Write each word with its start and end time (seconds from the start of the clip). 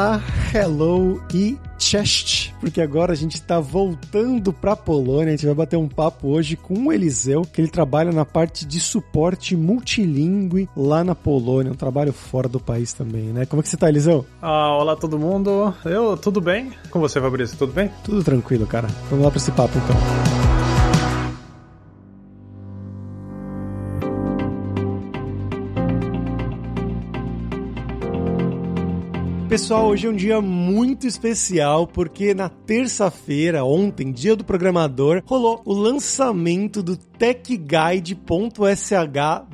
Olá, 0.00 0.22
hello 0.54 1.22
e 1.30 1.58
chest, 1.78 2.54
porque 2.58 2.80
agora 2.80 3.12
a 3.12 3.14
gente 3.14 3.34
está 3.34 3.60
voltando 3.60 4.50
para 4.50 4.74
Polônia. 4.74 5.26
A 5.26 5.30
gente 5.32 5.44
vai 5.44 5.54
bater 5.54 5.76
um 5.76 5.86
papo 5.86 6.28
hoje 6.28 6.56
com 6.56 6.86
o 6.86 6.90
Eliseu, 6.90 7.42
que 7.42 7.60
ele 7.60 7.68
trabalha 7.68 8.10
na 8.10 8.24
parte 8.24 8.64
de 8.64 8.80
suporte 8.80 9.54
multilingüe 9.54 10.70
lá 10.74 11.04
na 11.04 11.14
Polônia, 11.14 11.70
um 11.70 11.76
trabalho 11.76 12.14
fora 12.14 12.48
do 12.48 12.58
país 12.58 12.94
também, 12.94 13.24
né? 13.24 13.44
Como 13.44 13.60
é 13.60 13.62
que 13.62 13.68
você 13.68 13.76
tá, 13.76 13.90
Eliseu? 13.90 14.24
Ah, 14.40 14.74
olá 14.78 14.96
todo 14.96 15.18
mundo. 15.18 15.74
Eu 15.84 16.16
tudo 16.16 16.40
bem? 16.40 16.72
Com 16.90 16.98
você, 16.98 17.20
Fabrício, 17.20 17.58
tudo 17.58 17.74
bem? 17.74 17.90
Tudo 18.02 18.24
tranquilo, 18.24 18.66
cara. 18.66 18.88
Vamos 19.10 19.22
lá 19.22 19.30
para 19.30 19.38
esse 19.38 19.52
papo 19.52 19.76
então. 19.76 20.39
Pessoal, 29.50 29.88
hoje 29.88 30.06
é 30.06 30.10
um 30.10 30.14
dia 30.14 30.40
muito 30.40 31.08
especial 31.08 31.84
porque 31.84 32.32
na 32.32 32.48
terça-feira, 32.48 33.64
ontem, 33.64 34.12
dia 34.12 34.36
do 34.36 34.44
programador, 34.44 35.24
rolou 35.26 35.60
o 35.64 35.72
lançamento 35.72 36.84
do 36.84 36.96
techguide.sh 36.96 38.14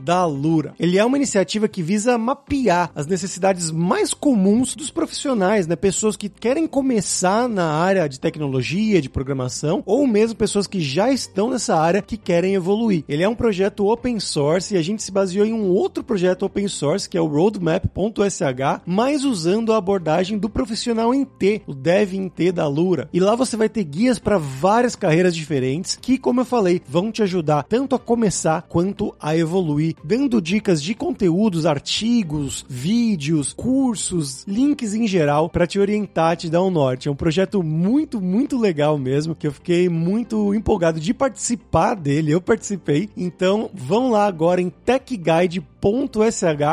da 0.05 0.25
Lura. 0.27 0.75
Ele 0.79 0.99
é 0.99 1.05
uma 1.05 1.17
iniciativa 1.17 1.67
que 1.67 1.83
visa 1.83 2.17
mapear 2.19 2.93
as 2.95 3.07
necessidades 3.07 3.73
mais 3.73 4.13
comuns 4.13 4.77
dos 4.77 4.91
profissionais, 4.91 5.67
né? 5.67 5.75
Pessoas 5.75 6.17
que 6.17 6.29
querem 6.29 6.67
começar 6.67 7.49
na 7.49 7.65
área 7.65 8.07
de 8.07 8.21
tecnologia, 8.21 9.01
de 9.01 9.09
programação, 9.09 9.83
ou 9.87 10.07
mesmo 10.07 10.37
pessoas 10.37 10.67
que 10.67 10.81
já 10.81 11.11
estão 11.11 11.51
nessa 11.51 11.75
área 11.75 12.03
que 12.03 12.19
querem 12.19 12.55
evoluir. 12.55 13.03
Ele 13.09 13.25
é 13.25 13.29
um 13.29 13.35
projeto 13.35 13.87
open 13.87 14.21
source 14.21 14.75
e 14.75 14.79
a 14.79 14.83
gente 14.83 15.03
se 15.03 15.11
baseou 15.11 15.47
em 15.47 15.55
um 15.55 15.71
outro 15.71 16.05
projeto 16.05 16.45
open 16.45 16.69
source 16.69 17.09
que 17.09 17.17
é 17.17 17.21
o 17.21 17.27
roadmap.sh, 17.27 18.83
mas 18.87 19.25
usando 19.25 19.73
a 19.73 19.81
abordagem 19.87 20.37
do 20.37 20.51
profissional 20.51 21.15
em 21.15 21.25
T, 21.25 21.63
o 21.65 21.73
Dev 21.73 22.15
em 22.15 22.29
T 22.29 22.51
da 22.51 22.67
Lura. 22.67 23.09
E 23.13 23.21
lá 23.21 23.37
você 23.37 23.57
vai 23.57 23.69
ter 23.69 23.85
guias 23.85 24.19
para 24.19 24.37
várias 24.37 24.97
carreiras 24.97 25.35
diferentes 25.35 25.97
que, 26.01 26.19
como 26.19 26.41
eu 26.41 26.45
falei, 26.45 26.83
vão 26.89 27.13
te 27.13 27.23
ajudar 27.23 27.63
tanto 27.63 27.95
a 27.95 27.99
começar 27.99 28.63
quanto 28.63 29.15
a 29.21 29.37
evoluir, 29.37 29.95
dando 30.03 30.43
dicas 30.43 30.83
de 30.83 30.93
conteúdos, 30.93 31.65
artigos, 31.67 32.67
vídeos, 32.69 33.53
cursos, 33.53 34.45
links 34.49 34.93
em 34.93 35.07
geral 35.07 35.49
para 35.49 35.69
te 35.69 35.79
orientar, 35.79 36.37
te 36.37 36.51
dar 36.51 36.65
um 36.65 36.71
norte. 36.71 37.07
É 37.07 37.11
um 37.11 37.17
projeto 37.17 37.63
muito, 37.63 38.21
muito 38.21 38.59
legal 38.59 38.99
mesmo, 38.99 39.37
que 39.37 39.47
eu 39.47 39.53
fiquei 39.53 39.89
muito 39.89 40.53
empolgado 40.53 40.99
de 40.99 41.15
participar 41.15 41.95
dele. 41.95 42.33
Eu 42.33 42.41
participei. 42.41 43.09
Então, 43.17 43.71
vão 43.73 44.11
lá 44.11 44.27
agora 44.27 44.61
em 44.61 44.69
techguide.sh, 44.69 45.63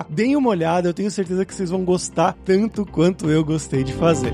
deem 0.10 0.36
uma 0.36 0.50
olhada, 0.50 0.90
eu 0.90 0.94
tenho 0.94 1.12
certeza 1.12 1.46
que 1.46 1.54
vocês 1.54 1.70
vão 1.70 1.84
gostar 1.84 2.36
tanto 2.44 2.86
quanto 2.86 3.03
eu 3.30 3.44
gostei 3.44 3.84
de 3.84 3.92
fazer. 3.92 4.34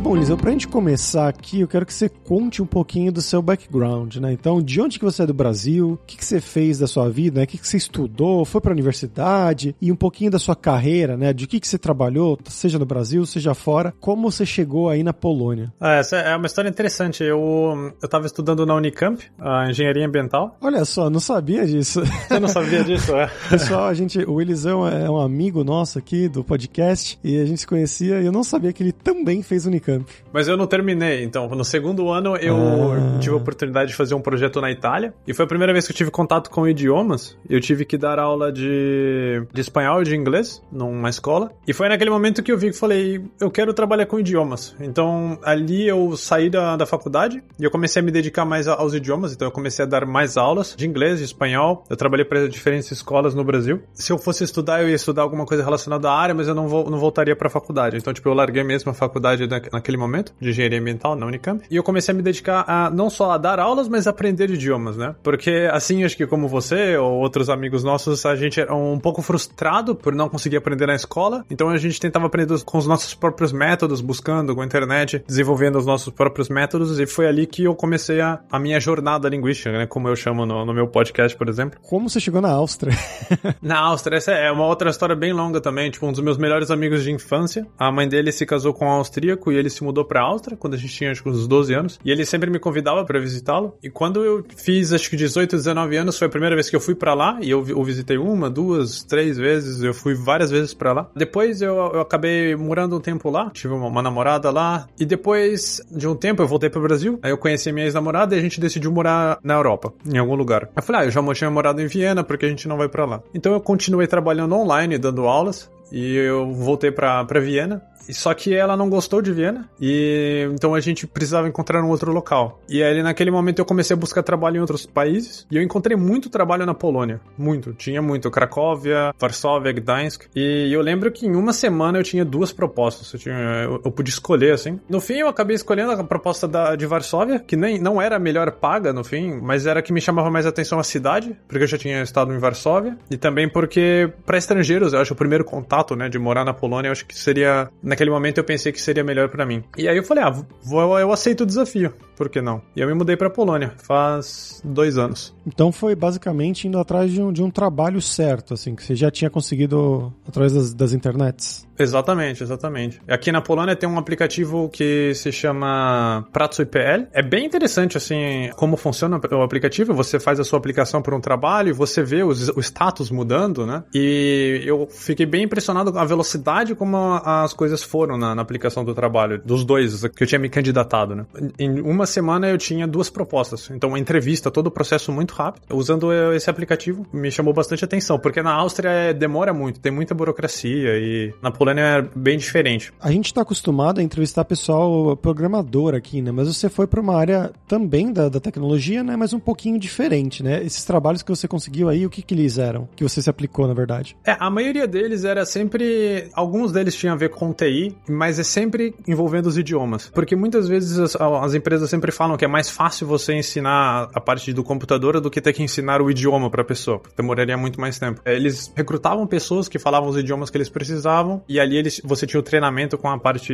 Bom, 0.00 0.14
Liseu, 0.14 0.36
pra 0.36 0.52
gente 0.52 0.68
começar 0.68 1.28
aqui, 1.28 1.60
eu 1.60 1.66
quero 1.66 1.84
que 1.84 1.92
você 1.92 2.08
conte 2.08 2.62
um 2.62 2.66
pouquinho 2.66 3.10
do 3.10 3.20
seu 3.20 3.42
background, 3.42 4.16
né? 4.16 4.32
Então, 4.32 4.62
de 4.62 4.80
onde 4.80 4.96
que 4.96 5.04
você 5.04 5.24
é 5.24 5.26
do 5.26 5.34
Brasil? 5.34 5.94
O 5.94 6.06
que, 6.06 6.16
que 6.16 6.24
você 6.24 6.40
fez 6.40 6.78
da 6.78 6.86
sua 6.86 7.10
vida? 7.10 7.40
Né? 7.40 7.44
O 7.44 7.46
que, 7.48 7.58
que 7.58 7.66
você 7.66 7.76
estudou? 7.76 8.44
Foi 8.44 8.60
pra 8.60 8.70
universidade? 8.70 9.74
E 9.80 9.90
um 9.90 9.96
pouquinho 9.96 10.30
da 10.30 10.38
sua 10.38 10.54
carreira, 10.54 11.16
né? 11.16 11.32
De 11.32 11.48
que, 11.48 11.58
que 11.58 11.66
você 11.66 11.76
trabalhou, 11.76 12.38
seja 12.46 12.78
no 12.78 12.86
Brasil, 12.86 13.26
seja 13.26 13.54
fora. 13.54 13.92
Como 14.00 14.30
você 14.30 14.46
chegou 14.46 14.88
aí 14.88 15.02
na 15.02 15.12
Polônia? 15.12 15.72
É, 15.80 15.98
essa 15.98 16.16
é 16.16 16.36
uma 16.36 16.46
história 16.46 16.68
interessante. 16.68 17.24
Eu, 17.24 17.92
eu 18.00 18.08
tava 18.08 18.26
estudando 18.26 18.64
na 18.64 18.76
Unicamp, 18.76 19.22
a 19.36 19.68
engenharia 19.68 20.06
ambiental. 20.06 20.56
Olha 20.60 20.84
só, 20.84 21.10
não 21.10 21.20
sabia 21.20 21.66
disso. 21.66 22.02
Você 22.04 22.38
não 22.38 22.48
sabia 22.48 22.84
disso, 22.84 23.16
é? 23.16 23.28
Pessoal, 23.50 23.86
a 23.86 23.94
gente, 23.94 24.20
o 24.20 24.40
Eliseu 24.40 24.86
é 24.86 25.10
um 25.10 25.18
amigo 25.20 25.64
nosso 25.64 25.98
aqui 25.98 26.28
do 26.28 26.44
podcast 26.44 27.18
e 27.22 27.40
a 27.40 27.44
gente 27.44 27.60
se 27.60 27.66
conhecia 27.66 28.20
e 28.20 28.26
eu 28.26 28.32
não 28.32 28.44
sabia 28.44 28.72
que 28.72 28.80
ele 28.80 28.92
também 28.92 29.42
fez 29.42 29.66
Unicamp. 29.66 29.87
Mas 30.32 30.48
eu 30.48 30.56
não 30.56 30.66
terminei, 30.66 31.22
então 31.22 31.48
no 31.48 31.64
segundo 31.64 32.10
ano 32.10 32.36
eu 32.36 32.56
ah. 32.92 33.18
tive 33.18 33.34
a 33.34 33.38
oportunidade 33.38 33.90
de 33.90 33.96
fazer 33.96 34.14
um 34.14 34.20
projeto 34.20 34.60
na 34.60 34.70
Itália 34.70 35.14
e 35.26 35.34
foi 35.34 35.44
a 35.44 35.48
primeira 35.48 35.72
vez 35.72 35.86
que 35.86 35.92
eu 35.92 35.96
tive 35.96 36.10
contato 36.10 36.50
com 36.50 36.66
idiomas. 36.66 37.36
Eu 37.48 37.60
tive 37.60 37.84
que 37.84 37.96
dar 37.96 38.18
aula 38.18 38.52
de, 38.52 39.42
de 39.52 39.60
espanhol 39.60 40.02
e 40.02 40.04
de 40.04 40.16
inglês 40.16 40.62
numa 40.70 41.08
escola 41.08 41.50
e 41.66 41.72
foi 41.72 41.88
naquele 41.88 42.10
momento 42.10 42.42
que 42.42 42.52
eu 42.52 42.58
vi 42.58 42.70
que 42.70 42.76
falei, 42.76 43.24
eu 43.40 43.50
quero 43.50 43.72
trabalhar 43.72 44.06
com 44.06 44.18
idiomas. 44.18 44.74
Então 44.80 45.38
ali 45.42 45.86
eu 45.86 46.16
saí 46.16 46.50
da, 46.50 46.76
da 46.76 46.86
faculdade 46.86 47.42
e 47.58 47.64
eu 47.64 47.70
comecei 47.70 48.00
a 48.00 48.04
me 48.04 48.10
dedicar 48.10 48.44
mais 48.44 48.68
aos 48.68 48.94
idiomas, 48.94 49.32
então 49.32 49.48
eu 49.48 49.52
comecei 49.52 49.84
a 49.84 49.88
dar 49.88 50.04
mais 50.04 50.36
aulas 50.36 50.74
de 50.76 50.86
inglês, 50.86 51.18
de 51.18 51.24
espanhol. 51.24 51.84
Eu 51.88 51.96
trabalhei 51.96 52.24
para 52.24 52.48
diferentes 52.48 52.90
escolas 52.90 53.34
no 53.34 53.44
Brasil. 53.44 53.82
Se 53.92 54.12
eu 54.12 54.18
fosse 54.18 54.44
estudar, 54.44 54.82
eu 54.82 54.88
ia 54.88 54.94
estudar 54.94 55.22
alguma 55.22 55.44
coisa 55.44 55.64
relacionada 55.64 56.10
à 56.10 56.14
área, 56.14 56.34
mas 56.34 56.48
eu 56.48 56.54
não, 56.54 56.68
vou, 56.68 56.90
não 56.90 56.98
voltaria 56.98 57.34
para 57.34 57.48
a 57.48 57.50
faculdade. 57.50 57.96
Então, 57.96 58.12
tipo, 58.12 58.28
eu 58.28 58.34
larguei 58.34 58.62
mesmo 58.64 58.90
a 58.90 58.94
faculdade 58.94 59.46
naquele 59.78 59.96
momento 59.96 60.32
de 60.40 60.50
engenharia 60.50 60.78
ambiental 60.78 61.16
na 61.16 61.26
Unicamp. 61.26 61.64
E 61.70 61.76
eu 61.76 61.82
comecei 61.82 62.12
a 62.12 62.16
me 62.16 62.22
dedicar 62.22 62.64
a 62.66 62.90
não 62.90 63.08
só 63.08 63.32
a 63.32 63.38
dar 63.38 63.58
aulas, 63.58 63.88
mas 63.88 64.06
a 64.06 64.10
aprender 64.10 64.50
idiomas, 64.50 64.96
né? 64.96 65.14
Porque 65.22 65.68
assim, 65.72 66.04
acho 66.04 66.16
que 66.16 66.26
como 66.26 66.48
você 66.48 66.96
ou 66.96 67.12
outros 67.14 67.48
amigos 67.48 67.84
nossos, 67.84 68.26
a 68.26 68.34
gente 68.36 68.60
era 68.60 68.74
um 68.74 68.98
pouco 68.98 69.22
frustrado 69.22 69.94
por 69.94 70.14
não 70.14 70.28
conseguir 70.28 70.56
aprender 70.56 70.86
na 70.86 70.94
escola. 70.94 71.44
Então 71.50 71.68
a 71.68 71.76
gente 71.76 72.00
tentava 72.00 72.26
aprender 72.26 72.48
com 72.64 72.78
os 72.78 72.86
nossos 72.86 73.14
próprios 73.14 73.52
métodos, 73.52 74.00
buscando 74.00 74.54
com 74.54 74.62
a 74.62 74.64
internet, 74.64 75.22
desenvolvendo 75.26 75.76
os 75.76 75.86
nossos 75.86 76.12
próprios 76.12 76.48
métodos. 76.48 76.98
E 76.98 77.06
foi 77.06 77.26
ali 77.26 77.46
que 77.46 77.64
eu 77.64 77.74
comecei 77.74 78.20
a, 78.20 78.40
a 78.50 78.58
minha 78.58 78.80
jornada 78.80 79.28
linguística, 79.28 79.70
né? 79.70 79.86
Como 79.86 80.08
eu 80.08 80.16
chamo 80.16 80.44
no, 80.44 80.64
no 80.64 80.74
meu 80.74 80.88
podcast, 80.88 81.36
por 81.36 81.48
exemplo. 81.48 81.78
Como 81.82 82.08
você 82.08 82.20
chegou 82.20 82.40
na 82.40 82.50
Áustria? 82.50 82.92
na 83.62 83.78
Áustria, 83.78 84.16
essa 84.16 84.32
é 84.32 84.50
uma 84.50 84.66
outra 84.66 84.90
história 84.90 85.14
bem 85.14 85.32
longa 85.32 85.60
também. 85.60 85.90
Tipo, 85.90 86.06
um 86.06 86.12
dos 86.12 86.20
meus 86.20 86.38
melhores 86.38 86.70
amigos 86.70 87.02
de 87.02 87.12
infância, 87.12 87.66
a 87.78 87.92
mãe 87.92 88.08
dele 88.08 88.32
se 88.32 88.46
casou 88.46 88.72
com 88.72 88.86
um 88.86 88.90
austríaco 88.90 89.52
e 89.52 89.56
ele 89.56 89.67
se 89.70 89.82
mudou 89.82 90.04
pra 90.04 90.22
Áustria 90.22 90.56
quando 90.56 90.74
a 90.74 90.76
gente 90.76 90.94
tinha 90.94 91.10
acho 91.10 91.22
que 91.22 91.28
uns 91.28 91.46
12 91.46 91.74
anos. 91.74 92.00
E 92.04 92.10
ele 92.10 92.24
sempre 92.24 92.50
me 92.50 92.58
convidava 92.58 93.04
para 93.04 93.18
visitá-lo. 93.18 93.76
E 93.82 93.90
quando 93.90 94.24
eu 94.24 94.44
fiz 94.56 94.92
acho 94.92 95.08
que 95.10 95.16
18, 95.16 95.56
19 95.56 95.96
anos, 95.96 96.18
foi 96.18 96.26
a 96.26 96.30
primeira 96.30 96.54
vez 96.54 96.70
que 96.70 96.76
eu 96.76 96.80
fui 96.80 96.94
para 96.94 97.14
lá. 97.14 97.38
E 97.40 97.50
eu 97.50 97.60
o 97.60 97.84
visitei 97.84 98.18
uma, 98.18 98.48
duas, 98.48 99.02
três 99.04 99.36
vezes. 99.36 99.82
Eu 99.82 99.94
fui 99.94 100.14
várias 100.14 100.50
vezes 100.50 100.74
para 100.74 100.92
lá. 100.92 101.10
Depois 101.14 101.60
eu, 101.62 101.74
eu 101.76 102.00
acabei 102.00 102.54
morando 102.56 102.96
um 102.96 103.00
tempo 103.00 103.30
lá. 103.30 103.50
Tive 103.50 103.74
uma, 103.74 103.86
uma, 103.86 104.02
namorada 104.02 104.50
lá. 104.50 104.88
E 104.98 105.04
depois 105.04 105.80
de 105.90 106.06
um 106.06 106.14
tempo 106.14 106.42
eu 106.42 106.46
voltei 106.46 106.70
pro 106.70 106.80
Brasil. 106.80 107.18
Aí 107.22 107.30
eu 107.30 107.38
conheci 107.38 107.72
minha 107.72 107.86
ex-namorada 107.86 108.34
e 108.34 108.38
a 108.38 108.42
gente 108.42 108.60
decidiu 108.60 108.90
morar 108.92 109.38
na 109.42 109.54
Europa, 109.54 109.92
em 110.06 110.18
algum 110.18 110.34
lugar. 110.34 110.68
Eu 110.74 110.82
falei, 110.82 111.02
ah, 111.02 111.04
eu 111.06 111.10
já 111.10 111.22
tinha 111.34 111.50
morado 111.50 111.80
em 111.80 111.86
Viena, 111.86 112.24
porque 112.24 112.46
a 112.46 112.48
gente 112.48 112.66
não 112.66 112.76
vai 112.76 112.88
para 112.88 113.04
lá. 113.04 113.22
Então 113.34 113.52
eu 113.52 113.60
continuei 113.60 114.06
trabalhando 114.06 114.54
online, 114.54 114.98
dando 114.98 115.26
aulas. 115.26 115.70
E 115.90 116.16
eu 116.16 116.52
voltei 116.52 116.90
para 116.90 117.40
Viena 117.40 117.82
só 118.12 118.32
que 118.34 118.54
ela 118.54 118.76
não 118.76 118.88
gostou 118.88 119.20
de 119.22 119.32
Viena 119.32 119.68
e 119.80 120.48
então 120.52 120.74
a 120.74 120.80
gente 120.80 121.06
precisava 121.06 121.48
encontrar 121.48 121.82
um 121.82 121.88
outro 121.88 122.12
local. 122.12 122.60
E 122.68 122.82
aí 122.82 123.02
naquele 123.02 123.30
momento 123.30 123.58
eu 123.58 123.64
comecei 123.64 123.94
a 123.94 123.98
buscar 123.98 124.22
trabalho 124.22 124.56
em 124.56 124.60
outros 124.60 124.86
países. 124.86 125.46
E 125.50 125.56
eu 125.56 125.62
encontrei 125.62 125.96
muito 125.96 126.30
trabalho 126.30 126.66
na 126.66 126.74
Polônia, 126.74 127.20
muito, 127.36 127.72
tinha 127.72 128.02
muito, 128.02 128.30
Cracóvia, 128.30 129.14
Varsóvia, 129.18 129.72
Gdańsk. 129.72 130.26
E 130.34 130.72
eu 130.72 130.80
lembro 130.80 131.10
que 131.10 131.26
em 131.26 131.34
uma 131.34 131.52
semana 131.52 131.98
eu 131.98 132.02
tinha 132.02 132.24
duas 132.24 132.52
propostas, 132.52 133.12
eu, 133.12 133.18
tinha, 133.18 133.34
eu, 133.64 133.80
eu 133.84 133.90
pude 133.90 134.10
escolher 134.10 134.52
assim. 134.52 134.80
No 134.88 135.00
fim 135.00 135.14
eu 135.14 135.28
acabei 135.28 135.56
escolhendo 135.56 135.92
a 135.92 136.04
proposta 136.04 136.46
da, 136.46 136.76
de 136.76 136.86
Varsóvia, 136.86 137.38
que 137.38 137.56
nem 137.56 137.78
não 137.78 138.00
era 138.00 138.16
a 138.16 138.18
melhor 138.18 138.50
paga 138.52 138.92
no 138.92 139.04
fim, 139.04 139.40
mas 139.40 139.66
era 139.66 139.80
a 139.80 139.82
que 139.82 139.92
me 139.92 140.00
chamava 140.00 140.30
mais 140.30 140.46
atenção 140.46 140.78
a 140.78 140.84
cidade, 140.84 141.36
porque 141.46 141.64
eu 141.64 141.68
já 141.68 141.78
tinha 141.78 142.02
estado 142.02 142.32
em 142.32 142.38
Varsóvia. 142.38 142.96
E 143.10 143.16
também 143.16 143.48
porque 143.48 144.10
para 144.24 144.38
estrangeiros, 144.38 144.92
eu 144.92 145.00
acho 145.00 145.12
o 145.12 145.16
primeiro 145.16 145.44
contato, 145.44 145.96
né, 145.96 146.08
de 146.08 146.18
morar 146.18 146.44
na 146.44 146.52
Polônia, 146.52 146.88
eu 146.88 146.92
acho 146.92 147.06
que 147.06 147.16
seria 147.16 147.68
naquele 147.98 148.10
momento 148.10 148.38
eu 148.38 148.44
pensei 148.44 148.70
que 148.70 148.80
seria 148.80 149.02
melhor 149.02 149.28
para 149.28 149.44
mim. 149.44 149.64
E 149.76 149.88
aí 149.88 149.96
eu 149.96 150.04
falei, 150.04 150.22
ah, 150.22 150.30
vou, 150.62 150.98
eu 151.00 151.12
aceito 151.12 151.40
o 151.40 151.46
desafio, 151.46 151.92
por 152.16 152.28
que 152.28 152.40
não? 152.40 152.62
E 152.76 152.80
eu 152.80 152.86
me 152.86 152.94
mudei 152.94 153.16
pra 153.16 153.28
Polônia, 153.28 153.72
faz 153.78 154.62
dois 154.64 154.96
anos. 154.96 155.34
Então 155.44 155.72
foi 155.72 155.96
basicamente 155.96 156.68
indo 156.68 156.78
atrás 156.78 157.10
de 157.10 157.20
um, 157.20 157.32
de 157.32 157.42
um 157.42 157.50
trabalho 157.50 158.00
certo, 158.00 158.54
assim, 158.54 158.76
que 158.76 158.84
você 158.84 158.94
já 158.94 159.10
tinha 159.10 159.28
conseguido 159.28 160.12
através 160.26 160.52
das, 160.52 160.72
das 160.72 160.92
internets. 160.92 161.66
Exatamente, 161.78 162.42
exatamente. 162.42 163.00
Aqui 163.08 163.30
na 163.30 163.40
Polônia 163.40 163.76
tem 163.76 163.88
um 163.88 163.98
aplicativo 163.98 164.68
que 164.68 165.12
se 165.14 165.30
chama 165.30 166.26
Prato 166.32 166.60
IPL. 166.60 167.06
É 167.12 167.22
bem 167.22 167.46
interessante, 167.46 167.96
assim, 167.96 168.50
como 168.56 168.76
funciona 168.76 169.20
o 169.30 169.42
aplicativo. 169.42 169.94
Você 169.94 170.18
faz 170.18 170.40
a 170.40 170.44
sua 170.44 170.58
aplicação 170.58 171.00
por 171.00 171.14
um 171.14 171.20
trabalho 171.20 171.68
e 171.68 171.72
você 171.72 172.02
vê 172.02 172.22
os, 172.22 172.48
o 172.48 172.60
status 172.60 173.10
mudando, 173.10 173.66
né? 173.66 173.84
E 173.94 174.62
eu 174.64 174.88
fiquei 174.90 175.26
bem 175.26 175.44
impressionado 175.44 175.92
com 175.92 175.98
a 175.98 176.04
velocidade 176.04 176.74
como 176.74 176.96
as 177.24 177.52
coisas 177.52 177.82
foram 177.82 178.16
na, 178.16 178.34
na 178.34 178.42
aplicação 178.42 178.84
do 178.84 178.94
trabalho, 178.94 179.40
dos 179.44 179.64
dois 179.64 180.06
que 180.08 180.22
eu 180.24 180.26
tinha 180.26 180.38
me 180.38 180.48
candidatado, 180.48 181.14
né? 181.14 181.26
Em 181.58 181.80
uma 181.80 182.06
semana 182.06 182.48
eu 182.48 182.58
tinha 182.58 182.86
duas 182.86 183.08
propostas. 183.08 183.70
Então, 183.70 183.96
entrevista, 183.96 184.50
todo 184.50 184.66
o 184.66 184.70
processo 184.70 185.12
muito 185.12 185.34
rápido. 185.34 185.64
Usando 185.72 186.12
esse 186.34 186.50
aplicativo, 186.50 187.06
me 187.12 187.30
chamou 187.30 187.52
bastante 187.52 187.84
atenção, 187.84 188.18
porque 188.18 188.42
na 188.42 188.52
Áustria 188.52 188.90
é, 188.90 189.12
demora 189.12 189.52
muito, 189.52 189.80
tem 189.80 189.92
muita 189.92 190.14
burocracia 190.14 190.98
e 190.98 191.32
na 191.42 191.50
Polônia 191.50 191.67
é 191.76 192.02
bem 192.14 192.38
diferente. 192.38 192.92
A 193.00 193.10
gente 193.10 193.26
está 193.26 193.42
acostumado 193.42 194.00
a 194.00 194.02
entrevistar 194.02 194.44
pessoal 194.44 195.16
programador 195.16 195.94
aqui, 195.94 196.22
né? 196.22 196.30
Mas 196.30 196.48
você 196.48 196.68
foi 196.68 196.86
para 196.86 197.00
uma 197.00 197.16
área 197.16 197.52
também 197.66 198.12
da, 198.12 198.28
da 198.28 198.40
tecnologia, 198.40 199.02
né? 199.02 199.16
Mas 199.16 199.32
um 199.32 199.40
pouquinho 199.40 199.78
diferente, 199.78 200.42
né? 200.42 200.62
Esses 200.64 200.84
trabalhos 200.84 201.22
que 201.22 201.30
você 201.30 201.46
conseguiu 201.48 201.88
aí, 201.88 202.06
o 202.06 202.10
que, 202.10 202.22
que 202.22 202.34
eles 202.34 202.58
eram? 202.58 202.88
Que 202.96 203.02
você 203.02 203.20
se 203.20 203.28
aplicou, 203.28 203.66
na 203.66 203.74
verdade? 203.74 204.16
É, 204.24 204.36
a 204.38 204.50
maioria 204.50 204.86
deles 204.86 205.24
era 205.24 205.44
sempre. 205.44 206.28
Alguns 206.34 206.72
deles 206.72 206.94
tinham 206.94 207.14
a 207.14 207.16
ver 207.16 207.30
com 207.30 207.52
TI, 207.52 207.96
mas 208.08 208.38
é 208.38 208.44
sempre 208.44 208.94
envolvendo 209.06 209.46
os 209.46 209.58
idiomas. 209.58 210.10
Porque 210.14 210.36
muitas 210.36 210.68
vezes 210.68 210.98
as, 210.98 211.16
as 211.16 211.54
empresas 211.54 211.90
sempre 211.90 212.12
falam 212.12 212.36
que 212.36 212.44
é 212.44 212.48
mais 212.48 212.70
fácil 212.70 213.06
você 213.06 213.34
ensinar 213.34 214.08
a 214.14 214.20
parte 214.20 214.52
do 214.52 214.62
computador 214.62 215.20
do 215.20 215.30
que 215.30 215.40
ter 215.40 215.52
que 215.52 215.62
ensinar 215.62 216.00
o 216.00 216.10
idioma 216.10 216.50
para 216.50 216.62
a 216.62 216.64
pessoa. 216.64 217.00
Demoraria 217.16 217.56
muito 217.56 217.80
mais 217.80 217.98
tempo. 217.98 218.20
É, 218.24 218.34
eles 218.34 218.72
recrutavam 218.74 219.26
pessoas 219.26 219.68
que 219.68 219.78
falavam 219.78 220.08
os 220.08 220.16
idiomas 220.16 220.50
que 220.50 220.56
eles 220.56 220.68
precisavam 220.68 221.42
e 221.48 221.57
ali 221.58 221.76
eles, 221.76 222.00
você 222.04 222.26
tinha 222.26 222.40
o 222.40 222.42
treinamento 222.42 222.96
com 222.98 223.08
a 223.08 223.18
parte 223.18 223.52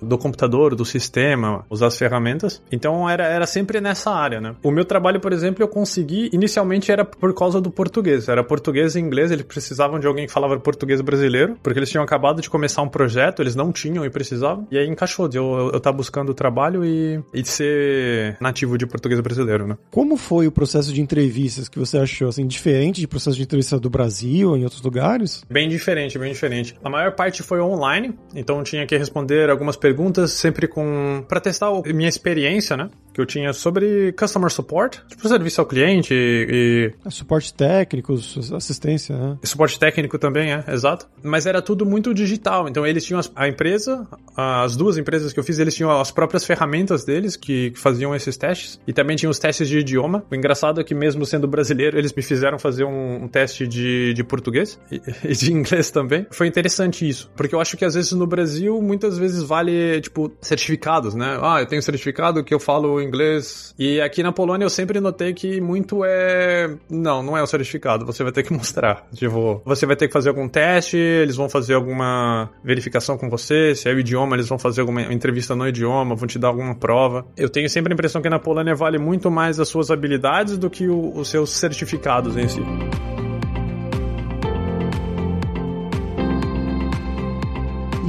do 0.00 0.18
computador, 0.18 0.74
do 0.74 0.84
sistema, 0.84 1.64
usar 1.70 1.86
as 1.86 1.98
ferramentas. 1.98 2.62
Então 2.70 3.08
era, 3.08 3.24
era 3.24 3.46
sempre 3.46 3.80
nessa 3.80 4.10
área, 4.10 4.40
né? 4.40 4.54
O 4.62 4.70
meu 4.70 4.84
trabalho, 4.84 5.20
por 5.20 5.32
exemplo, 5.32 5.62
eu 5.62 5.68
consegui. 5.68 6.30
Inicialmente 6.32 6.90
era 6.90 7.04
por 7.04 7.34
causa 7.34 7.60
do 7.60 7.70
português. 7.70 8.28
Era 8.28 8.42
português 8.42 8.94
e 8.94 9.00
inglês. 9.00 9.30
Eles 9.30 9.44
precisavam 9.44 9.98
de 9.98 10.06
alguém 10.06 10.26
que 10.26 10.32
falava 10.32 10.58
português 10.58 11.00
brasileiro, 11.00 11.56
porque 11.62 11.78
eles 11.78 11.90
tinham 11.90 12.04
acabado 12.04 12.40
de 12.40 12.50
começar 12.50 12.82
um 12.82 12.88
projeto, 12.88 13.42
eles 13.42 13.54
não 13.54 13.72
tinham 13.72 14.04
e 14.04 14.10
precisavam. 14.10 14.66
E 14.70 14.78
aí 14.78 14.88
encaixou 14.88 15.28
de 15.28 15.38
eu, 15.38 15.44
eu, 15.44 15.58
eu 15.58 15.66
estar 15.68 15.80
tá 15.80 15.92
buscando 15.92 16.34
trabalho 16.34 16.84
e, 16.84 17.20
e 17.32 17.44
ser 17.44 18.36
nativo 18.40 18.76
de 18.78 18.86
português 18.86 19.20
brasileiro, 19.20 19.66
né? 19.66 19.76
Como 19.90 20.16
foi 20.16 20.46
o 20.46 20.52
processo 20.52 20.92
de 20.92 21.00
entrevistas 21.00 21.68
que 21.68 21.78
você 21.78 21.98
achou, 21.98 22.28
assim, 22.28 22.46
diferente 22.46 23.00
de 23.00 23.06
processo 23.06 23.36
de 23.36 23.42
entrevista 23.42 23.78
do 23.78 23.90
Brasil 23.90 24.50
ou 24.50 24.56
em 24.56 24.64
outros 24.64 24.82
lugares? 24.82 25.44
Bem 25.50 25.68
diferente, 25.68 26.18
bem 26.18 26.32
diferente. 26.32 26.76
A 26.82 26.90
maior 26.90 27.12
parte 27.12 27.35
foi 27.42 27.60
online, 27.60 28.18
então 28.34 28.62
tinha 28.62 28.86
que 28.86 28.96
responder 28.96 29.50
algumas 29.50 29.76
perguntas 29.76 30.32
sempre 30.32 30.66
com 30.66 31.24
para 31.28 31.40
testar 31.40 31.68
a 31.68 31.92
minha 31.92 32.08
experiência, 32.08 32.76
né? 32.76 32.88
Que 33.16 33.22
eu 33.22 33.24
tinha 33.24 33.50
sobre 33.54 34.12
customer 34.12 34.50
support, 34.50 34.98
tipo 35.08 35.26
serviço 35.26 35.58
ao 35.58 35.66
cliente 35.66 36.12
e. 36.12 36.92
É, 37.02 37.08
suporte 37.08 37.54
técnico, 37.54 38.12
assistência, 38.54 39.16
né? 39.16 39.38
E 39.42 39.46
suporte 39.46 39.78
técnico 39.78 40.18
também, 40.18 40.52
é, 40.52 40.62
exato. 40.68 41.08
Mas 41.22 41.46
era 41.46 41.62
tudo 41.62 41.86
muito 41.86 42.12
digital, 42.12 42.68
então 42.68 42.86
eles 42.86 43.06
tinham 43.06 43.18
a 43.34 43.48
empresa, 43.48 44.06
as 44.36 44.76
duas 44.76 44.98
empresas 44.98 45.32
que 45.32 45.40
eu 45.40 45.44
fiz, 45.44 45.58
eles 45.58 45.74
tinham 45.74 45.90
as 45.98 46.10
próprias 46.10 46.44
ferramentas 46.44 47.06
deles 47.06 47.36
que 47.36 47.72
faziam 47.74 48.14
esses 48.14 48.36
testes 48.36 48.78
e 48.86 48.92
também 48.92 49.16
tinham 49.16 49.30
os 49.30 49.38
testes 49.38 49.66
de 49.66 49.78
idioma. 49.78 50.22
O 50.30 50.34
engraçado 50.34 50.78
é 50.78 50.84
que 50.84 50.94
mesmo 50.94 51.24
sendo 51.24 51.48
brasileiro, 51.48 51.96
eles 51.96 52.12
me 52.12 52.22
fizeram 52.22 52.58
fazer 52.58 52.84
um, 52.84 53.24
um 53.24 53.28
teste 53.28 53.66
de, 53.66 54.12
de 54.12 54.22
português 54.22 54.78
e, 54.92 55.00
e 55.24 55.32
de 55.32 55.54
inglês 55.54 55.90
também. 55.90 56.26
Foi 56.30 56.46
interessante 56.46 57.08
isso, 57.08 57.30
porque 57.34 57.54
eu 57.54 57.62
acho 57.62 57.78
que 57.78 57.84
às 57.86 57.94
vezes 57.94 58.12
no 58.12 58.26
Brasil, 58.26 58.82
muitas 58.82 59.16
vezes 59.16 59.42
vale, 59.42 60.02
tipo, 60.02 60.30
certificados, 60.42 61.14
né? 61.14 61.38
Ah, 61.40 61.60
eu 61.60 61.66
tenho 61.66 61.80
certificado 61.80 62.44
que 62.44 62.52
eu 62.52 62.60
falo 62.60 63.05
inglês. 63.06 63.74
E 63.78 64.00
aqui 64.00 64.22
na 64.22 64.32
Polônia 64.32 64.64
eu 64.64 64.70
sempre 64.70 65.00
notei 65.00 65.32
que 65.32 65.60
muito 65.60 66.04
é. 66.04 66.74
Não, 66.90 67.22
não 67.22 67.36
é 67.36 67.42
o 67.42 67.46
certificado, 67.46 68.04
você 68.04 68.22
vai 68.22 68.32
ter 68.32 68.42
que 68.42 68.52
mostrar. 68.54 69.06
Tipo, 69.14 69.62
você 69.64 69.86
vai 69.86 69.96
ter 69.96 70.06
que 70.06 70.12
fazer 70.12 70.28
algum 70.28 70.48
teste, 70.48 70.96
eles 70.96 71.36
vão 71.36 71.48
fazer 71.48 71.74
alguma 71.74 72.50
verificação 72.62 73.16
com 73.16 73.28
você, 73.28 73.74
se 73.74 73.88
é 73.88 73.92
o 73.92 73.98
idioma, 73.98 74.36
eles 74.36 74.48
vão 74.48 74.58
fazer 74.58 74.80
alguma 74.80 75.02
entrevista 75.12 75.54
no 75.54 75.66
idioma, 75.66 76.14
vão 76.14 76.26
te 76.26 76.38
dar 76.38 76.48
alguma 76.48 76.74
prova. 76.74 77.26
Eu 77.36 77.48
tenho 77.48 77.68
sempre 77.68 77.92
a 77.92 77.94
impressão 77.94 78.20
que 78.20 78.28
na 78.28 78.38
Polônia 78.38 78.74
vale 78.74 78.98
muito 78.98 79.30
mais 79.30 79.58
as 79.60 79.68
suas 79.68 79.90
habilidades 79.90 80.58
do 80.58 80.68
que 80.68 80.88
os 80.88 81.28
seus 81.28 81.50
certificados 81.50 82.36
em 82.36 82.48
si. 82.48 82.60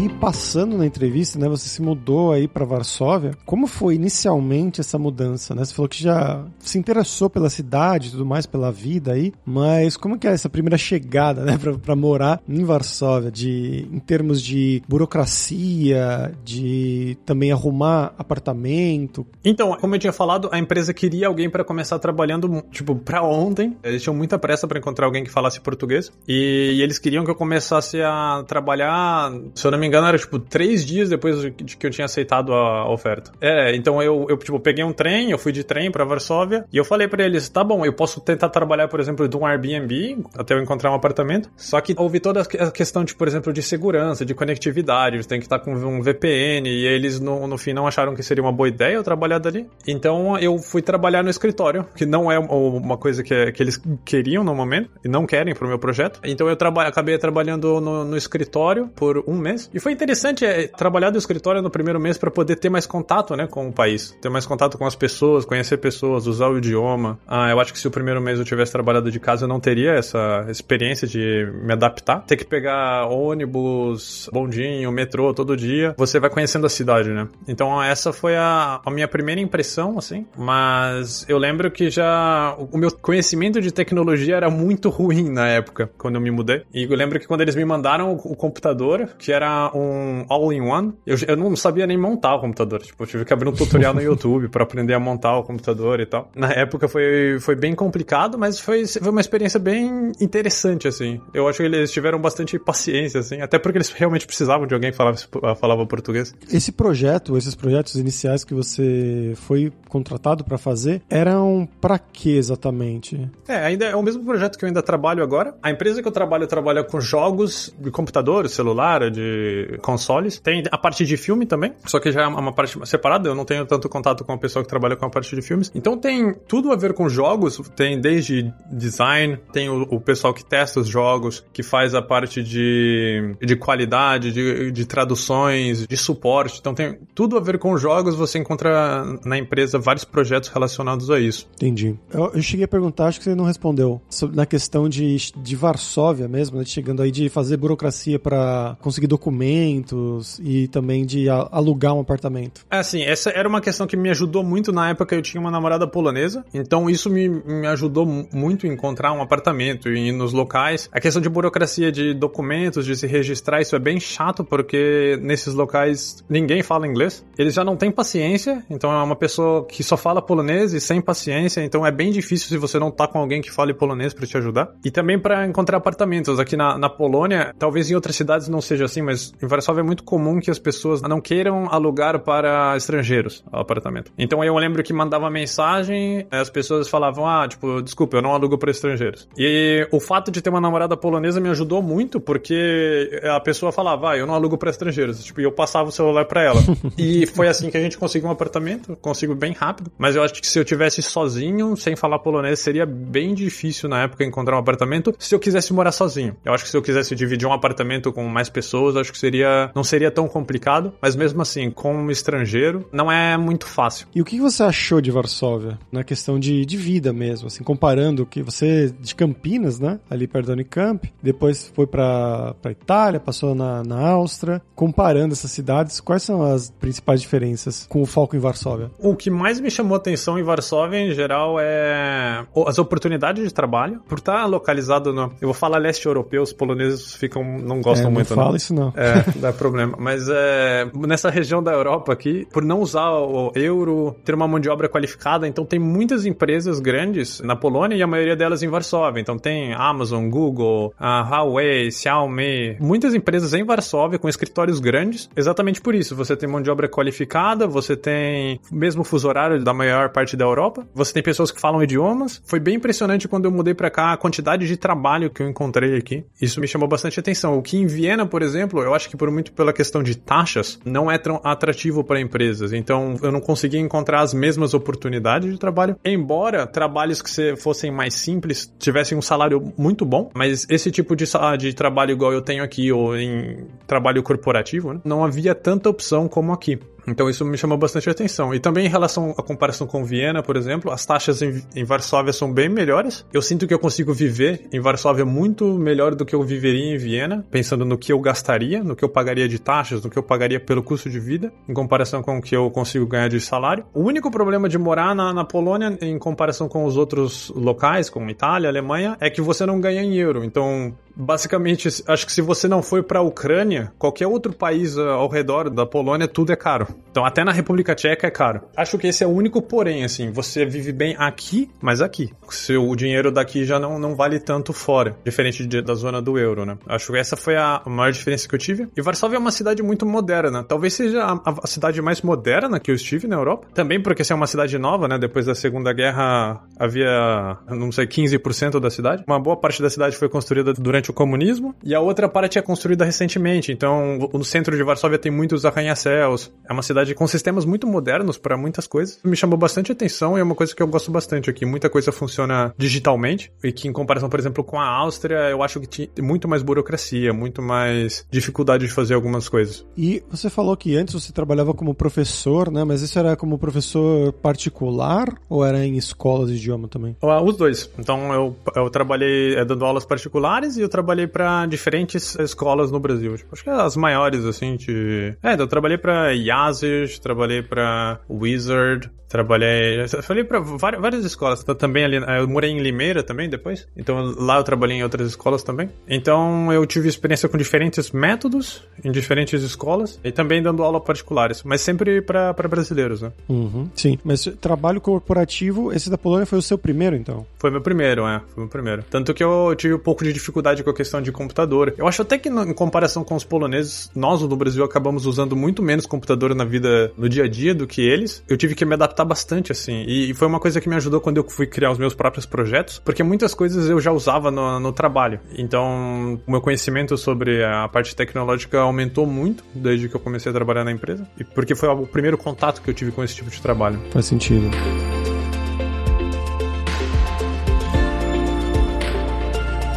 Passando 0.10 0.78
na 0.78 0.86
entrevista, 0.86 1.40
né, 1.40 1.48
você 1.48 1.68
se 1.68 1.82
mudou 1.82 2.32
aí 2.32 2.48
para 2.48 2.64
Varsóvia. 2.66 3.32
Como 3.46 3.66
foi 3.66 3.96
inicialmente 3.96 4.82
essa 4.82 4.98
mudança, 4.98 5.56
né? 5.56 5.66
Você 5.66 5.74
falou 5.74 5.90
que 5.90 6.02
já 6.02 6.46
se 6.60 6.78
interessou 6.78 7.30
pela 7.30 7.50
cidade 7.50 8.12
tudo 8.12 8.26
mais, 8.26 8.46
pela 8.46 8.72
vida 8.72 9.14
aí, 9.14 9.34
mas 9.46 9.98
como 9.98 10.18
que 10.20 10.28
é 10.28 10.32
essa 10.32 10.50
primeira 10.50 10.78
chegada, 10.78 11.44
né, 11.44 11.58
para 11.84 11.96
morar 11.96 12.42
em 12.48 12.64
Varsóvia, 12.64 13.32
de 13.32 13.88
em 13.92 14.00
termos 14.00 14.42
de 14.42 14.84
burocracia, 14.88 16.32
de 16.44 17.18
também 17.26 17.52
arrumar 17.52 18.14
apartamento? 18.18 19.26
Então, 19.44 19.76
como 19.78 19.96
eu 19.96 20.00
tinha 20.00 20.14
falado, 20.14 20.50
a 20.52 20.60
empresa 20.60 20.94
queria 20.94 21.28
alguém 21.28 21.50
para 21.50 21.64
começar 21.64 21.98
trabalhando, 22.00 22.64
tipo, 22.72 22.96
para 22.96 23.24
ontem. 23.24 23.76
Eles 23.84 24.04
tinham 24.04 24.16
muita 24.16 24.38
pressa 24.38 24.68
para 24.68 24.78
encontrar 24.78 25.06
alguém 25.06 25.24
que 25.24 25.32
falasse 25.32 25.60
português 25.60 26.12
e, 26.28 26.76
e 26.78 26.82
eles 26.82 27.00
queriam 27.00 27.26
que 27.26 27.32
eu 27.32 27.36
começasse 27.36 28.00
a 28.02 28.44
trabalhar, 28.48 29.32
se 29.56 29.66
eu 29.66 29.72
não 29.72 29.80
me 29.80 29.88
me 29.88 29.90
engano, 29.98 30.08
era 30.08 30.18
tipo 30.18 30.40
três 30.40 30.86
dias 30.86 31.10
depois 31.10 31.42
de 31.42 31.52
que 31.52 31.88
eu 31.88 31.92
tinha 31.92 32.06
aceitado 32.06 32.54
a 32.54 32.90
oferta. 32.92 33.32
É, 33.42 33.76
então 33.76 34.02
eu, 34.02 34.26
eu 34.30 34.38
tipo, 34.38 34.60
peguei 34.60 34.84
um 34.84 34.94
trem, 34.94 35.32
eu 35.32 35.38
fui 35.38 35.52
de 35.52 35.64
trem 35.64 35.92
para 35.92 36.06
Varsóvia 36.06 36.66
e 36.72 36.78
eu 36.78 36.86
falei 36.86 37.08
para 37.08 37.24
eles: 37.24 37.50
tá 37.50 37.64
bom, 37.64 37.86
eu 37.86 37.94
posso 37.94 38.22
tentar 38.22 38.50
trabalhar, 38.50 38.88
por 38.88 39.00
exemplo, 39.00 39.28
de 39.28 39.38
um 39.38 39.46
Airbnb 39.46 40.24
até 40.38 40.54
eu 40.54 40.62
encontrar 40.62 40.92
um 40.92 40.96
apartamento. 40.96 41.50
Só 41.56 41.80
que 41.82 41.94
houve 41.98 42.20
toda 42.20 42.42
a 42.42 42.72
questão, 42.72 43.04
de, 43.04 43.16
por 43.16 43.28
exemplo, 43.28 43.52
de 43.52 43.62
segurança, 43.62 44.26
de 44.26 44.34
conectividade, 44.34 45.18
você 45.18 45.28
tem 45.28 45.40
que 45.40 45.46
estar 45.46 45.60
com 45.60 45.74
um 45.74 46.02
VPN 46.02 46.70
e 46.70 46.86
eles 46.86 47.20
no, 47.20 47.48
no 47.48 47.58
fim 47.58 47.74
não 47.74 47.88
acharam 47.88 48.16
que 48.16 48.24
seria 48.24 48.44
uma 48.44 48.52
boa 48.52 48.70
ideia 48.70 48.96
eu 48.96 49.04
trabalhar 49.04 49.40
dali. 49.40 49.68
Então 49.88 50.38
eu 50.38 50.58
fui 50.58 50.82
trabalhar 50.82 51.24
no 51.24 51.30
escritório, 51.30 51.86
que 51.96 52.06
não 52.06 52.32
é 52.32 52.40
uma 52.40 52.98
coisa 52.98 53.24
que, 53.24 53.52
que 53.52 53.64
eles 53.64 53.82
queriam 54.06 54.44
no 54.44 54.54
momento 54.54 54.90
e 55.04 55.08
não 55.08 55.26
querem 55.26 55.54
pro 55.54 55.68
meu 55.68 55.80
projeto. 55.80 56.20
Então 56.24 56.48
eu 56.48 56.56
traba 56.56 56.84
acabei 56.84 57.18
trabalhando 57.18 57.80
no, 57.82 58.04
no 58.04 58.18
escritório 58.18 58.88
por 58.96 59.24
um 59.28 59.36
mês 59.36 59.70
e 59.74 59.80
foi 59.80 59.87
interessante 59.94 60.46
é, 60.46 60.68
trabalhar 60.68 61.10
do 61.10 61.18
escritório 61.18 61.62
no 61.62 61.70
primeiro 61.70 62.00
mês 62.00 62.18
para 62.18 62.32
poder 62.32 62.56
ter 62.56 62.70
mais 62.70 62.86
contato 62.86 63.36
né, 63.36 63.48
com 63.48 63.68
o 63.68 63.74
país, 63.74 64.16
ter 64.22 64.30
mais 64.30 64.46
contato 64.46 64.78
com 64.78 64.86
as 64.86 64.96
pessoas, 64.96 65.46
conhecer 65.46 65.78
pessoas, 65.78 66.28
usar 66.28 66.48
o 66.48 66.58
idioma. 66.58 67.20
Ah, 67.28 67.50
eu 67.50 67.60
acho 67.60 67.74
que 67.74 67.80
se 67.80 67.88
o 67.88 67.92
primeiro 67.92 68.22
mês 68.22 68.40
eu 68.40 68.46
tivesse 68.46 68.72
trabalhado 68.72 69.12
de 69.12 69.20
casa, 69.20 69.46
eu 69.46 69.48
não 69.48 69.60
teria 69.60 69.92
essa 69.94 70.46
experiência 70.50 71.08
de 71.08 71.52
me 71.64 71.74
adaptar. 71.74 72.24
Ter 72.26 72.38
que 72.38 72.46
pegar 72.46 73.08
ônibus, 73.08 74.30
bondinho, 74.32 74.92
metrô 74.92 75.34
todo 75.34 75.56
dia, 75.56 75.94
você 75.98 76.20
vai 76.20 76.30
conhecendo 76.30 76.66
a 76.66 76.70
cidade, 76.70 77.10
né? 77.10 77.28
Então 77.48 77.82
essa 77.82 78.12
foi 78.14 78.36
a, 78.36 78.82
a 78.86 78.92
minha 78.92 79.08
primeira 79.08 79.42
impressão, 79.42 79.98
assim. 79.98 80.26
Mas 80.38 81.26
eu 81.28 81.38
lembro 81.38 81.70
que 81.72 81.90
já 81.90 82.56
o 82.58 82.78
meu 82.78 82.92
conhecimento 82.92 83.62
de 83.62 83.72
tecnologia 83.72 84.36
era 84.36 84.50
muito 84.50 84.90
ruim 84.90 85.30
na 85.30 85.48
época, 85.48 85.90
quando 85.98 86.16
eu 86.16 86.22
me 86.22 86.32
mudei. 86.32 86.64
E 86.74 86.84
eu 86.84 86.96
lembro 86.96 87.20
que 87.20 87.28
quando 87.28 87.42
eles 87.42 87.56
me 87.56 87.66
mandaram 87.66 88.14
o 88.14 88.36
computador, 88.36 89.10
que 89.18 89.32
era 89.32 89.67
um 89.76 90.26
all-in-one. 90.30 90.94
Eu, 91.06 91.18
eu 91.28 91.38
não 91.38 91.56
sabia 91.56 91.88
nem 91.88 91.98
montar 91.98 92.36
o 92.36 92.42
computador. 92.42 92.82
Tipo, 92.82 93.04
eu 93.04 93.08
tive 93.08 93.26
que 93.26 93.34
abrir 93.34 93.50
um 93.50 93.54
tutorial 93.54 93.94
no 93.94 94.02
YouTube 94.04 94.50
para 94.50 94.64
aprender 94.64 94.94
a 94.94 95.00
montar 95.00 95.38
o 95.38 95.44
computador 95.44 96.00
e 96.00 96.06
tal. 96.06 96.32
Na 96.36 96.52
época 96.52 96.88
foi, 96.88 97.40
foi 97.40 97.56
bem 97.56 97.76
complicado, 97.76 98.38
mas 98.38 98.60
foi, 98.60 98.86
foi 98.86 99.10
uma 99.10 99.22
experiência 99.22 99.60
bem 99.60 100.12
interessante, 100.20 100.88
assim. 100.88 101.20
Eu 101.34 101.48
acho 101.48 101.58
que 101.58 101.64
eles 101.64 101.92
tiveram 101.92 102.20
bastante 102.20 102.58
paciência, 102.60 103.20
assim, 103.20 103.42
até 103.42 103.58
porque 103.60 103.78
eles 103.78 103.92
realmente 103.92 104.26
precisavam 104.26 104.68
de 104.68 104.74
alguém 104.74 104.92
que 104.92 104.98
falava, 104.98 105.18
falava 105.60 105.86
português. 105.86 106.36
Esse 106.52 106.72
projeto, 106.72 107.38
esses 107.38 107.56
projetos 107.56 107.96
iniciais 107.96 108.44
que 108.44 108.54
você 108.54 109.34
foi 109.36 109.72
contratado 109.88 110.44
para 110.44 110.58
fazer, 110.58 111.02
eram 111.10 111.68
para 111.80 111.98
que 111.98 112.36
exatamente? 112.38 113.30
É, 113.48 113.56
ainda 113.58 113.86
é 113.86 113.96
o 113.96 114.04
mesmo 114.04 114.24
projeto 114.24 114.58
que 114.58 114.66
eu 114.66 114.68
ainda 114.68 114.82
trabalho 114.82 115.24
agora. 115.24 115.56
A 115.62 115.72
empresa 115.72 116.02
que 116.02 116.08
eu 116.08 116.12
trabalho 116.12 116.48
trabalha 116.48 116.84
com 116.84 117.00
jogos 117.00 117.74
de 117.80 117.92
computador, 117.92 118.48
celular, 118.50 119.10
de 119.10 119.57
consoles. 119.82 120.40
Tem 120.40 120.64
a 120.72 120.78
parte 120.78 121.06
de 121.06 121.18
filme 121.18 121.46
também, 121.46 121.74
só 121.86 122.00
que 122.00 122.12
já 122.12 122.24
é 122.24 122.28
uma 122.28 122.54
parte 122.54 122.78
separada. 122.88 123.30
Eu 123.30 123.36
não 123.36 123.46
tenho 123.46 123.66
tanto 123.66 123.90
contato 123.90 124.24
com 124.24 124.34
a 124.34 124.38
pessoa 124.38 124.64
que 124.64 124.70
trabalha 124.70 124.96
com 124.96 125.06
a 125.06 125.10
parte 125.10 125.36
de 125.36 125.42
filmes. 125.42 125.72
Então 125.74 125.98
tem 125.98 126.34
tudo 126.48 126.72
a 126.72 126.76
ver 126.76 126.94
com 126.94 127.10
jogos. 127.10 127.58
Tem 127.76 128.00
desde 128.00 128.54
design, 128.72 129.38
tem 129.52 129.70
o, 129.70 129.84
o 129.84 130.00
pessoal 130.00 130.34
que 130.34 130.44
testa 130.44 130.80
os 130.80 130.88
jogos, 130.88 131.44
que 131.54 131.64
faz 131.64 131.94
a 131.96 132.02
parte 132.02 132.44
de, 132.44 133.36
de 133.42 133.56
qualidade, 133.56 134.32
de, 134.32 134.72
de 134.72 134.86
traduções, 134.86 135.86
de 135.88 135.98
suporte. 135.98 136.60
Então 136.60 136.74
tem 136.74 136.98
tudo 137.14 137.38
a 137.38 137.40
ver 137.40 137.58
com 137.58 137.78
jogos. 137.78 138.16
Você 138.16 138.38
encontra 138.38 139.04
na 139.26 139.38
empresa 139.38 139.80
vários 139.80 140.04
projetos 140.04 140.50
relacionados 140.50 141.10
a 141.10 141.20
isso. 141.20 141.48
Entendi. 141.56 141.96
Eu, 142.12 142.32
eu 142.34 142.42
cheguei 142.42 142.66
a 142.66 142.68
perguntar, 142.68 143.08
acho 143.08 143.20
que 143.20 143.26
você 143.26 143.36
não 143.36 143.46
respondeu, 143.46 144.02
sobre, 144.10 144.36
na 144.36 144.46
questão 144.46 144.88
de, 144.90 145.18
de 145.36 145.56
Varsóvia 145.56 146.28
mesmo, 146.28 146.58
né, 146.58 146.66
chegando 146.66 147.02
aí 147.02 147.12
de 147.12 147.30
fazer 147.30 147.58
burocracia 147.58 148.20
para 148.20 148.78
conseguir 148.82 149.08
documentos 149.08 149.47
apartamentos 149.48 150.40
e 150.44 150.68
também 150.68 151.06
de 151.06 151.30
alugar 151.30 151.94
um 151.94 152.02
apartamento? 152.02 152.66
É 152.70 152.78
assim, 152.78 153.02
essa 153.04 153.30
era 153.30 153.48
uma 153.48 153.62
questão 153.62 153.88
que 153.88 153.96
me 153.96 154.10
ajudou 154.10 154.44
muito 154.44 154.72
na 154.72 154.90
época 154.90 155.16
eu 155.16 155.22
tinha 155.22 155.40
uma 155.40 155.50
namorada 155.52 155.88
polonesa, 155.88 156.46
então 156.54 156.90
isso 156.90 157.10
me, 157.10 157.30
me 157.30 157.68
ajudou 157.68 158.06
muito 158.06 158.66
a 158.66 158.70
encontrar 158.70 159.14
um 159.14 159.22
apartamento 159.22 159.90
e 159.90 160.10
ir 160.10 160.12
nos 160.12 160.34
locais. 160.34 160.90
A 160.92 161.00
questão 161.00 161.22
de 161.22 161.30
burocracia 161.30 161.92
de 161.92 162.14
documentos, 162.14 162.86
de 162.86 162.96
se 162.96 163.08
registrar, 163.08 163.62
isso 163.62 163.76
é 163.76 163.80
bem 163.80 164.00
chato 164.00 164.44
porque 164.44 165.18
nesses 165.22 165.54
locais 165.54 166.24
ninguém 166.30 166.62
fala 166.62 166.88
inglês. 166.88 167.26
Eles 167.38 167.54
já 167.54 167.64
não 167.64 167.76
têm 167.76 167.92
paciência, 167.92 168.64
então 168.70 168.92
é 168.92 169.04
uma 169.04 169.16
pessoa 169.16 169.66
que 169.66 169.84
só 169.84 169.96
fala 169.96 170.22
polonês 170.22 170.74
e 170.74 170.82
sem 170.82 171.02
paciência, 171.02 171.62
então 171.62 171.86
é 171.86 171.92
bem 171.92 172.12
difícil 172.12 172.50
se 172.50 172.58
você 172.58 172.78
não 172.78 172.92
tá 172.92 173.08
com 173.08 173.20
alguém 173.20 173.42
que 173.42 173.52
fale 173.52 173.74
polonês 173.74 174.14
para 174.14 174.26
te 174.26 174.38
ajudar. 174.38 174.72
E 174.84 174.92
também 174.92 175.18
para 175.18 175.46
encontrar 175.46 175.78
apartamentos 175.78 176.40
aqui 176.40 176.58
na, 176.58 176.78
na 176.78 176.90
Polônia, 176.90 177.54
talvez 177.58 177.90
em 177.90 177.96
outras 177.96 178.16
cidades 178.16 178.48
não 178.48 178.62
seja 178.62 178.86
assim, 178.86 179.02
mas 179.02 179.34
em 179.42 179.48
Varsóvia 179.48 179.82
é 179.82 179.84
muito 179.84 180.04
comum 180.04 180.40
que 180.40 180.50
as 180.50 180.60
pessoas 180.60 181.02
não 181.02 181.22
queiram 181.22 181.68
alugar 181.72 182.20
para 182.20 182.76
estrangeiros 182.76 183.44
o 183.52 183.58
apartamento. 183.58 184.12
Então 184.18 184.44
eu 184.44 184.56
lembro 184.56 184.84
que 184.84 184.94
mandava 184.94 185.30
mensagem, 185.30 186.28
as 186.32 186.50
pessoas 186.50 186.88
falavam: 186.90 187.28
"Ah, 187.28 187.48
tipo, 187.48 187.82
desculpa, 187.82 188.18
eu 188.18 188.22
não 188.22 188.34
alugo 188.34 188.58
para 188.58 188.72
estrangeiros". 188.72 189.28
E 189.38 189.88
o 189.92 190.00
fato 190.00 190.32
de 190.32 190.42
ter 190.42 190.50
uma 190.50 190.62
namorada 190.62 190.98
polonesa 190.98 191.40
me 191.40 191.50
ajudou 191.50 191.82
muito 191.82 192.20
porque 192.20 193.22
a 193.24 193.40
pessoa 193.40 193.72
falava: 193.72 194.12
"Ah, 194.12 194.18
eu 194.18 194.26
não 194.26 194.34
alugo 194.34 194.58
para 194.58 194.70
estrangeiros". 194.70 195.24
Tipo, 195.24 195.42
eu 195.42 195.52
passava 195.52 195.90
o 195.90 195.92
celular 195.92 196.26
para 196.26 196.44
ela. 196.44 196.62
e 196.98 197.26
foi 197.26 197.48
assim 197.48 197.70
que 197.70 197.78
a 197.78 197.82
gente 197.82 197.98
conseguiu 197.98 198.30
um 198.30 198.32
apartamento, 198.32 198.96
consigo 198.98 199.36
bem 199.36 199.54
rápido, 199.54 199.92
mas 199.98 200.16
eu 200.16 200.24
acho 200.24 200.34
que 200.34 200.48
se 200.48 200.60
eu 200.60 200.66
tivesse 200.66 201.02
sozinho, 201.02 201.76
sem 201.78 201.96
falar 201.96 202.20
polonês, 202.20 202.60
seria 202.60 202.86
bem 202.86 203.34
difícil 203.34 203.88
na 203.90 204.04
época 204.04 204.24
encontrar 204.24 204.56
um 204.56 204.60
apartamento 204.60 205.14
se 205.20 205.34
eu 205.34 205.40
quisesse 205.40 205.74
morar 205.74 205.92
sozinho. 205.92 206.36
Eu 206.44 206.54
acho 206.54 206.64
que 206.64 206.70
se 206.70 206.78
eu 206.78 206.82
quisesse 206.82 207.16
dividir 207.16 207.48
um 207.48 207.54
apartamento 207.54 208.12
com 208.12 208.28
mais 208.28 208.50
pessoas, 208.50 208.96
acho 208.96 209.12
que 209.12 209.18
seria 209.18 209.27
não 209.76 209.84
seria 209.84 210.12
tão 210.12 210.28
complicado, 210.28 210.94
mas 211.02 211.16
mesmo 211.16 211.42
assim, 211.42 211.70
com 211.70 211.96
um 211.96 212.12
estrangeiro, 212.12 212.88
não 212.92 213.12
é 213.12 213.38
muito 213.38 213.66
fácil. 213.66 214.08
E 214.14 214.22
o 214.22 214.26
que 214.26 214.40
você 214.40 214.64
achou 214.64 215.02
de 215.02 215.12
Varsóvia 215.12 215.78
na 215.92 216.04
questão 216.04 216.40
de, 216.40 216.66
de 216.66 216.78
vida 216.78 217.12
mesmo, 217.12 217.48
assim, 217.48 217.64
comparando 217.64 218.26
que 218.26 218.42
você 218.42 218.94
de 219.00 219.16
Campinas, 219.16 219.80
né, 219.80 220.00
ali 220.10 220.28
perto 220.28 220.48
da 220.48 220.54
Unicamp, 220.54 221.12
depois 221.22 221.72
foi 221.74 221.88
para 221.88 222.56
Itália, 222.70 223.20
passou 223.20 223.56
na, 223.56 223.84
na 223.84 224.10
Áustria, 224.10 224.62
comparando 224.76 225.34
essas 225.34 225.52
cidades, 225.52 226.00
quais 226.00 226.24
são 226.24 226.42
as 226.42 226.70
principais 226.70 227.22
diferenças 227.22 227.86
com 227.90 228.02
o 228.02 228.06
foco 228.06 228.36
em 228.36 228.40
Varsóvia? 228.40 228.92
O 229.00 229.16
que 229.16 229.30
mais 229.30 229.60
me 229.60 229.72
chamou 229.72 229.96
atenção 229.96 230.38
em 230.38 230.44
Varsóvia 230.44 231.00
em 231.00 231.14
geral 231.14 231.58
é 231.60 232.46
as 232.66 232.78
oportunidades 232.78 233.44
de 233.44 233.54
trabalho, 233.54 234.02
por 234.08 234.20
estar 234.20 234.46
localizado 234.46 235.14
no, 235.14 235.32
eu 235.42 235.48
vou 235.48 235.54
falar 235.54 235.78
leste 235.78 236.06
europeu, 236.06 236.42
os 236.42 236.54
poloneses 236.54 237.16
ficam 237.16 237.44
não 237.44 237.82
gostam 237.82 238.10
é, 238.10 238.14
muito, 238.14 238.36
não. 238.36 238.44
Fala 238.44 238.58
isso 238.58 238.74
não. 238.74 238.94
É, 238.96 239.17
dá 239.38 239.54
problema. 239.54 239.96
Mas 240.00 240.28
é, 240.30 240.90
nessa 240.96 241.30
região 241.30 241.62
da 241.62 241.72
Europa 241.72 242.14
aqui, 242.14 242.48
por 242.52 242.64
não 242.64 242.80
usar 242.80 243.10
o 243.12 243.52
euro, 243.56 244.16
ter 244.24 244.34
uma 244.34 244.48
mão 244.48 244.60
de 244.60 244.70
obra 244.70 244.90
qualificada, 244.90 245.48
então 245.48 245.66
tem 245.66 245.80
muitas 245.80 246.26
empresas 246.26 246.80
grandes 246.80 247.40
na 247.42 247.56
Polônia 247.56 247.96
e 247.96 248.04
a 248.04 248.08
maioria 248.08 248.36
delas 248.36 248.64
em 248.64 248.68
Varsóvia. 248.68 249.22
Então 249.22 249.38
tem 249.38 249.74
Amazon, 249.74 250.30
Google, 250.30 250.94
a 250.98 251.22
Huawei, 251.22 251.92
Xiaomi, 251.92 252.78
muitas 252.80 253.14
empresas 253.14 253.54
em 253.54 253.64
Varsóvia 253.64 254.20
com 254.20 254.30
escritórios 254.30 254.80
grandes. 254.80 255.30
Exatamente 255.36 255.82
por 255.82 255.96
isso, 255.96 256.16
você 256.16 256.36
tem 256.36 256.50
mão 256.50 256.62
de 256.62 256.70
obra 256.70 256.88
qualificada, 256.88 257.68
você 257.68 257.96
tem 257.96 258.60
mesmo 258.72 259.04
fuso 259.04 259.28
horário 259.28 259.64
da 259.64 259.74
maior 259.74 260.10
parte 260.10 260.36
da 260.36 260.46
Europa, 260.46 260.88
você 260.94 261.14
tem 261.14 261.24
pessoas 261.24 261.52
que 261.52 261.60
falam 261.60 261.82
idiomas. 261.84 262.42
Foi 262.46 262.60
bem 262.60 262.76
impressionante 262.76 263.28
quando 263.28 263.46
eu 263.46 263.52
mudei 263.52 263.74
para 263.74 263.90
cá 263.90 264.14
a 264.14 264.18
quantidade 264.18 264.68
de 264.68 264.78
trabalho 264.78 265.30
que 265.30 265.42
eu 265.42 265.50
encontrei 265.50 265.98
aqui. 265.98 266.26
Isso 266.42 266.60
me 266.60 266.68
chamou 266.68 266.88
bastante 266.88 267.20
atenção. 267.20 267.58
O 267.58 267.62
que 267.62 267.78
em 267.78 267.86
Viena, 267.86 268.26
por 268.26 268.42
exemplo, 268.42 268.82
eu 268.82 268.94
acho 268.94 269.07
que 269.10 269.18
por 269.18 269.32
muito 269.32 269.52
pela 269.52 269.74
questão 269.74 270.04
de 270.04 270.16
taxas, 270.16 270.80
não 270.86 271.10
é 271.12 271.18
tão 271.18 271.40
atrativo 271.44 272.04
para 272.04 272.20
empresas. 272.20 272.74
Então, 272.74 273.16
eu 273.22 273.32
não 273.32 273.40
conseguia 273.40 273.80
encontrar 273.80 274.22
as 274.22 274.34
mesmas 274.34 274.74
oportunidades 274.74 275.52
de 275.52 275.58
trabalho. 275.58 275.96
Embora 276.04 276.66
trabalhos 276.68 277.22
que 277.22 277.56
fossem 277.56 277.92
mais 277.92 278.14
simples 278.14 278.72
tivessem 278.80 279.18
um 279.18 279.22
salário 279.22 279.74
muito 279.78 280.06
bom, 280.06 280.30
mas 280.34 280.66
esse 280.70 280.92
tipo 280.92 281.16
de, 281.16 281.26
de 281.58 281.74
trabalho 281.74 282.12
igual 282.12 282.34
eu 282.34 282.42
tenho 282.42 282.64
aqui, 282.64 282.92
ou 282.92 283.18
em 283.18 283.68
trabalho 283.86 284.22
corporativo, 284.24 284.94
né, 284.94 285.02
não 285.04 285.24
havia 285.24 285.56
tanta 285.56 285.90
opção 285.90 286.28
como 286.28 286.52
aqui. 286.52 286.80
Então 287.08 287.30
isso 287.30 287.46
me 287.46 287.58
chamou 287.58 287.78
bastante 287.78 288.10
atenção. 288.10 288.54
E 288.54 288.60
também 288.60 288.86
em 288.86 288.90
relação 288.90 289.34
à 289.38 289.42
comparação 289.42 289.88
com 289.88 290.04
Viena, 290.04 290.44
por 290.44 290.58
exemplo, 290.58 290.92
as 290.92 291.06
taxas 291.06 291.42
em, 291.42 291.64
em, 291.76 291.84
Varsóvia 291.84 292.34
são 292.34 292.52
bem 292.52 292.68
melhores. 292.68 293.26
Eu 293.34 293.42
sinto 293.42 293.66
que 293.66 293.74
eu 293.74 293.80
consigo 293.80 294.14
viver 294.14 294.68
em 294.74 294.80
Varsóvia 294.80 295.24
muito 295.24 295.66
melhor 295.78 296.14
do 296.14 296.26
que 296.26 296.36
eu 296.36 296.44
viveria 296.44 296.94
em 296.94 296.98
Viena, 296.98 297.46
pensando 297.50 297.86
no 297.86 297.98
que 297.98 298.12
eu 298.12 298.20
gastaria, 298.20 298.84
no 298.84 298.96
que 298.96 299.06
eu 299.06 299.10
pagaria 299.10 299.48
de 299.48 299.58
taxas, 299.58 300.04
no 300.04 300.10
que 300.10 300.20
eu 300.20 300.24
pagaria 300.24 300.60
pelo 300.60 300.84
custo 300.84 301.10
de 301.10 301.20
vida, 301.20 301.52
em 301.68 301.74
comparação 301.74 302.22
com 302.22 302.38
o 302.38 302.42
que 302.42 302.56
eu 302.56 302.70
consigo 302.70 303.08
ganhar 303.08 303.30
de 303.30 303.40
salário. 303.40 303.86
O 303.94 304.02
único 304.02 304.30
problema 304.30 304.68
de 304.68 304.78
morar 304.78 305.16
na, 305.16 305.34
na 305.34 305.46
Polônia, 305.46 305.98
em 306.02 306.20
comparação 306.20 306.68
com 306.68 306.84
os 306.84 306.98
outros 306.98 307.50
locais, 307.56 308.10
como 308.10 308.30
Itália, 308.30 308.70
Alemanha, 308.70 309.16
é 309.22 309.30
que 309.30 309.42
você 309.42 309.66
não 309.66 309.80
ganha 309.80 310.02
em 310.02 310.16
euro. 310.16 310.44
Então, 310.44 310.94
basicamente, 311.18 311.90
acho 312.08 312.26
que 312.26 312.32
se 312.32 312.42
você 312.42 312.68
não 312.68 312.84
foi 312.84 313.02
para 313.02 313.20
a 313.20 313.22
Ucrânia, 313.22 313.92
qualquer 313.98 314.28
outro 314.28 314.54
país 314.54 314.98
ao 314.98 315.28
redor 315.28 315.70
da 315.70 315.86
Polônia, 315.86 316.28
tudo 316.28 316.52
é 316.52 316.56
caro. 316.56 316.88
Então, 317.10 317.26
até 317.26 317.44
na 317.44 317.52
República 317.52 317.96
Tcheca 317.96 318.28
é 318.28 318.32
caro. 318.32 318.62
Acho 318.76 318.98
que 318.98 319.08
esse 319.08 319.24
é 319.24 319.28
o 319.28 319.32
único 319.32 319.62
porém, 319.62 320.04
assim, 320.04 320.32
você 320.32 320.66
vive 320.66 320.92
bem 320.92 321.16
aqui, 321.18 321.70
mas 321.82 322.02
aqui. 322.02 322.32
Seu 322.50 322.96
dinheiro 322.96 323.32
daqui 323.32 323.66
já 323.66 323.80
não, 323.80 323.98
não 323.98 324.16
vale 324.16 324.40
tanto 324.40 324.72
fora, 324.72 325.16
diferente 325.26 325.66
de, 325.66 325.82
da 325.82 325.96
zona 325.96 326.22
do 326.22 326.38
euro, 326.38 326.66
né? 326.66 326.78
Acho 326.88 327.12
que 327.12 327.18
essa 327.18 327.36
foi 327.36 327.56
a 327.56 327.82
maior 327.86 328.12
diferença 328.12 328.48
que 328.48 328.54
eu 328.54 328.60
tive. 328.60 328.88
E 328.96 329.02
Varsóvia 329.02 329.38
é 329.38 329.40
uma 329.40 329.52
cidade 329.52 329.82
muito 329.82 330.06
moderna. 330.06 330.64
Talvez 330.64 330.94
seja 330.94 331.24
a, 331.24 331.42
a 331.64 331.68
cidade 331.68 332.02
mais 332.02 332.22
moderna 332.22 332.80
que 332.80 332.92
eu 332.92 332.96
estive 332.96 333.28
na 333.28 333.36
Europa. 333.36 333.68
Também 333.74 334.02
porque 334.02 334.22
essa 334.22 334.34
é 334.34 334.36
uma 334.36 334.48
cidade 334.48 334.78
nova, 334.78 335.08
né? 335.08 335.18
Depois 335.18 335.46
da 335.46 335.56
Segunda 335.56 335.92
Guerra 335.94 336.62
havia, 336.80 337.58
não 337.70 337.92
sei, 337.92 338.06
15% 338.06 338.80
da 338.80 338.90
cidade. 338.90 339.24
Uma 339.28 339.40
boa 339.40 339.58
parte 339.58 339.82
da 339.82 339.90
cidade 339.90 340.16
foi 340.16 340.30
construída 340.30 340.74
durante 340.74 341.07
o 341.10 341.14
comunismo 341.14 341.76
e 341.84 341.94
a 341.94 342.00
outra 342.00 342.28
parte 342.30 342.58
é 342.58 342.62
construída 342.62 343.06
recentemente. 343.06 343.72
Então, 343.72 344.30
no 344.34 344.44
centro 344.44 344.76
de 344.76 344.84
Varsóvia 344.84 345.18
tem 345.18 345.32
muitos 345.32 345.66
arranha-céus. 345.66 346.52
É 346.68 346.74
uma 346.74 346.82
cidade 346.82 347.14
com 347.14 347.28
sistemas 347.28 347.66
muito 347.66 347.88
modernos 347.88 348.38
para 348.38 348.58
muitas 348.58 348.88
coisas. 348.88 349.20
Me 349.24 349.36
chamou 349.36 349.58
bastante 349.58 349.92
atenção 349.92 350.38
e 350.38 350.42
é 350.42 350.44
uma 350.44 350.56
coisa 350.56 350.76
que 350.76 350.82
eu 350.82 350.88
gosto 350.88 351.12
bastante 351.12 351.50
aqui. 351.50 351.66
Muita 351.66 351.90
coisa 351.90 352.12
funciona 352.12 352.74
digitalmente 352.78 353.52
e 353.64 353.72
que, 353.72 353.88
em 353.88 353.94
comparação, 353.94 354.30
por 354.30 354.40
exemplo, 354.40 354.64
com 354.64 354.80
a 354.80 354.88
Áustria, 354.88 355.50
eu 355.50 355.62
acho 355.64 355.80
que 355.80 355.88
tinha 355.88 356.08
muito 356.20 356.48
mais 356.48 356.62
burocracia, 356.62 357.34
muito 357.34 357.62
mais 357.62 358.26
dificuldade 358.30 358.86
de 358.86 358.92
fazer 358.92 359.14
algumas 359.14 359.50
coisas. 359.50 359.86
E 359.98 360.24
você 360.30 360.50
falou 360.50 360.76
que 360.76 360.96
antes 360.96 361.14
você 361.14 361.32
trabalhava 361.32 361.74
como 361.74 361.94
professor, 361.94 362.72
né? 362.72 362.84
Mas 362.84 363.02
isso 363.02 363.18
era 363.18 363.36
como 363.36 363.58
professor 363.58 364.34
particular 364.34 365.28
ou 365.50 365.66
era 365.66 365.86
em 365.86 365.98
escolas 365.98 366.50
de 366.50 366.56
idioma 366.56 366.88
também? 366.88 367.16
Os 367.22 367.58
dois. 367.58 367.90
Então, 367.98 368.34
eu, 368.34 368.56
eu 368.76 368.90
trabalhei 368.90 369.56
é, 369.56 369.66
dando 369.66 369.86
aulas 369.86 370.06
particulares 370.06 370.78
e 370.78 370.82
eu 370.82 370.90
trabalhei 370.98 371.28
para 371.28 371.68
diferentes 371.68 372.36
escolas 372.40 372.92
no 372.92 373.00
Brasil. 373.00 373.38
Tipo, 373.38 373.54
acho 373.54 373.64
que 373.64 373.70
as 373.70 373.96
maiores, 373.96 374.44
assim, 374.46 374.76
de... 374.76 375.36
É, 375.44 375.54
eu 375.54 375.68
trabalhei 375.68 375.98
para 375.98 376.34
IASIS, 376.34 377.20
trabalhei 377.20 377.62
para 377.62 378.20
Wizard, 378.28 379.12
trabalhei. 379.28 380.02
Eu 380.02 380.24
falei 380.24 380.44
para 380.44 380.60
várias, 380.60 381.02
várias 381.02 381.26
escolas. 381.26 381.64
Também 381.64 382.06
ali. 382.06 382.18
Eu 382.18 382.48
morei 382.48 382.72
em 382.72 382.80
Limeira 382.80 383.22
também 383.22 383.50
depois. 383.50 383.88
Então 383.96 384.34
lá 384.38 384.58
eu 384.58 384.64
trabalhei 384.64 384.98
em 384.98 385.04
outras 385.04 385.28
escolas 385.28 385.64
também. 385.64 385.90
Então 386.08 386.72
eu 386.72 386.86
tive 386.86 387.08
experiência 387.08 387.48
com 387.50 387.58
diferentes 387.58 388.12
métodos 388.12 388.84
em 389.04 389.12
diferentes 389.12 389.62
escolas 389.62 390.20
e 390.24 390.32
também 390.32 390.62
dando 390.62 390.84
aula 390.84 391.00
particulares, 391.00 391.64
mas 391.64 391.82
sempre 391.82 392.22
para 392.22 392.54
brasileiros, 392.68 393.22
né? 393.22 393.32
Uhum, 393.48 393.90
sim, 393.94 394.18
mas 394.24 394.46
trabalho 394.60 395.00
corporativo, 395.00 395.92
esse 395.92 396.10
da 396.10 396.18
Polônia 396.18 396.46
foi 396.46 396.58
o 396.58 396.62
seu 396.62 396.78
primeiro 396.78 397.16
então? 397.16 397.46
Foi 397.60 397.70
meu 397.70 397.82
primeiro, 397.82 398.26
é. 398.26 398.42
Foi 398.54 398.64
meu 398.64 398.70
primeiro. 398.70 399.04
Tanto 399.10 399.34
que 399.34 399.44
eu 399.44 399.76
tive 399.76 399.94
um 399.94 400.00
pouco 400.00 400.24
de 400.24 400.34
dificuldade 400.34 400.84
a 400.90 400.94
questão 400.94 401.22
de 401.22 401.32
computador. 401.32 401.94
Eu 401.98 402.08
acho 402.08 402.22
até 402.22 402.38
que 402.38 402.50
em 402.50 402.74
comparação 402.74 403.24
com 403.24 403.36
os 403.36 403.44
poloneses, 403.44 404.10
nós 404.16 404.42
no 404.42 404.56
Brasil 404.56 404.84
acabamos 404.84 405.26
usando 405.26 405.56
muito 405.56 405.82
menos 405.82 406.06
computador 406.06 406.54
na 406.56 406.66
vida 406.66 407.12
no 407.18 407.28
dia 407.28 407.44
a 407.44 407.48
dia 407.48 407.74
do 407.74 407.88
que 407.88 408.02
eles. 408.02 408.44
Eu 408.48 408.58
tive 408.58 408.76
que 408.76 408.86
me 408.86 408.94
adaptar 408.94 409.26
bastante, 409.26 409.72
assim. 409.72 410.04
E, 410.08 410.34
foi 410.34 410.48
uma 410.48 410.60
coisa 410.60 410.80
que 410.80 410.88
me 410.88 410.96
ajudou 410.96 411.20
quando 411.20 411.38
eu 411.38 411.50
fui 411.50 411.66
criar 411.66 411.92
os 411.92 411.98
meus 411.98 412.14
próprios 412.14 412.46
projetos, 412.46 413.02
porque 413.04 413.24
muitas 413.24 413.54
coisas 413.54 413.90
eu 413.90 414.00
já 414.00 414.12
usava 414.12 414.52
no, 414.52 414.80
no 414.80 414.92
trabalho. 414.92 415.40
Então, 415.58 416.40
o 416.46 416.52
meu 416.52 416.62
conhecimento 416.62 417.18
sobre 417.18 417.64
a 417.64 417.88
parte 417.88 418.16
tecnológica 418.16 418.80
aumentou 418.80 419.26
muito 419.26 419.64
desde 419.74 420.08
que 420.08 420.16
eu 420.16 420.20
comecei 420.20 420.50
a 420.50 420.54
trabalhar 420.54 420.84
na 420.84 420.92
empresa. 420.92 421.28
E 421.40 421.44
porque 421.44 421.76
foi 421.76 421.90
o 421.90 422.06
primeiro 422.06 422.38
contato 422.38 422.82
que 422.82 422.90
eu 422.90 422.94
tive 422.94 423.12
com 423.12 423.24
esse 423.24 423.36
tipo 423.36 423.50
de 423.50 423.62
trabalho. 423.62 424.00
Faz 424.12 424.26
sentido. 424.26 424.70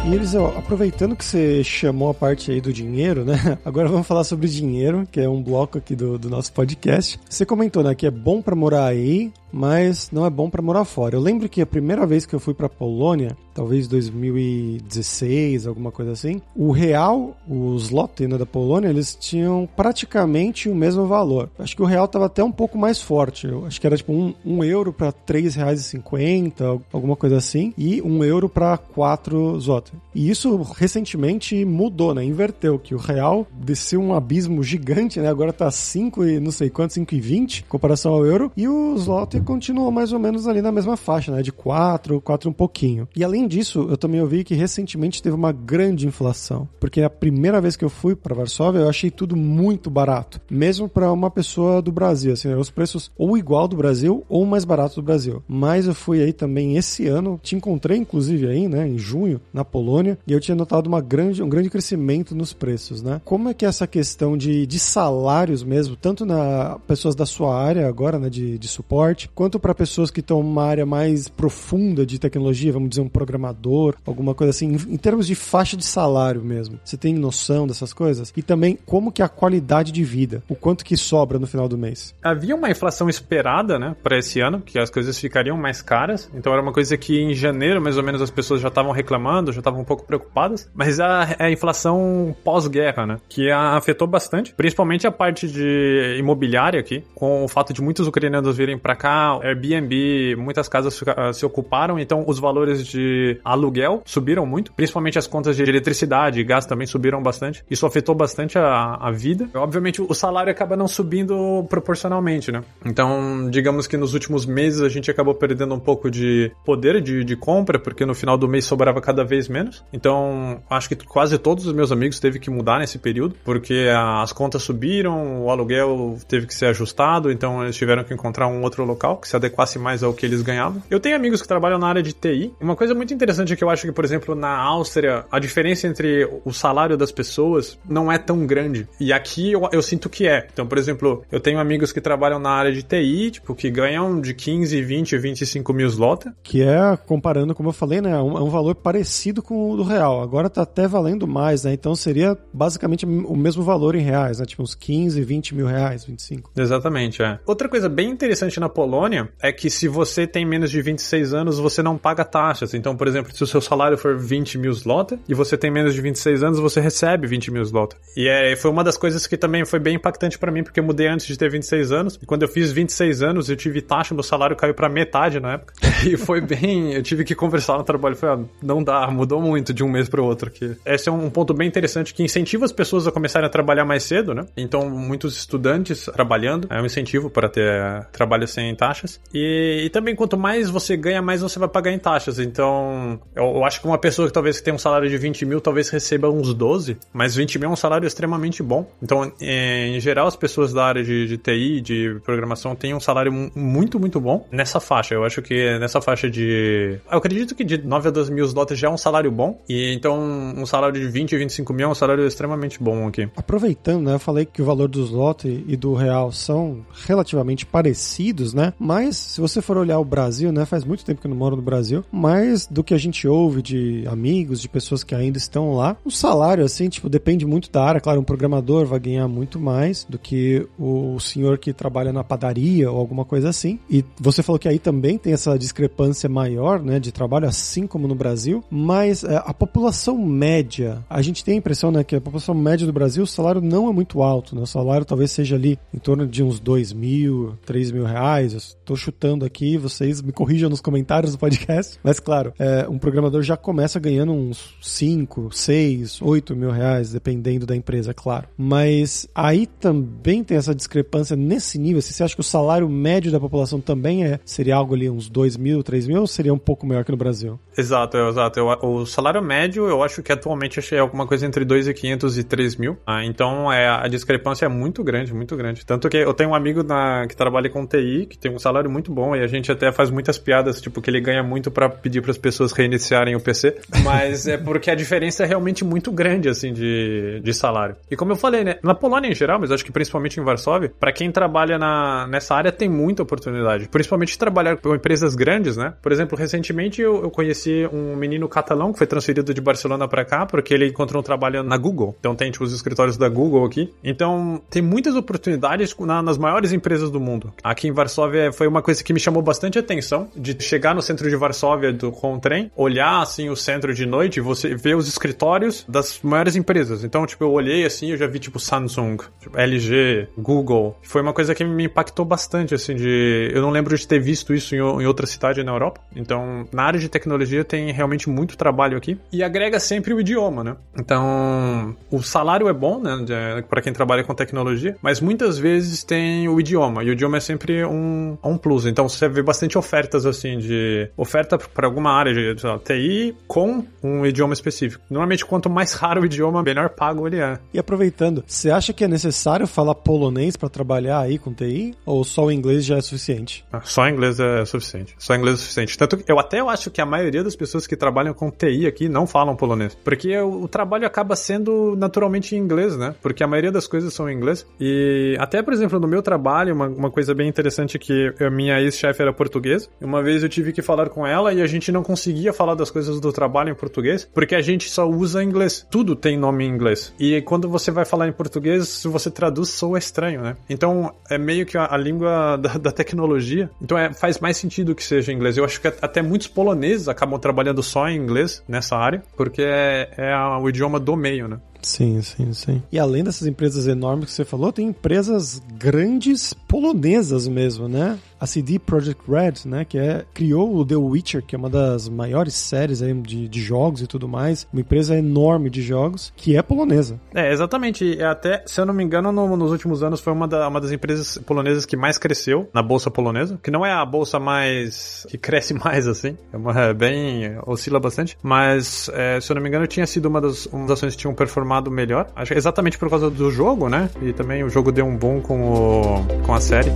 E 0.03 0.15
eles, 0.15 0.33
ó, 0.33 0.47
aproveitando 0.57 1.15
que 1.15 1.23
você 1.23 1.63
chamou 1.63 2.09
a 2.09 2.13
parte 2.13 2.51
aí 2.51 2.59
do 2.59 2.73
dinheiro, 2.73 3.23
né? 3.23 3.57
Agora 3.63 3.87
vamos 3.87 4.07
falar 4.07 4.23
sobre 4.23 4.47
dinheiro, 4.47 5.07
que 5.11 5.21
é 5.21 5.29
um 5.29 5.43
bloco 5.43 5.77
aqui 5.77 5.95
do, 5.95 6.17
do 6.17 6.27
nosso 6.27 6.51
podcast. 6.53 7.19
Você 7.29 7.45
comentou, 7.45 7.83
né, 7.83 7.93
que 7.93 8.07
é 8.07 8.11
bom 8.11 8.41
para 8.41 8.55
morar 8.55 8.85
aí, 8.85 9.31
mas 9.51 10.09
não 10.11 10.25
é 10.25 10.29
bom 10.29 10.49
para 10.49 10.61
morar 10.61 10.85
fora. 10.85 11.15
Eu 11.15 11.19
lembro 11.19 11.49
que 11.49 11.61
a 11.61 11.65
primeira 11.65 12.05
vez 12.05 12.25
que 12.25 12.33
eu 12.33 12.39
fui 12.39 12.53
para 12.53 12.69
Polônia, 12.69 13.37
talvez 13.53 13.87
2016, 13.87 15.67
alguma 15.67 15.91
coisa 15.91 16.11
assim, 16.11 16.41
o 16.55 16.71
real, 16.71 17.35
os 17.47 17.87
zloty 17.87 18.27
né, 18.27 18.37
da 18.37 18.45
Polônia, 18.45 18.89
eles 18.89 19.15
tinham 19.15 19.67
praticamente 19.75 20.69
o 20.69 20.75
mesmo 20.75 21.05
valor. 21.05 21.49
Acho 21.59 21.75
que 21.75 21.81
o 21.81 21.85
real 21.85 22.05
estava 22.05 22.25
até 22.25 22.43
um 22.43 22.51
pouco 22.51 22.77
mais 22.77 23.01
forte. 23.01 23.47
Eu 23.47 23.65
acho 23.65 23.79
que 23.79 23.87
era 23.87 23.97
tipo 23.97 24.13
um, 24.13 24.33
um 24.45 24.63
euro 24.63 24.93
para 24.93 25.13
reais 25.55 25.79
e 25.79 25.83
cinquenta, 25.83 26.79
alguma 26.91 27.15
coisa 27.15 27.37
assim, 27.37 27.73
e 27.77 28.01
um 28.01 28.23
euro 28.23 28.49
para 28.49 28.77
quatro 28.77 29.59
zloty. 29.59 29.90
E 30.13 30.29
isso 30.29 30.61
recentemente 30.75 31.63
mudou, 31.63 32.13
né? 32.13 32.23
Inverteu, 32.23 32.77
que 32.77 32.93
o 32.93 32.97
real 32.97 33.47
desceu 33.53 34.01
um 34.01 34.13
abismo 34.13 34.61
gigante, 34.63 35.19
né? 35.19 35.29
Agora 35.29 35.53
tá 35.53 35.69
5 35.71 36.25
e 36.25 36.39
não 36.39 36.51
sei 36.51 36.69
quanto, 36.69 36.93
5 36.93 37.15
e 37.15 37.21
20 37.21 37.59
em 37.59 37.69
comparação 37.69 38.13
ao 38.13 38.25
euro, 38.25 38.51
e 38.55 38.67
o 38.67 38.97
zloty 38.97 39.39
continua 39.41 39.89
mais 39.91 40.11
ou 40.11 40.19
menos 40.19 40.47
ali 40.47 40.61
na 40.61 40.71
mesma 40.71 40.97
faixa, 40.97 41.31
né? 41.31 41.41
De 41.41 41.51
4, 41.51 42.19
4 42.21 42.49
um 42.49 42.53
pouquinho. 42.53 43.07
E 43.15 43.23
além 43.23 43.47
disso, 43.47 43.87
eu 43.89 43.97
também 43.97 44.21
ouvi 44.21 44.43
que 44.43 44.53
recentemente 44.53 45.21
teve 45.21 45.35
uma 45.35 45.51
grande 45.51 46.07
inflação. 46.07 46.67
Porque 46.79 47.01
a 47.01 47.09
primeira 47.09 47.61
vez 47.61 47.75
que 47.75 47.85
eu 47.85 47.89
fui 47.89 48.15
para 48.15 48.35
Varsóvia, 48.35 48.79
eu 48.79 48.89
achei 48.89 49.09
tudo 49.09 49.35
muito 49.35 49.89
barato. 49.89 50.41
Mesmo 50.49 50.89
para 50.89 51.11
uma 51.11 51.31
pessoa 51.31 51.81
do 51.81 51.91
Brasil, 51.91 52.33
assim, 52.33 52.49
né? 52.49 52.57
os 52.57 52.69
preços 52.69 53.11
ou 53.17 53.37
igual 53.37 53.67
do 53.67 53.75
Brasil 53.75 54.23
ou 54.27 54.45
mais 54.45 54.65
barato 54.65 54.95
do 54.95 55.03
Brasil. 55.03 55.41
Mas 55.47 55.87
eu 55.87 55.95
fui 55.95 56.21
aí 56.21 56.33
também 56.33 56.77
esse 56.77 57.07
ano, 57.07 57.39
te 57.41 57.55
encontrei 57.55 57.97
inclusive 57.97 58.47
aí, 58.47 58.67
né, 58.67 58.87
em 58.87 58.97
junho, 58.97 59.39
na 59.53 59.63
Polônia, 59.63 59.80
e 60.27 60.33
eu 60.33 60.39
tinha 60.39 60.55
notado 60.55 60.87
uma 60.87 61.01
grande, 61.01 61.41
um 61.41 61.49
grande 61.49 61.69
crescimento 61.69 62.35
nos 62.35 62.53
preços, 62.53 63.01
né? 63.01 63.21
Como 63.25 63.49
é 63.49 63.53
que 63.53 63.65
é 63.65 63.67
essa 63.67 63.87
questão 63.87 64.37
de, 64.37 64.65
de 64.65 64.79
salários 64.79 65.63
mesmo, 65.63 65.95
tanto 65.95 66.25
na 66.25 66.77
pessoas 66.87 67.15
da 67.15 67.25
sua 67.25 67.59
área 67.59 67.87
agora, 67.87 68.19
né, 68.19 68.29
de, 68.29 68.57
de 68.57 68.67
suporte, 68.67 69.29
quanto 69.33 69.59
para 69.59 69.73
pessoas 69.73 70.11
que 70.11 70.19
estão 70.19 70.43
numa 70.43 70.63
área 70.63 70.85
mais 70.85 71.27
profunda 71.27 72.05
de 72.05 72.19
tecnologia, 72.19 72.71
vamos 72.71 72.89
dizer 72.89 73.01
um 73.01 73.09
programador, 73.09 73.95
alguma 74.05 74.33
coisa 74.35 74.51
assim, 74.51 74.73
em, 74.73 74.93
em 74.93 74.97
termos 74.97 75.27
de 75.27 75.35
faixa 75.35 75.77
de 75.77 75.85
salário 75.85 76.41
mesmo. 76.43 76.79
Você 76.83 76.97
tem 76.97 77.13
noção 77.13 77.65
dessas 77.65 77.93
coisas? 77.93 78.33
E 78.35 78.41
também 78.41 78.77
como 78.85 79.11
que 79.11 79.21
é 79.21 79.25
a 79.25 79.29
qualidade 79.29 79.91
de 79.91 80.03
vida, 80.03 80.43
o 80.49 80.55
quanto 80.55 80.83
que 80.83 80.97
sobra 80.97 81.39
no 81.39 81.47
final 81.47 81.67
do 81.67 81.77
mês. 81.77 82.13
Havia 82.21 82.55
uma 82.55 82.69
inflação 82.69 83.09
esperada, 83.09 83.79
né, 83.79 83.95
para 84.03 84.17
esse 84.17 84.39
ano, 84.39 84.61
que 84.61 84.77
as 84.79 84.89
coisas 84.89 85.17
ficariam 85.17 85.57
mais 85.57 85.81
caras. 85.81 86.29
Então 86.33 86.51
era 86.51 86.61
uma 86.61 86.73
coisa 86.73 86.97
que 86.97 87.19
em 87.19 87.33
janeiro, 87.33 87.81
mais 87.81 87.97
ou 87.97 88.03
menos, 88.03 88.21
as 88.21 88.31
pessoas 88.31 88.61
já 88.61 88.67
estavam 88.67 88.91
reclamando, 88.91 89.51
já 89.51 89.59
estavam 89.59 89.70
um 89.71 89.83
pouco 89.83 90.05
preocupadas. 90.05 90.69
Mas 90.73 90.99
a, 90.99 91.35
a 91.39 91.51
inflação 91.51 92.35
pós-guerra, 92.43 93.05
né, 93.05 93.17
que 93.29 93.49
a 93.49 93.77
afetou 93.77 94.07
bastante, 94.07 94.53
principalmente 94.53 95.07
a 95.07 95.11
parte 95.11 95.47
de 95.47 96.15
imobiliária 96.19 96.79
aqui, 96.79 97.03
com 97.15 97.43
o 97.43 97.47
fato 97.47 97.73
de 97.73 97.81
muitos 97.81 98.07
ucranianos 98.07 98.57
virem 98.57 98.77
para 98.77 98.95
cá, 98.95 99.39
Airbnb, 99.41 100.35
muitas 100.37 100.67
casas 100.67 101.01
se 101.33 101.45
ocuparam, 101.45 101.99
então 101.99 102.23
os 102.27 102.39
valores 102.39 102.85
de 102.85 103.39
aluguel 103.43 104.01
subiram 104.05 104.45
muito, 104.45 104.71
principalmente 104.73 105.17
as 105.17 105.27
contas 105.27 105.55
de 105.55 105.63
eletricidade 105.63 106.39
e 106.39 106.43
gás 106.43 106.65
também 106.65 106.87
subiram 106.87 107.21
bastante. 107.21 107.63
Isso 107.69 107.85
afetou 107.85 108.15
bastante 108.15 108.57
a, 108.57 108.97
a 108.99 109.11
vida. 109.11 109.49
Obviamente, 109.55 110.01
o 110.01 110.13
salário 110.13 110.51
acaba 110.51 110.75
não 110.75 110.87
subindo 110.87 111.65
proporcionalmente, 111.69 112.51
né? 112.51 112.63
Então, 112.85 113.49
digamos 113.49 113.87
que 113.87 113.97
nos 113.97 114.13
últimos 114.13 114.45
meses 114.45 114.81
a 114.81 114.89
gente 114.89 115.09
acabou 115.09 115.33
perdendo 115.33 115.73
um 115.73 115.79
pouco 115.79 116.09
de 116.09 116.51
poder 116.65 117.01
de, 117.01 117.23
de 117.23 117.35
compra, 117.35 117.79
porque 117.79 118.05
no 118.05 118.13
final 118.13 118.37
do 118.37 118.47
mês 118.47 118.65
sobrava 118.65 119.01
cada 119.01 119.23
vez 119.23 119.47
menos. 119.61 119.83
Então, 119.93 120.61
acho 120.69 120.89
que 120.89 120.95
quase 120.95 121.37
todos 121.37 121.65
os 121.65 121.73
meus 121.73 121.91
amigos 121.91 122.19
teve 122.19 122.39
que 122.39 122.49
mudar 122.49 122.79
nesse 122.79 122.97
período, 122.97 123.35
porque 123.43 123.89
as 123.93 124.31
contas 124.33 124.63
subiram, 124.63 125.43
o 125.43 125.49
aluguel 125.49 126.17
teve 126.27 126.47
que 126.47 126.53
ser 126.53 126.67
ajustado, 126.67 127.31
então 127.31 127.63
eles 127.63 127.75
tiveram 127.75 128.03
que 128.03 128.13
encontrar 128.13 128.47
um 128.47 128.61
outro 128.61 128.83
local 128.85 129.17
que 129.17 129.27
se 129.27 129.35
adequasse 129.35 129.77
mais 129.77 130.03
ao 130.03 130.13
que 130.13 130.25
eles 130.25 130.41
ganhavam. 130.41 130.81
Eu 130.89 130.99
tenho 130.99 131.15
amigos 131.15 131.41
que 131.41 131.47
trabalham 131.47 131.77
na 131.77 131.87
área 131.87 132.03
de 132.03 132.13
TI. 132.13 132.53
Uma 132.59 132.75
coisa 132.75 132.93
muito 132.93 133.13
interessante 133.13 133.53
é 133.53 133.55
que 133.55 133.63
eu 133.63 133.69
acho 133.69 133.85
que, 133.85 133.91
por 133.91 134.05
exemplo, 134.05 134.35
na 134.35 134.55
Áustria, 134.57 135.25
a 135.31 135.39
diferença 135.39 135.87
entre 135.87 136.27
o 136.45 136.53
salário 136.53 136.97
das 136.97 137.11
pessoas 137.11 137.77
não 137.87 138.11
é 138.11 138.17
tão 138.17 138.45
grande. 138.45 138.87
E 138.99 139.13
aqui 139.13 139.51
eu, 139.51 139.67
eu 139.71 139.81
sinto 139.81 140.09
que 140.09 140.27
é. 140.27 140.47
Então, 140.51 140.67
por 140.67 140.77
exemplo, 140.77 141.23
eu 141.31 141.39
tenho 141.39 141.59
amigos 141.59 141.91
que 141.91 142.01
trabalham 142.01 142.39
na 142.39 142.51
área 142.51 142.71
de 142.71 142.83
TI, 142.83 143.31
tipo, 143.31 143.55
que 143.55 143.69
ganham 143.69 144.19
de 144.19 144.33
15, 144.33 144.81
20, 144.81 145.17
25 145.17 145.73
mil 145.73 145.89
zlota. 145.89 146.33
Que 146.43 146.63
é, 146.63 146.97
comparando, 147.05 147.53
como 147.53 147.69
eu 147.69 147.73
falei, 147.73 148.01
né, 148.01 148.11
é 148.11 148.17
um, 148.17 148.43
um 148.43 148.49
valor 148.49 148.75
parecido 148.75 149.41
com 149.41 149.50
o 149.53 149.75
do 149.75 149.83
real. 149.83 150.21
Agora 150.21 150.49
tá 150.49 150.61
até 150.61 150.87
valendo 150.87 151.27
mais, 151.27 151.63
né? 151.63 151.73
Então 151.73 151.95
seria 151.95 152.37
basicamente 152.53 153.05
o 153.05 153.35
mesmo 153.35 153.63
valor 153.63 153.95
em 153.95 154.01
reais, 154.01 154.39
né? 154.39 154.45
Tipo 154.45 154.63
uns 154.63 154.75
15, 154.75 155.21
20 155.21 155.55
mil 155.55 155.65
reais, 155.65 156.05
25. 156.05 156.51
Exatamente, 156.55 157.21
é. 157.21 157.39
Outra 157.45 157.67
coisa 157.67 157.89
bem 157.89 158.09
interessante 158.09 158.59
na 158.59 158.69
Polônia 158.69 159.29
é 159.41 159.51
que 159.51 159.69
se 159.69 159.87
você 159.87 160.25
tem 160.25 160.45
menos 160.45 160.71
de 160.71 160.81
26 160.81 161.33
anos, 161.33 161.59
você 161.59 161.81
não 161.81 161.97
paga 161.97 162.23
taxas. 162.23 162.73
Então, 162.73 162.95
por 162.95 163.07
exemplo, 163.07 163.35
se 163.35 163.43
o 163.43 163.47
seu 163.47 163.61
salário 163.61 163.97
for 163.97 164.17
20 164.17 164.57
mil 164.57 164.73
zlota 164.73 165.19
e 165.27 165.33
você 165.33 165.57
tem 165.57 165.71
menos 165.71 165.93
de 165.93 166.01
26 166.01 166.43
anos, 166.43 166.59
você 166.59 166.79
recebe 166.79 167.27
20 167.27 167.51
mil 167.51 167.63
zlota. 167.65 167.95
E 168.15 168.27
é, 168.27 168.55
foi 168.55 168.71
uma 168.71 168.83
das 168.83 168.97
coisas 168.97 169.27
que 169.27 169.37
também 169.37 169.65
foi 169.65 169.79
bem 169.79 169.95
impactante 169.95 170.37
para 170.37 170.51
mim, 170.51 170.63
porque 170.63 170.79
eu 170.79 170.83
mudei 170.83 171.07
antes 171.07 171.25
de 171.25 171.37
ter 171.37 171.49
26 171.49 171.91
anos. 171.91 172.19
E 172.21 172.25
quando 172.25 172.43
eu 172.43 172.47
fiz 172.47 172.71
26 172.71 173.21
anos, 173.21 173.49
eu 173.49 173.55
tive 173.55 173.81
taxa, 173.81 174.13
meu 174.13 174.23
salário 174.23 174.55
caiu 174.55 174.73
para 174.73 174.89
metade 174.89 175.39
na 175.39 175.53
época. 175.53 175.73
E 176.01 176.17
foi 176.17 176.41
bem. 176.41 176.93
Eu 176.93 177.03
tive 177.03 177.23
que 177.23 177.35
conversar 177.35 177.77
no 177.77 177.83
trabalho. 177.83 178.15
Falei, 178.15 178.43
ah, 178.43 178.49
não 178.63 178.83
dá, 178.83 179.07
mudou 179.11 179.40
muito 179.41 179.73
de 179.73 179.83
um 179.83 179.89
mês 179.89 180.07
para 180.07 180.21
o 180.21 180.25
outro. 180.25 180.49
aqui. 180.49 180.75
Esse 180.85 181.09
é 181.09 181.11
um 181.11 181.29
ponto 181.29 181.53
bem 181.53 181.67
interessante 181.67 182.13
que 182.13 182.23
incentiva 182.23 182.65
as 182.65 182.71
pessoas 182.71 183.07
a 183.07 183.11
começarem 183.11 183.47
a 183.47 183.49
trabalhar 183.49 183.85
mais 183.85 184.03
cedo, 184.03 184.33
né? 184.33 184.45
Então, 184.55 184.89
muitos 184.89 185.37
estudantes 185.37 186.05
trabalhando 186.13 186.67
é 186.69 186.81
um 186.81 186.85
incentivo 186.85 187.29
para 187.29 187.49
ter 187.49 188.05
trabalho 188.11 188.47
sem 188.47 188.73
taxas. 188.75 189.19
E, 189.33 189.83
e, 189.85 189.89
também, 189.89 190.15
quanto 190.15 190.37
mais 190.37 190.69
você 190.69 190.95
ganha, 190.95 191.21
mais 191.21 191.41
você 191.41 191.59
vai 191.59 191.67
pagar 191.67 191.91
em 191.91 191.99
taxas. 191.99 192.39
Então, 192.39 193.19
eu, 193.35 193.43
eu 193.55 193.65
acho 193.65 193.81
que 193.81 193.87
uma 193.87 193.97
pessoa 193.97 194.27
que 194.27 194.33
talvez 194.33 194.61
tenha 194.61 194.75
um 194.75 194.79
salário 194.79 195.09
de 195.09 195.17
20 195.17 195.45
mil, 195.45 195.61
talvez 195.61 195.89
receba 195.89 196.29
uns 196.29 196.53
12, 196.53 196.97
mas 197.13 197.35
20 197.35 197.59
mil 197.59 197.69
é 197.69 197.73
um 197.73 197.75
salário 197.75 198.07
extremamente 198.07 198.61
bom. 198.61 198.89
Então, 199.01 199.31
em 199.39 199.99
geral, 199.99 200.27
as 200.27 200.35
pessoas 200.35 200.73
da 200.73 200.85
área 200.85 201.03
de, 201.03 201.27
de 201.27 201.37
TI, 201.37 201.81
de 201.81 202.19
programação, 202.23 202.75
têm 202.75 202.93
um 202.93 202.99
salário 202.99 203.31
muito, 203.55 203.99
muito 203.99 204.19
bom 204.19 204.47
nessa 204.51 204.79
faixa. 204.79 205.15
Eu 205.15 205.23
acho 205.23 205.41
que 205.41 205.77
nessa 205.79 206.01
faixa 206.01 206.29
de. 206.29 206.99
Eu 207.09 207.17
acredito 207.17 207.55
que 207.55 207.63
de 207.63 207.77
9 207.77 208.09
a 208.09 208.11
12 208.11 208.31
mil 208.31 208.45
zlotys 208.45 208.77
já 208.77 208.87
é 208.87 208.91
um 208.91 208.97
salário 208.97 209.30
bom. 209.31 209.59
E 209.67 209.93
então, 209.93 210.19
um 210.19 210.65
salário 210.65 210.99
de 210.99 211.07
20 211.07 211.35
a 211.35 211.37
25 211.39 211.73
mil 211.73 211.87
é 211.87 211.91
um 211.91 211.95
salário 211.95 212.25
extremamente 212.25 212.81
bom 212.81 213.07
aqui. 213.07 213.29
Aproveitando, 213.35 214.05
né? 214.05 214.13
Eu 214.13 214.19
falei 214.19 214.45
que 214.45 214.61
o 214.61 214.65
valor 214.65 214.87
do 214.87 215.05
zloty 215.05 215.63
e 215.67 215.75
do 215.75 215.93
real 215.93 216.31
são 216.31 216.85
relativamente 217.05 217.65
parecidos, 217.65 218.53
né? 218.53 218.73
Mas, 218.79 219.17
se 219.17 219.41
você 219.41 219.61
for 219.61 219.77
olhar 219.77 219.99
o 219.99 220.05
Brasil, 220.05 220.51
né? 220.51 220.65
Faz 220.65 220.83
muito 220.83 221.05
tempo 221.05 221.21
que 221.21 221.27
eu 221.27 221.31
não 221.31 221.37
moro 221.37 221.55
no 221.55 221.61
Brasil, 221.61 222.03
mas 222.11 222.67
do 222.67 222.83
que 222.83 222.93
a 222.93 222.97
gente 222.97 223.27
ouve 223.27 223.61
de 223.61 224.05
amigos, 224.07 224.61
de 224.61 224.69
pessoas 224.69 225.03
que 225.03 225.15
ainda 225.15 225.37
estão 225.37 225.73
lá, 225.73 225.97
o 226.03 226.11
salário, 226.11 226.63
assim, 226.63 226.89
tipo, 226.89 227.09
depende 227.09 227.45
muito 227.45 227.71
da 227.71 227.83
área. 227.83 228.01
Claro, 228.01 228.19
um 228.19 228.23
programador 228.23 228.85
vai 228.85 228.99
ganhar 228.99 229.27
muito 229.27 229.59
mais 229.59 230.05
do 230.07 230.17
que 230.17 230.67
o 230.77 231.19
senhor 231.19 231.57
que 231.57 231.73
trabalha 231.73 232.11
na 232.13 232.23
padaria 232.23 232.91
ou 232.91 232.97
alguma 232.97 233.25
coisa 233.25 233.49
assim. 233.49 233.79
E 233.89 234.03
você 234.19 234.43
falou 234.43 234.59
que 234.59 234.67
aí 234.67 234.79
também 234.79 235.17
tem 235.17 235.33
essa 235.33 235.57
discrepância 235.57 236.29
maior, 236.29 236.81
né, 236.81 236.99
de 236.99 237.11
trabalho, 237.11 237.47
assim 237.47 237.87
como 237.87 238.07
no 238.07 238.15
Brasil, 238.15 238.63
mas 238.69 239.20
é, 239.23 239.37
a 239.37 239.53
população 239.53 240.17
média, 240.17 241.03
a 241.09 241.21
gente 241.21 241.43
tem 241.43 241.55
a 241.55 241.57
impressão, 241.57 241.91
né, 241.91 242.03
que 242.03 242.15
a 242.15 242.21
população 242.21 242.55
média 242.55 242.85
do 242.85 242.93
Brasil, 242.93 243.23
o 243.23 243.27
salário 243.27 243.61
não 243.61 243.89
é 243.89 243.93
muito 243.93 244.21
alto, 244.21 244.55
né, 244.55 244.61
o 244.61 244.65
salário 244.65 245.05
talvez 245.05 245.31
seja 245.31 245.55
ali 245.55 245.79
em 245.93 245.97
torno 245.97 246.27
de 246.27 246.43
uns 246.43 246.59
2 246.59 246.93
mil, 246.93 247.57
3 247.65 247.91
mil 247.91 248.05
reais, 248.05 248.53
estou 248.53 248.95
chutando 248.95 249.45
aqui, 249.45 249.77
vocês 249.77 250.21
me 250.21 250.31
corrijam 250.31 250.69
nos 250.69 250.81
comentários 250.81 251.33
do 251.33 251.37
podcast, 251.37 251.99
mas 252.03 252.19
claro, 252.19 252.53
é, 252.59 252.87
um 252.87 252.97
programador 252.97 253.41
já 253.41 253.57
começa 253.57 253.99
ganhando 253.99 254.31
uns 254.31 254.75
5, 254.81 255.49
6, 255.51 256.21
8 256.21 256.55
mil 256.55 256.71
reais, 256.71 257.11
dependendo 257.11 257.65
da 257.65 257.75
empresa, 257.75 258.11
é 258.11 258.13
claro. 258.13 258.47
Mas 258.57 259.27
aí 259.33 259.65
também 259.65 260.43
tem 260.43 260.57
essa 260.57 260.75
discrepância 260.75 261.35
nesse 261.35 261.77
nível, 261.77 262.01
se 262.01 262.13
você 262.13 262.23
acha 262.23 262.35
que 262.35 262.41
o 262.41 262.43
salário 262.43 262.89
médio 262.89 263.31
da 263.31 263.39
população 263.39 263.79
também 263.79 264.25
é, 264.25 264.39
seria 264.45 264.75
algo 264.75 264.93
ali 264.93 265.09
uns 265.09 265.29
2 265.29 265.57
mil, 265.57 265.83
3 265.83 266.07
mil, 266.07 266.21
ou 266.21 266.27
seria 266.27 266.53
um 266.53 266.57
pouco 266.57 266.85
melhor 266.85 267.03
que 267.03 267.11
no 267.11 267.17
Brasil? 267.17 267.59
Exato, 267.77 268.17
exato. 268.17 268.59
Eu, 268.59 268.67
o 268.67 269.05
salário 269.11 269.41
médio, 269.41 269.87
eu 269.87 270.03
acho 270.03 270.21
que 270.21 270.31
atualmente 270.31 270.79
achei 270.79 270.99
alguma 270.99 271.25
coisa 271.27 271.45
entre 271.45 271.65
2.500 271.65 272.37
e 272.37 272.43
3 272.43 272.75
mil. 272.75 272.97
Ah, 273.05 273.23
então 273.25 273.71
é, 273.71 273.87
a 273.87 274.07
discrepância 274.07 274.65
é 274.65 274.69
muito 274.69 275.03
grande, 275.03 275.33
muito 275.33 275.55
grande. 275.55 275.85
Tanto 275.85 276.09
que 276.09 276.17
eu 276.17 276.33
tenho 276.33 276.51
um 276.51 276.55
amigo 276.55 276.83
na, 276.83 277.25
que 277.27 277.35
trabalha 277.35 277.69
com 277.69 277.85
TI, 277.85 278.27
que 278.29 278.37
tem 278.37 278.53
um 278.53 278.59
salário 278.59 278.89
muito 278.89 279.11
bom, 279.11 279.35
e 279.35 279.41
a 279.41 279.47
gente 279.47 279.71
até 279.71 279.91
faz 279.91 280.09
muitas 280.09 280.37
piadas, 280.37 280.81
tipo, 280.81 281.01
que 281.01 281.09
ele 281.09 281.19
ganha 281.19 281.43
muito 281.43 281.69
para 281.71 281.89
pedir 281.89 282.21
para 282.21 282.31
as 282.31 282.37
pessoas 282.37 282.71
reiniciarem 282.71 283.35
o 283.35 283.39
PC. 283.39 283.77
Mas 284.03 284.47
é 284.47 284.57
porque 284.57 284.89
a 284.89 284.95
diferença 284.95 285.43
é 285.43 285.45
realmente 285.45 285.83
muito 285.83 286.11
grande, 286.11 286.49
assim, 286.49 286.73
de, 286.73 287.39
de 287.43 287.53
salário. 287.53 287.95
E 288.09 288.15
como 288.15 288.31
eu 288.31 288.35
falei, 288.35 288.63
né? 288.63 288.75
Na 288.83 288.95
Polônia 288.95 289.29
em 289.29 289.35
geral, 289.35 289.59
mas 289.59 289.71
acho 289.71 289.83
que 289.83 289.91
principalmente 289.91 290.39
em 290.39 290.43
Varsóvia, 290.43 290.91
para 290.99 291.11
quem 291.11 291.31
trabalha 291.31 291.77
na, 291.77 292.27
nessa 292.27 292.55
área 292.55 292.71
tem 292.71 292.89
muita 292.89 293.23
oportunidade. 293.23 293.87
Principalmente 293.87 294.37
trabalhar 294.37 294.77
com 294.77 294.95
empresas 294.95 295.35
grandes 295.35 295.71
né? 295.77 295.93
Por 296.01 296.11
exemplo, 296.11 296.37
recentemente 296.37 297.01
eu, 297.01 297.23
eu 297.23 297.29
conheci 297.29 297.87
um 297.91 298.15
menino 298.15 298.47
catalão 298.47 298.90
que 298.91 298.97
foi 298.97 299.07
transferido 299.07 299.53
de 299.53 299.61
Barcelona 299.61 300.07
para 300.07 300.25
cá 300.25 300.45
porque 300.45 300.73
ele 300.73 300.87
encontrou 300.87 301.21
um 301.21 301.23
trabalho 301.23 301.63
na 301.63 301.77
Google. 301.77 302.15
Então 302.19 302.35
tem 302.35 302.51
tipo 302.51 302.63
os 302.63 302.73
escritórios 302.73 303.17
da 303.17 303.29
Google 303.29 303.65
aqui. 303.65 303.93
Então 304.03 304.61
tem 304.69 304.81
muitas 304.81 305.15
oportunidades 305.15 305.95
na, 305.99 306.21
nas 306.21 306.37
maiores 306.37 306.71
empresas 306.71 307.09
do 307.09 307.19
mundo. 307.19 307.53
Aqui 307.63 307.87
em 307.87 307.91
Varsóvia 307.91 308.51
foi 308.51 308.67
uma 308.67 308.81
coisa 308.81 309.03
que 309.03 309.13
me 309.13 309.19
chamou 309.19 309.41
bastante 309.41 309.77
atenção 309.77 310.29
de 310.35 310.61
chegar 310.61 310.95
no 310.95 311.01
centro 311.01 311.29
de 311.29 311.35
Varsóvia 311.35 311.91
do, 311.91 312.11
com 312.11 312.35
o 312.35 312.39
trem, 312.39 312.71
olhar 312.75 313.21
assim 313.21 313.49
o 313.49 313.55
centro 313.55 313.93
de 313.93 314.05
noite 314.05 314.39
você 314.39 314.75
ver 314.75 314.95
os 314.95 315.07
escritórios 315.07 315.85
das 315.87 316.19
maiores 316.21 316.55
empresas. 316.55 317.03
Então, 317.03 317.25
tipo, 317.25 317.43
eu 317.43 317.51
olhei 317.51 317.85
assim, 317.85 318.11
eu 318.11 318.17
já 318.17 318.27
vi 318.27 318.39
tipo 318.39 318.59
Samsung, 318.59 319.17
tipo, 319.39 319.57
LG, 319.57 320.27
Google. 320.37 320.97
Foi 321.01 321.21
uma 321.21 321.33
coisa 321.33 321.53
que 321.53 321.63
me 321.63 321.85
impactou 321.85 322.25
bastante 322.25 322.73
assim 322.73 322.95
de 322.95 323.51
eu 323.53 323.61
não 323.61 323.69
lembro 323.69 323.95
de 323.95 324.07
ter 324.07 324.19
visto 324.19 324.53
isso 324.53 324.75
em, 324.75 324.79
em 324.79 325.05
outra 325.05 325.25
cidade 325.25 325.63
na 325.63 325.71
Europa. 325.71 326.01
Então, 326.15 326.65
na 326.71 326.83
área 326.83 326.99
de 326.99 327.09
tecnologia 327.09 327.63
tem 327.63 327.91
realmente 327.91 328.29
muito 328.29 328.57
trabalho 328.57 328.80
aqui 328.81 329.17
e 329.31 329.43
agrega 329.43 329.79
sempre 329.79 330.13
o 330.13 330.19
idioma, 330.19 330.63
né? 330.63 330.75
Então, 330.97 331.95
o 332.09 332.21
salário 332.21 332.67
é 332.67 332.73
bom, 332.73 332.99
né, 332.99 333.63
para 333.69 333.81
quem 333.81 333.93
trabalha 333.93 334.23
com 334.23 334.33
tecnologia, 334.33 334.95
mas 335.01 335.19
muitas 335.19 335.57
vezes 335.57 336.03
tem 336.03 336.47
o 336.47 336.59
idioma 336.59 337.03
e 337.03 337.09
o 337.09 337.13
idioma 337.13 337.37
é 337.37 337.39
sempre 337.39 337.85
um, 337.85 338.37
um 338.43 338.57
plus. 338.57 338.85
Então, 338.85 339.07
você 339.07 339.27
vê 339.27 339.41
bastante 339.41 339.77
ofertas 339.77 340.25
assim 340.25 340.57
de 340.57 341.09
oferta 341.15 341.57
para 341.57 341.87
alguma 341.87 342.11
área 342.11 342.55
de 342.55 342.65
lá, 342.65 342.79
TI 342.79 343.35
com 343.47 343.83
um 344.03 344.25
idioma 344.25 344.53
específico. 344.53 345.03
Normalmente, 345.09 345.45
quanto 345.45 345.69
mais 345.69 345.93
raro 345.93 346.21
o 346.21 346.25
idioma, 346.25 346.63
melhor 346.63 346.89
pago 346.89 347.27
ele 347.27 347.39
é. 347.39 347.59
E 347.73 347.79
aproveitando, 347.79 348.43
você 348.45 348.69
acha 348.69 348.93
que 348.93 349.03
é 349.03 349.07
necessário 349.07 349.67
falar 349.67 349.95
polonês 349.95 350.55
para 350.55 350.69
trabalhar 350.69 351.19
aí 351.19 351.37
com 351.37 351.53
TI 351.53 351.95
ou 352.05 352.23
só 352.23 352.45
o 352.45 352.51
inglês 352.51 352.85
já 352.85 352.97
é 352.97 353.01
suficiente? 353.01 353.65
Ah, 353.71 353.81
só 353.83 354.07
inglês 354.07 354.39
é 354.39 354.65
suficiente. 354.65 355.15
Só 355.17 355.35
inglês 355.35 355.55
é 355.55 355.61
suficiente. 355.61 355.97
Tanto 355.97 356.17
que 356.17 356.31
eu 356.31 356.39
até 356.39 356.59
eu 356.59 356.69
acho 356.69 356.89
que 356.89 357.01
a 357.01 357.05
maioria 357.05 357.43
das 357.43 357.55
pessoas 357.55 357.85
que 357.85 357.95
trabalham 357.95 358.33
com 358.33 358.49
TI 358.49 358.70
aqui 358.87 359.09
não 359.09 359.25
falam 359.27 359.55
polonês, 359.55 359.97
porque 360.03 360.37
o, 360.37 360.67
trabalho 360.67 361.05
acaba 361.05 361.35
sendo 361.35 361.95
naturalmente 361.97 362.55
em 362.55 362.59
inglês, 362.59 362.97
né? 362.97 363.15
Porque 363.21 363.43
a 363.43 363.47
maioria 363.47 363.71
das 363.71 363.87
coisas 363.87 364.13
são 364.13 364.29
em 364.29 364.35
inglês. 364.35 364.65
E 364.79 365.35
até, 365.39 365.61
por 365.61 365.73
exemplo, 365.73 365.99
no 365.99 366.07
meu 366.07 366.21
trabalho, 366.21 366.73
uma, 366.73 366.87
uma 366.87 367.11
coisa 367.11 367.33
bem 367.33 367.47
interessante 367.47 367.99
que 367.99 368.33
a 368.39 368.49
minha 368.49 368.79
ex-chefe 368.81 369.21
era 369.21 369.33
portuguesa. 369.33 369.87
Uma 369.99 370.23
vez 370.23 370.43
eu 370.43 370.49
tive 370.49 370.71
que 370.71 370.81
falar 370.81 371.09
com 371.09 371.25
ela 371.25 371.53
e 371.53 371.61
a 371.61 371.67
gente 371.67 371.91
não 371.91 372.03
conseguia 372.03 372.53
falar 372.53 372.75
das 372.75 372.89
coisas 372.89 373.19
do 373.19 373.31
trabalho 373.31 373.69
em 373.69 373.75
português, 373.75 374.27
porque 374.33 374.55
a 374.55 374.61
gente 374.61 374.89
só 374.89 375.07
usa 375.07 375.43
inglês. 375.43 375.85
Tudo 375.89 376.15
tem 376.15 376.37
nome 376.37 376.65
em 376.65 376.69
inglês. 376.69 377.13
E 377.19 377.41
quando 377.41 377.69
você 377.69 377.91
vai 377.91 378.05
falar 378.05 378.27
em 378.27 378.31
português, 378.31 378.87
se 378.87 379.07
você 379.07 379.29
traduz, 379.29 379.69
soa 379.69 379.97
estranho, 379.97 380.41
né? 380.41 380.55
Então, 380.69 381.13
é 381.29 381.37
meio 381.37 381.65
que 381.65 381.77
a, 381.77 381.93
a 381.93 381.97
língua 381.97 382.57
da, 382.61 382.77
da, 382.77 382.91
tecnologia. 382.91 383.69
Então, 383.81 383.97
é, 383.97 384.13
faz 384.13 384.39
mais 384.39 384.57
sentido 384.57 384.95
que 384.95 385.03
seja 385.03 385.31
inglês. 385.31 385.57
Eu 385.57 385.65
acho 385.65 385.79
que 385.81 385.87
até 385.87 386.21
muitos 386.21 386.47
poloneses 386.47 387.07
acabam 387.07 387.39
trabalhando 387.39 387.81
só 387.81 388.07
em 388.07 388.17
inglês 388.17 388.60
nessa 388.67 388.95
área, 388.95 389.23
porque 389.35 389.61
é, 389.61 390.09
é 390.17 390.33
a, 390.33 390.57
o 390.57 390.69
idioma 390.69 390.99
do 390.99 391.15
meio, 391.15 391.47
né? 391.47 391.59
Sim, 391.81 392.21
sim, 392.21 392.53
sim. 392.53 392.83
E 392.91 392.99
além 392.99 393.23
dessas 393.23 393.47
empresas 393.47 393.87
enormes 393.87 394.25
que 394.25 394.31
você 394.31 394.45
falou, 394.45 394.71
tem 394.71 394.87
empresas 394.87 395.61
grandes 395.77 396.53
polonesas 396.53 397.47
mesmo, 397.47 397.87
né? 397.87 398.19
A 398.39 398.47
CD 398.47 398.79
Projekt 398.79 399.21
Red, 399.29 399.69
né, 399.69 399.85
que 399.85 399.99
é, 399.99 400.25
criou 400.33 400.75
o 400.75 400.83
The 400.83 400.95
Witcher, 400.95 401.43
que 401.43 401.55
é 401.55 401.59
uma 401.59 401.69
das 401.69 402.09
maiores 402.09 402.55
séries 402.55 403.01
aí 403.03 403.13
de, 403.13 403.47
de 403.47 403.61
jogos 403.61 404.01
e 404.01 404.07
tudo 404.07 404.27
mais, 404.27 404.67
uma 404.73 404.81
empresa 404.81 405.15
enorme 405.15 405.69
de 405.69 405.83
jogos, 405.83 406.33
que 406.35 406.57
é 406.57 406.61
polonesa. 406.63 407.19
É, 407.35 407.51
exatamente. 407.53 408.19
É 408.19 408.25
até, 408.25 408.63
se 408.65 408.81
eu 408.81 408.85
não 408.85 408.95
me 408.95 409.03
engano, 409.03 409.31
no, 409.31 409.55
nos 409.55 409.71
últimos 409.71 410.01
anos 410.01 410.19
foi 410.21 410.33
uma, 410.33 410.47
da, 410.47 410.67
uma 410.67 410.81
das 410.81 410.91
empresas 410.91 411.37
polonesas 411.45 411.85
que 411.85 411.95
mais 411.95 412.17
cresceu 412.17 412.67
na 412.73 412.81
bolsa 412.81 413.11
polonesa, 413.11 413.59
que 413.61 413.69
não 413.69 413.85
é 413.85 413.91
a 413.91 414.03
bolsa 414.03 414.39
mais 414.39 415.25
que 415.29 415.37
cresce 415.37 415.75
mais 415.77 416.07
assim, 416.07 416.35
é, 416.51 416.57
uma, 416.57 416.81
é 416.81 416.93
bem 416.93 417.59
oscila 417.67 417.99
bastante, 417.99 418.35
mas 418.41 419.07
é, 419.13 419.39
se 419.39 419.51
eu 419.51 419.55
não 419.55 419.61
me 419.61 419.69
engano 419.69 419.85
tinha 419.85 420.07
sido 420.07 420.25
uma 420.25 420.41
das, 420.41 420.65
uma 420.67 420.87
das 420.87 420.97
ações 420.97 421.13
que 421.15 421.21
tinham 421.21 421.35
performado 421.35 421.70
melhor, 421.91 422.27
acho 422.35 422.53
exatamente 422.53 422.97
por 422.97 423.09
causa 423.09 423.29
do 423.29 423.49
jogo, 423.51 423.87
né? 423.87 424.09
E 424.21 424.33
também 424.33 424.63
o 424.63 424.69
jogo 424.69 424.91
deu 424.91 425.05
um 425.05 425.15
boom 425.15 425.39
com 425.39 425.61
o 425.61 426.25
com 426.45 426.53
a 426.53 426.59
série. 426.59 426.91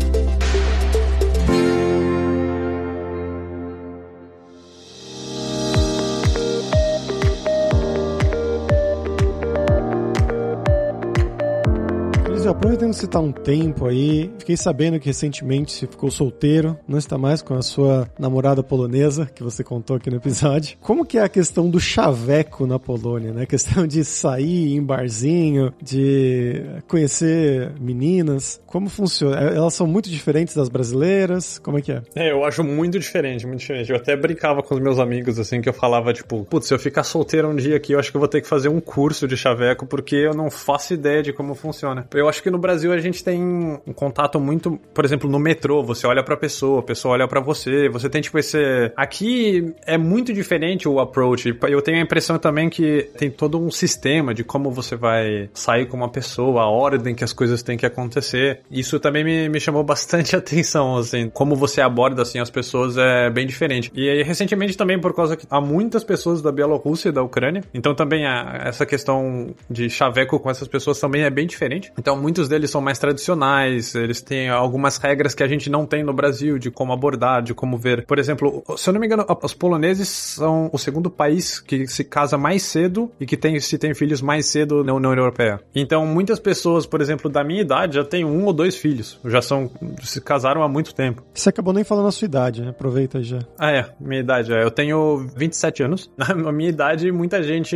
Você 12.97 13.07
tá 13.07 13.19
um 13.19 13.31
tempo 13.31 13.85
aí, 13.85 14.31
fiquei 14.39 14.55
sabendo 14.55 14.99
que 14.99 15.07
recentemente 15.07 15.73
você 15.73 15.87
ficou 15.87 16.09
solteiro, 16.09 16.77
não 16.87 16.97
está 16.97 17.17
mais 17.17 17.41
com 17.41 17.53
a 17.53 17.61
sua 17.61 18.09
namorada 18.17 18.63
polonesa, 18.63 19.25
que 19.25 19.43
você 19.43 19.63
contou 19.63 19.97
aqui 19.97 20.09
no 20.09 20.17
episódio. 20.17 20.77
Como 20.81 21.05
que 21.05 21.17
é 21.17 21.23
a 21.23 21.29
questão 21.29 21.69
do 21.69 21.79
chaveco 21.79 22.65
na 22.65 22.79
Polônia, 22.79 23.33
né? 23.33 23.43
A 23.43 23.45
questão 23.45 23.85
de 23.85 24.03
sair 24.05 24.75
em 24.75 24.81
barzinho, 24.81 25.73
de 25.81 26.63
conhecer 26.87 27.73
meninas. 27.79 28.61
Como 28.65 28.87
funciona? 28.89 29.39
É, 29.39 29.55
elas 29.55 29.73
são 29.73 29.85
muito 29.85 30.09
diferentes 30.09 30.55
das 30.55 30.69
brasileiras? 30.69 31.59
Como 31.59 31.77
é 31.77 31.81
que 31.81 31.91
é? 31.91 32.01
É, 32.15 32.31
eu 32.31 32.45
acho 32.45 32.63
muito 32.63 32.97
diferente, 32.97 33.45
muito 33.45 33.59
diferente. 33.59 33.89
Eu 33.89 33.97
até 33.97 34.15
brincava 34.15 34.63
com 34.63 34.73
os 34.73 34.79
meus 34.79 34.99
amigos, 34.99 35.37
assim, 35.37 35.59
que 35.59 35.67
eu 35.67 35.73
falava, 35.73 36.13
tipo, 36.13 36.45
putz, 36.45 36.67
se 36.67 36.73
eu 36.73 36.79
ficar 36.79 37.03
solteiro 37.03 37.49
um 37.49 37.55
dia 37.55 37.75
aqui, 37.75 37.93
eu 37.93 37.99
acho 37.99 38.09
que 38.09 38.15
eu 38.15 38.21
vou 38.21 38.29
ter 38.29 38.41
que 38.41 38.47
fazer 38.47 38.69
um 38.69 38.79
curso 38.79 39.27
de 39.27 39.35
chaveco, 39.35 39.85
porque 39.85 40.15
eu 40.15 40.33
não 40.33 40.49
faço 40.49 40.93
ideia 40.93 41.21
de 41.21 41.33
como 41.33 41.53
funciona. 41.55 42.07
Eu 42.13 42.29
acho 42.29 42.41
que 42.41 42.49
no 42.49 42.57
Brasil 42.57 42.84
a 42.91 42.99
gente 42.99 43.23
tem 43.23 43.41
um 43.41 43.93
contato 43.93 44.39
muito, 44.39 44.79
por 44.93 45.05
exemplo, 45.05 45.29
no 45.29 45.39
metrô, 45.39 45.83
você 45.83 46.07
olha 46.07 46.23
pra 46.23 46.37
pessoa, 46.37 46.79
a 46.79 46.83
pessoa 46.83 47.13
olha 47.13 47.27
para 47.27 47.41
você, 47.41 47.89
você 47.89 48.09
tem 48.09 48.21
tipo 48.21 48.37
esse. 48.37 48.57
Aqui 48.95 49.73
é 49.85 49.97
muito 49.97 50.33
diferente 50.33 50.87
o 50.87 50.99
approach. 50.99 51.57
Eu 51.67 51.81
tenho 51.81 51.97
a 51.97 52.01
impressão 52.01 52.37
também 52.37 52.69
que 52.69 53.09
tem 53.17 53.29
todo 53.29 53.59
um 53.59 53.71
sistema 53.71 54.33
de 54.33 54.43
como 54.43 54.71
você 54.71 54.95
vai 54.95 55.49
sair 55.53 55.87
com 55.87 55.97
uma 55.97 56.09
pessoa, 56.09 56.61
a 56.61 56.69
ordem 56.69 57.15
que 57.15 57.23
as 57.23 57.33
coisas 57.33 57.61
têm 57.63 57.77
que 57.77 57.85
acontecer. 57.85 58.61
Isso 58.69 58.99
também 58.99 59.23
me, 59.23 59.49
me 59.49 59.59
chamou 59.59 59.83
bastante 59.83 60.35
atenção, 60.37 60.97
assim, 60.97 61.29
como 61.29 61.55
você 61.55 61.81
aborda 61.81 62.21
assim 62.21 62.39
as 62.39 62.49
pessoas 62.49 62.97
é 62.97 63.29
bem 63.29 63.45
diferente. 63.45 63.91
E 63.93 64.09
aí, 64.09 64.23
recentemente 64.23 64.77
também 64.77 64.99
por 64.99 65.13
causa 65.13 65.35
que 65.35 65.45
há 65.49 65.61
muitas 65.61 66.03
pessoas 66.03 66.41
da 66.41 66.51
Bielorrússia 66.51 67.09
e 67.09 67.11
da 67.11 67.21
Ucrânia, 67.21 67.63
então 67.73 67.93
também 67.93 68.25
a, 68.25 68.61
essa 68.65 68.85
questão 68.85 69.53
de 69.69 69.89
chaveco 69.89 70.39
com 70.39 70.49
essas 70.49 70.67
pessoas 70.67 70.99
também 70.99 71.23
é 71.23 71.29
bem 71.29 71.47
diferente. 71.47 71.91
Então 71.97 72.15
muitos 72.15 72.47
deles 72.47 72.64
são 72.69 72.81
mais 72.81 72.99
tradicionais, 72.99 73.95
eles 73.95 74.21
têm 74.21 74.49
algumas 74.49 74.97
regras 74.97 75.33
que 75.33 75.43
a 75.43 75.47
gente 75.47 75.69
não 75.69 75.85
tem 75.85 76.03
no 76.03 76.13
Brasil 76.13 76.57
de 76.57 76.71
como 76.71 76.93
abordar, 76.93 77.41
de 77.41 77.53
como 77.53 77.77
ver. 77.77 78.05
Por 78.05 78.19
exemplo, 78.19 78.63
se 78.77 78.89
eu 78.89 78.93
não 78.93 78.99
me 78.99 79.07
engano, 79.07 79.25
os 79.43 79.53
poloneses 79.53 80.07
são 80.07 80.69
o 80.71 80.77
segundo 80.77 81.09
país 81.09 81.59
que 81.59 81.87
se 81.87 82.03
casa 82.03 82.37
mais 82.37 82.63
cedo 82.63 83.11
e 83.19 83.25
que 83.25 83.37
tem, 83.37 83.59
se 83.59 83.77
tem 83.77 83.93
filhos 83.93 84.21
mais 84.21 84.45
cedo 84.45 84.83
na 84.83 84.93
União 84.93 85.13
Europeia. 85.13 85.59
Então, 85.73 86.05
muitas 86.05 86.39
pessoas, 86.39 86.85
por 86.85 87.01
exemplo, 87.01 87.29
da 87.29 87.43
minha 87.43 87.61
idade, 87.61 87.95
já 87.95 88.03
têm 88.03 88.25
um 88.25 88.45
ou 88.45 88.53
dois 88.53 88.75
filhos, 88.75 89.19
já 89.25 89.41
são 89.41 89.69
se 90.03 90.21
casaram 90.21 90.63
há 90.63 90.67
muito 90.67 90.93
tempo. 90.93 91.23
Você 91.33 91.49
acabou 91.49 91.73
nem 91.73 91.83
falando 91.83 92.07
a 92.07 92.11
sua 92.11 92.25
idade, 92.25 92.61
né? 92.61 92.69
Aproveita 92.69 93.21
já. 93.21 93.39
Ah, 93.57 93.71
é, 93.71 93.85
minha 93.99 94.21
idade, 94.21 94.53
é. 94.53 94.63
Eu 94.63 94.71
tenho 94.71 95.27
27 95.35 95.83
anos. 95.83 96.11
Na 96.17 96.51
minha 96.51 96.69
idade, 96.69 97.11
muita 97.11 97.41
gente 97.43 97.75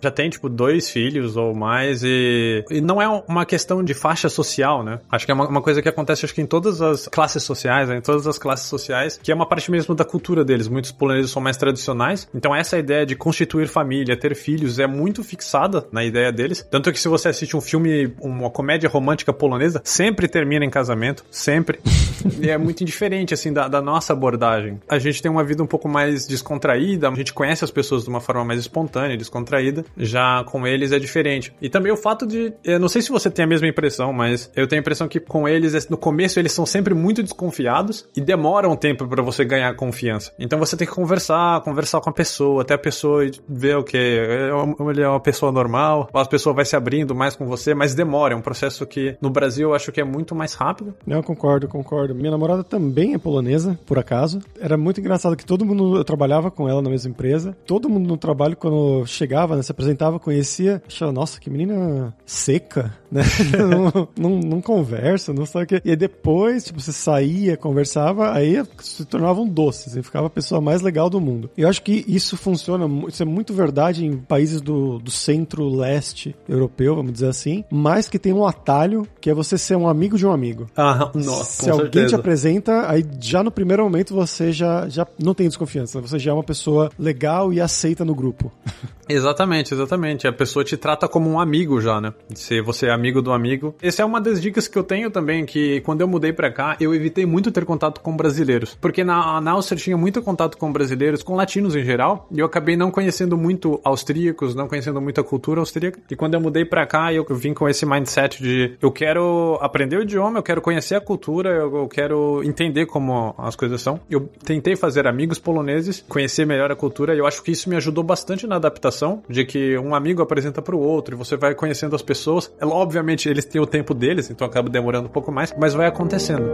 já 0.00 0.10
tem, 0.10 0.30
tipo, 0.30 0.48
dois 0.48 0.90
filhos 0.90 1.36
ou 1.36 1.54
mais 1.54 2.02
e, 2.02 2.64
e 2.70 2.80
não 2.80 3.00
é 3.00 3.08
uma 3.28 3.44
questão 3.44 3.79
de 3.84 3.90
de 3.90 3.94
faixa 3.94 4.28
social, 4.28 4.84
né? 4.84 5.00
Acho 5.10 5.26
que 5.26 5.32
é 5.32 5.34
uma, 5.34 5.48
uma, 5.48 5.60
coisa 5.60 5.82
que 5.82 5.88
acontece 5.88 6.24
acho 6.24 6.32
que 6.32 6.40
em 6.40 6.46
todas 6.46 6.80
as 6.80 7.08
classes 7.08 7.42
sociais, 7.42 7.88
né? 7.88 7.96
em 7.96 8.00
todas 8.00 8.24
as 8.24 8.38
classes 8.38 8.66
sociais, 8.66 9.18
que 9.20 9.32
é 9.32 9.34
uma 9.34 9.46
parte 9.46 9.68
mesmo 9.68 9.96
da 9.96 10.04
cultura 10.04 10.44
deles. 10.44 10.68
Muitos 10.68 10.92
poloneses 10.92 11.32
são 11.32 11.42
mais 11.42 11.56
tradicionais, 11.56 12.28
então 12.32 12.54
essa 12.54 12.78
ideia 12.78 13.04
de 13.04 13.16
constituir 13.16 13.66
família, 13.66 14.16
ter 14.16 14.36
filhos 14.36 14.78
é 14.78 14.86
muito 14.86 15.24
fixada 15.24 15.88
na 15.90 16.04
ideia 16.04 16.30
deles. 16.30 16.64
Tanto 16.70 16.92
que 16.92 17.00
se 17.00 17.08
você 17.08 17.28
assiste 17.28 17.56
um 17.56 17.60
filme, 17.60 18.14
uma 18.20 18.48
comédia 18.48 18.88
romântica 18.88 19.32
polonesa, 19.32 19.82
sempre 19.84 20.28
termina 20.28 20.64
em 20.64 20.70
casamento, 20.70 21.24
sempre. 21.28 21.80
e 22.40 22.48
é 22.48 22.56
muito 22.56 22.82
indiferente, 22.82 23.34
assim, 23.34 23.52
da, 23.52 23.66
da 23.66 23.82
nossa 23.82 24.12
abordagem. 24.12 24.80
A 24.88 25.00
gente 25.00 25.20
tem 25.20 25.30
uma 25.30 25.42
vida 25.42 25.62
um 25.64 25.66
pouco 25.66 25.88
mais 25.88 26.28
descontraída, 26.28 27.08
a 27.08 27.14
gente 27.14 27.32
conhece 27.32 27.64
as 27.64 27.72
pessoas 27.72 28.04
de 28.04 28.08
uma 28.08 28.20
forma 28.20 28.44
mais 28.44 28.60
espontânea, 28.60 29.16
descontraída. 29.16 29.84
Já 29.96 30.44
com 30.44 30.64
eles 30.64 30.92
é 30.92 30.98
diferente. 30.98 31.52
E 31.60 31.68
também 31.68 31.90
o 31.90 31.96
fato 31.96 32.24
de, 32.24 32.52
eu 32.62 32.78
não 32.78 32.88
sei 32.88 33.02
se 33.02 33.10
você 33.10 33.28
tem 33.28 33.44
a 33.44 33.48
mesma 33.48 33.66
impressão 33.70 34.12
mas 34.12 34.50
eu 34.54 34.66
tenho 34.66 34.80
a 34.80 34.82
impressão 34.82 35.08
que 35.08 35.20
com 35.20 35.48
eles, 35.48 35.88
no 35.88 35.96
começo, 35.96 36.38
eles 36.38 36.52
são 36.52 36.66
sempre 36.66 36.94
muito 36.94 37.22
desconfiados 37.22 38.06
e 38.16 38.20
demoram 38.20 38.72
um 38.72 38.76
tempo 38.76 39.06
para 39.06 39.22
você 39.22 39.44
ganhar 39.44 39.74
confiança. 39.74 40.32
Então 40.38 40.58
você 40.58 40.76
tem 40.76 40.86
que 40.86 40.94
conversar, 40.94 41.60
conversar 41.62 42.00
com 42.00 42.10
a 42.10 42.12
pessoa, 42.12 42.62
até 42.62 42.74
a 42.74 42.78
pessoa 42.78 43.28
ver 43.48 43.76
o 43.76 43.84
que 43.84 43.96
ele 43.96 45.02
é 45.02 45.08
uma 45.08 45.20
pessoa 45.20 45.52
normal, 45.52 46.08
a 46.12 46.24
pessoa 46.24 46.54
vai 46.54 46.64
se 46.64 46.76
abrindo 46.76 47.14
mais 47.14 47.36
com 47.36 47.46
você, 47.46 47.74
mas 47.74 47.94
demora, 47.94 48.34
é 48.34 48.36
um 48.36 48.42
processo 48.42 48.86
que 48.86 49.16
no 49.20 49.30
Brasil 49.30 49.70
eu 49.70 49.74
acho 49.74 49.92
que 49.92 50.00
é 50.00 50.04
muito 50.04 50.34
mais 50.34 50.54
rápido. 50.54 50.94
Não, 51.06 51.22
concordo, 51.22 51.68
concordo. 51.68 52.14
Minha 52.14 52.30
namorada 52.30 52.64
também 52.64 53.14
é 53.14 53.18
polonesa, 53.18 53.78
por 53.86 53.98
acaso. 53.98 54.40
Era 54.60 54.76
muito 54.76 55.00
engraçado 55.00 55.36
que 55.36 55.44
todo 55.44 55.64
mundo, 55.64 55.96
eu 55.96 56.04
trabalhava 56.04 56.50
com 56.50 56.68
ela 56.68 56.82
na 56.82 56.90
mesma 56.90 57.10
empresa, 57.10 57.56
todo 57.66 57.88
mundo 57.88 58.06
no 58.06 58.16
trabalho, 58.16 58.56
quando 58.56 59.04
chegava, 59.06 59.56
né, 59.56 59.62
se 59.62 59.72
apresentava, 59.72 60.18
conhecia, 60.18 60.82
achava, 60.86 61.12
nossa, 61.12 61.40
que 61.40 61.50
menina 61.50 62.14
seca, 62.24 62.94
né? 63.10 63.22
não, 63.66 64.08
não, 64.18 64.38
não, 64.38 64.60
conversa, 64.60 65.32
não 65.32 65.46
sabe 65.46 65.64
o 65.64 65.68
que. 65.68 65.82
E 65.84 65.90
aí 65.90 65.96
depois, 65.96 66.64
tipo, 66.64 66.80
você 66.80 66.92
saía, 66.92 67.56
conversava, 67.56 68.32
aí 68.32 68.62
se 68.78 69.04
tornava 69.04 69.40
um 69.40 69.48
doce, 69.48 69.90
você 69.90 70.02
ficava 70.02 70.26
a 70.26 70.30
pessoa 70.30 70.60
mais 70.60 70.82
legal 70.82 71.08
do 71.10 71.20
mundo. 71.20 71.50
E 71.56 71.62
eu 71.62 71.68
acho 71.68 71.82
que 71.82 72.04
isso 72.06 72.36
funciona, 72.36 72.86
isso 73.08 73.22
é 73.22 73.26
muito 73.26 73.52
verdade 73.52 74.04
em 74.04 74.16
países 74.16 74.60
do, 74.60 74.98
do 74.98 75.10
centro-leste 75.10 76.34
europeu, 76.48 76.94
vamos 76.94 77.12
dizer 77.12 77.28
assim, 77.28 77.64
mas 77.70 78.08
que 78.08 78.18
tem 78.18 78.32
um 78.32 78.46
atalho 78.46 79.06
que 79.20 79.30
é 79.30 79.34
você 79.34 79.56
ser 79.58 79.76
um 79.76 79.88
amigo 79.88 80.16
de 80.16 80.26
um 80.26 80.32
amigo. 80.32 80.66
Ah, 80.76 81.10
nossa, 81.14 81.64
Se 81.64 81.70
alguém 81.70 81.84
certeza. 81.84 82.08
te 82.08 82.14
apresenta, 82.14 82.90
aí 82.90 83.04
já 83.20 83.42
no 83.42 83.50
primeiro 83.50 83.82
momento 83.82 84.14
você 84.14 84.52
já, 84.52 84.88
já 84.88 85.06
não 85.22 85.34
tem 85.34 85.48
desconfiança, 85.48 86.00
você 86.00 86.18
já 86.18 86.30
é 86.30 86.34
uma 86.34 86.44
pessoa 86.44 86.90
legal 86.98 87.52
e 87.52 87.60
aceita 87.60 88.04
no 88.04 88.14
grupo. 88.14 88.52
Exatamente, 89.10 89.74
exatamente. 89.74 90.28
A 90.28 90.32
pessoa 90.32 90.64
te 90.64 90.76
trata 90.76 91.08
como 91.08 91.28
um 91.28 91.40
amigo 91.40 91.80
já, 91.80 92.00
né? 92.00 92.14
Se 92.32 92.60
você 92.60 92.86
é 92.86 92.92
amigo 92.92 93.20
do 93.20 93.32
amigo. 93.32 93.49
Essa 93.82 94.02
é 94.02 94.04
uma 94.04 94.20
das 94.20 94.40
dicas 94.40 94.68
que 94.68 94.78
eu 94.78 94.84
tenho 94.84 95.10
também, 95.10 95.44
que 95.44 95.80
quando 95.82 96.00
eu 96.00 96.08
mudei 96.08 96.32
pra 96.32 96.50
cá, 96.50 96.76
eu 96.80 96.94
evitei 96.94 97.26
muito 97.26 97.50
ter 97.50 97.64
contato 97.64 98.00
com 98.00 98.16
brasileiros. 98.16 98.76
Porque 98.80 99.04
na, 99.04 99.40
na 99.40 99.52
Áustria 99.52 99.78
tinha 99.78 99.96
muito 99.96 100.22
contato 100.22 100.56
com 100.56 100.72
brasileiros, 100.72 101.22
com 101.22 101.34
latinos 101.34 101.74
em 101.74 101.84
geral, 101.84 102.26
e 102.30 102.38
eu 102.38 102.46
acabei 102.46 102.76
não 102.76 102.90
conhecendo 102.90 103.36
muito 103.36 103.80
austríacos, 103.84 104.54
não 104.54 104.68
conhecendo 104.68 105.00
muito 105.00 105.20
a 105.20 105.24
cultura 105.24 105.60
austríaca. 105.60 106.00
E 106.10 106.16
quando 106.16 106.34
eu 106.34 106.40
mudei 106.40 106.64
pra 106.64 106.86
cá, 106.86 107.12
eu 107.12 107.24
vim 107.30 107.54
com 107.54 107.68
esse 107.68 107.86
mindset 107.86 108.42
de 108.42 108.76
eu 108.80 108.90
quero 108.90 109.58
aprender 109.60 109.96
o 109.96 110.02
idioma, 110.02 110.38
eu 110.38 110.42
quero 110.42 110.60
conhecer 110.60 110.94
a 110.94 111.00
cultura, 111.00 111.50
eu 111.50 111.88
quero 111.88 112.42
entender 112.44 112.86
como 112.86 113.34
as 113.38 113.56
coisas 113.56 113.80
são. 113.80 114.00
Eu 114.10 114.28
tentei 114.44 114.76
fazer 114.76 115.06
amigos 115.06 115.38
poloneses, 115.38 116.04
conhecer 116.08 116.46
melhor 116.46 116.70
a 116.70 116.76
cultura, 116.76 117.14
e 117.14 117.18
eu 117.18 117.26
acho 117.26 117.42
que 117.42 117.50
isso 117.50 117.68
me 117.68 117.76
ajudou 117.76 118.04
bastante 118.04 118.46
na 118.46 118.56
adaptação, 118.56 119.22
de 119.28 119.44
que 119.44 119.76
um 119.78 119.94
amigo 119.94 120.22
apresenta 120.22 120.60
para 120.60 120.74
o 120.74 120.80
outro 120.80 121.14
e 121.14 121.18
você 121.18 121.36
vai 121.36 121.54
conhecendo 121.54 121.94
as 121.94 122.02
pessoas. 122.02 122.52
É, 122.60 122.66
obviamente, 122.66 123.28
eles 123.40 123.44
têm 123.46 123.60
o 123.60 123.66
tempo 123.66 123.94
deles, 123.94 124.30
então 124.30 124.46
acaba 124.46 124.68
demorando 124.68 125.08
um 125.08 125.10
pouco 125.10 125.32
mais, 125.32 125.54
mas 125.58 125.74
vai 125.74 125.86
acontecendo. 125.86 126.44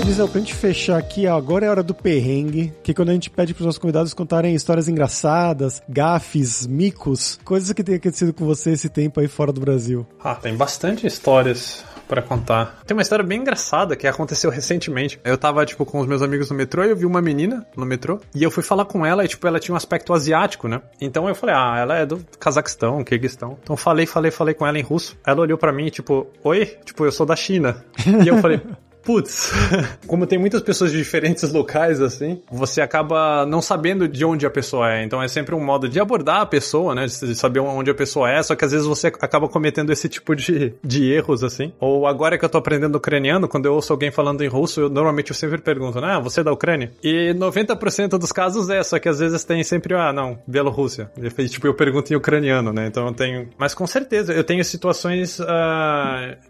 Eliseu, 0.00 0.28
pra 0.28 0.38
gente 0.38 0.54
fechar 0.54 0.98
aqui, 0.98 1.26
agora 1.26 1.66
é 1.66 1.68
a 1.68 1.70
hora 1.72 1.82
do 1.82 1.92
perrengue, 1.92 2.72
que 2.82 2.92
é 2.92 2.94
quando 2.94 3.10
a 3.10 3.12
gente 3.12 3.28
pede 3.28 3.52
pros 3.52 3.66
nossos 3.66 3.78
convidados 3.78 4.14
contarem 4.14 4.54
histórias 4.54 4.88
engraçadas, 4.88 5.82
gafes, 5.88 6.66
micos, 6.66 7.38
coisas 7.44 7.72
que 7.72 7.82
tem 7.82 7.96
acontecido 7.96 8.32
com 8.32 8.44
você 8.44 8.70
esse 8.70 8.88
tempo 8.88 9.20
aí 9.20 9.28
fora 9.28 9.52
do 9.52 9.60
Brasil. 9.60 10.06
Ah, 10.22 10.34
tem 10.34 10.54
bastante 10.54 11.06
histórias 11.06 11.84
para 12.08 12.22
contar. 12.22 12.82
Tem 12.86 12.96
uma 12.96 13.02
história 13.02 13.24
bem 13.24 13.40
engraçada 13.40 13.96
que 13.96 14.06
aconteceu 14.06 14.50
recentemente. 14.50 15.20
Eu 15.24 15.36
tava, 15.36 15.64
tipo, 15.64 15.84
com 15.84 16.00
os 16.00 16.06
meus 16.06 16.22
amigos 16.22 16.50
no 16.50 16.56
metrô 16.56 16.84
e 16.84 16.90
eu 16.90 16.96
vi 16.96 17.06
uma 17.06 17.20
menina 17.20 17.66
no 17.76 17.84
metrô. 17.84 18.20
E 18.34 18.42
eu 18.42 18.50
fui 18.50 18.62
falar 18.62 18.84
com 18.84 19.04
ela 19.04 19.24
e, 19.24 19.28
tipo, 19.28 19.46
ela 19.46 19.60
tinha 19.60 19.72
um 19.72 19.76
aspecto 19.76 20.12
asiático, 20.12 20.68
né? 20.68 20.80
Então 21.00 21.28
eu 21.28 21.34
falei, 21.34 21.54
ah, 21.54 21.76
ela 21.78 21.96
é 21.96 22.06
do 22.06 22.24
Cazaquistão, 22.38 23.02
Kirguistão. 23.04 23.58
Então 23.62 23.76
falei, 23.76 24.06
falei, 24.06 24.30
falei 24.30 24.54
com 24.54 24.66
ela 24.66 24.78
em 24.78 24.82
russo. 24.82 25.18
Ela 25.26 25.40
olhou 25.40 25.58
para 25.58 25.72
mim, 25.72 25.88
tipo, 25.88 26.26
oi? 26.42 26.66
Tipo, 26.84 27.04
eu 27.04 27.12
sou 27.12 27.26
da 27.26 27.36
China. 27.36 27.84
E 28.24 28.28
eu 28.28 28.38
falei, 28.38 28.60
Putz, 29.06 29.52
como 30.08 30.26
tem 30.26 30.36
muitas 30.36 30.60
pessoas 30.60 30.90
de 30.90 30.98
diferentes 30.98 31.52
locais, 31.52 32.00
assim, 32.00 32.42
você 32.50 32.80
acaba 32.80 33.46
não 33.46 33.62
sabendo 33.62 34.08
de 34.08 34.24
onde 34.24 34.44
a 34.44 34.50
pessoa 34.50 34.92
é. 34.92 35.04
Então 35.04 35.22
é 35.22 35.28
sempre 35.28 35.54
um 35.54 35.64
modo 35.64 35.88
de 35.88 36.00
abordar 36.00 36.40
a 36.40 36.46
pessoa, 36.46 36.92
né? 36.92 37.06
De 37.06 37.36
saber 37.36 37.60
onde 37.60 37.88
a 37.88 37.94
pessoa 37.94 38.28
é, 38.28 38.42
só 38.42 38.56
que 38.56 38.64
às 38.64 38.72
vezes 38.72 38.84
você 38.84 39.06
acaba 39.06 39.48
cometendo 39.48 39.92
esse 39.92 40.08
tipo 40.08 40.34
de, 40.34 40.74
de 40.82 41.12
erros, 41.12 41.44
assim. 41.44 41.72
Ou 41.78 42.04
agora 42.04 42.36
que 42.36 42.44
eu 42.44 42.48
tô 42.48 42.58
aprendendo 42.58 42.96
ucraniano, 42.96 43.46
quando 43.46 43.66
eu 43.66 43.74
ouço 43.74 43.92
alguém 43.92 44.10
falando 44.10 44.42
em 44.42 44.48
russo, 44.48 44.80
eu, 44.80 44.90
normalmente 44.90 45.30
eu 45.30 45.36
sempre 45.36 45.58
pergunto, 45.58 46.00
né? 46.00 46.14
Ah, 46.16 46.18
você 46.18 46.40
é 46.40 46.44
da 46.44 46.52
Ucrânia? 46.52 46.90
E 47.00 47.32
90% 47.32 48.18
dos 48.18 48.32
casos 48.32 48.68
é, 48.68 48.82
só 48.82 48.98
que 48.98 49.08
às 49.08 49.20
vezes 49.20 49.44
tem 49.44 49.62
sempre, 49.62 49.94
ah, 49.94 50.12
não, 50.12 50.36
Bielorrússia. 50.48 51.12
E, 51.16 51.48
tipo, 51.48 51.68
eu 51.68 51.74
pergunto 51.74 52.12
em 52.12 52.16
ucraniano, 52.16 52.72
né? 52.72 52.88
Então 52.88 53.06
eu 53.06 53.14
tenho. 53.14 53.48
Mas 53.56 53.72
com 53.72 53.86
certeza, 53.86 54.32
eu 54.32 54.42
tenho 54.42 54.64
situações 54.64 55.38
uh, 55.38 55.44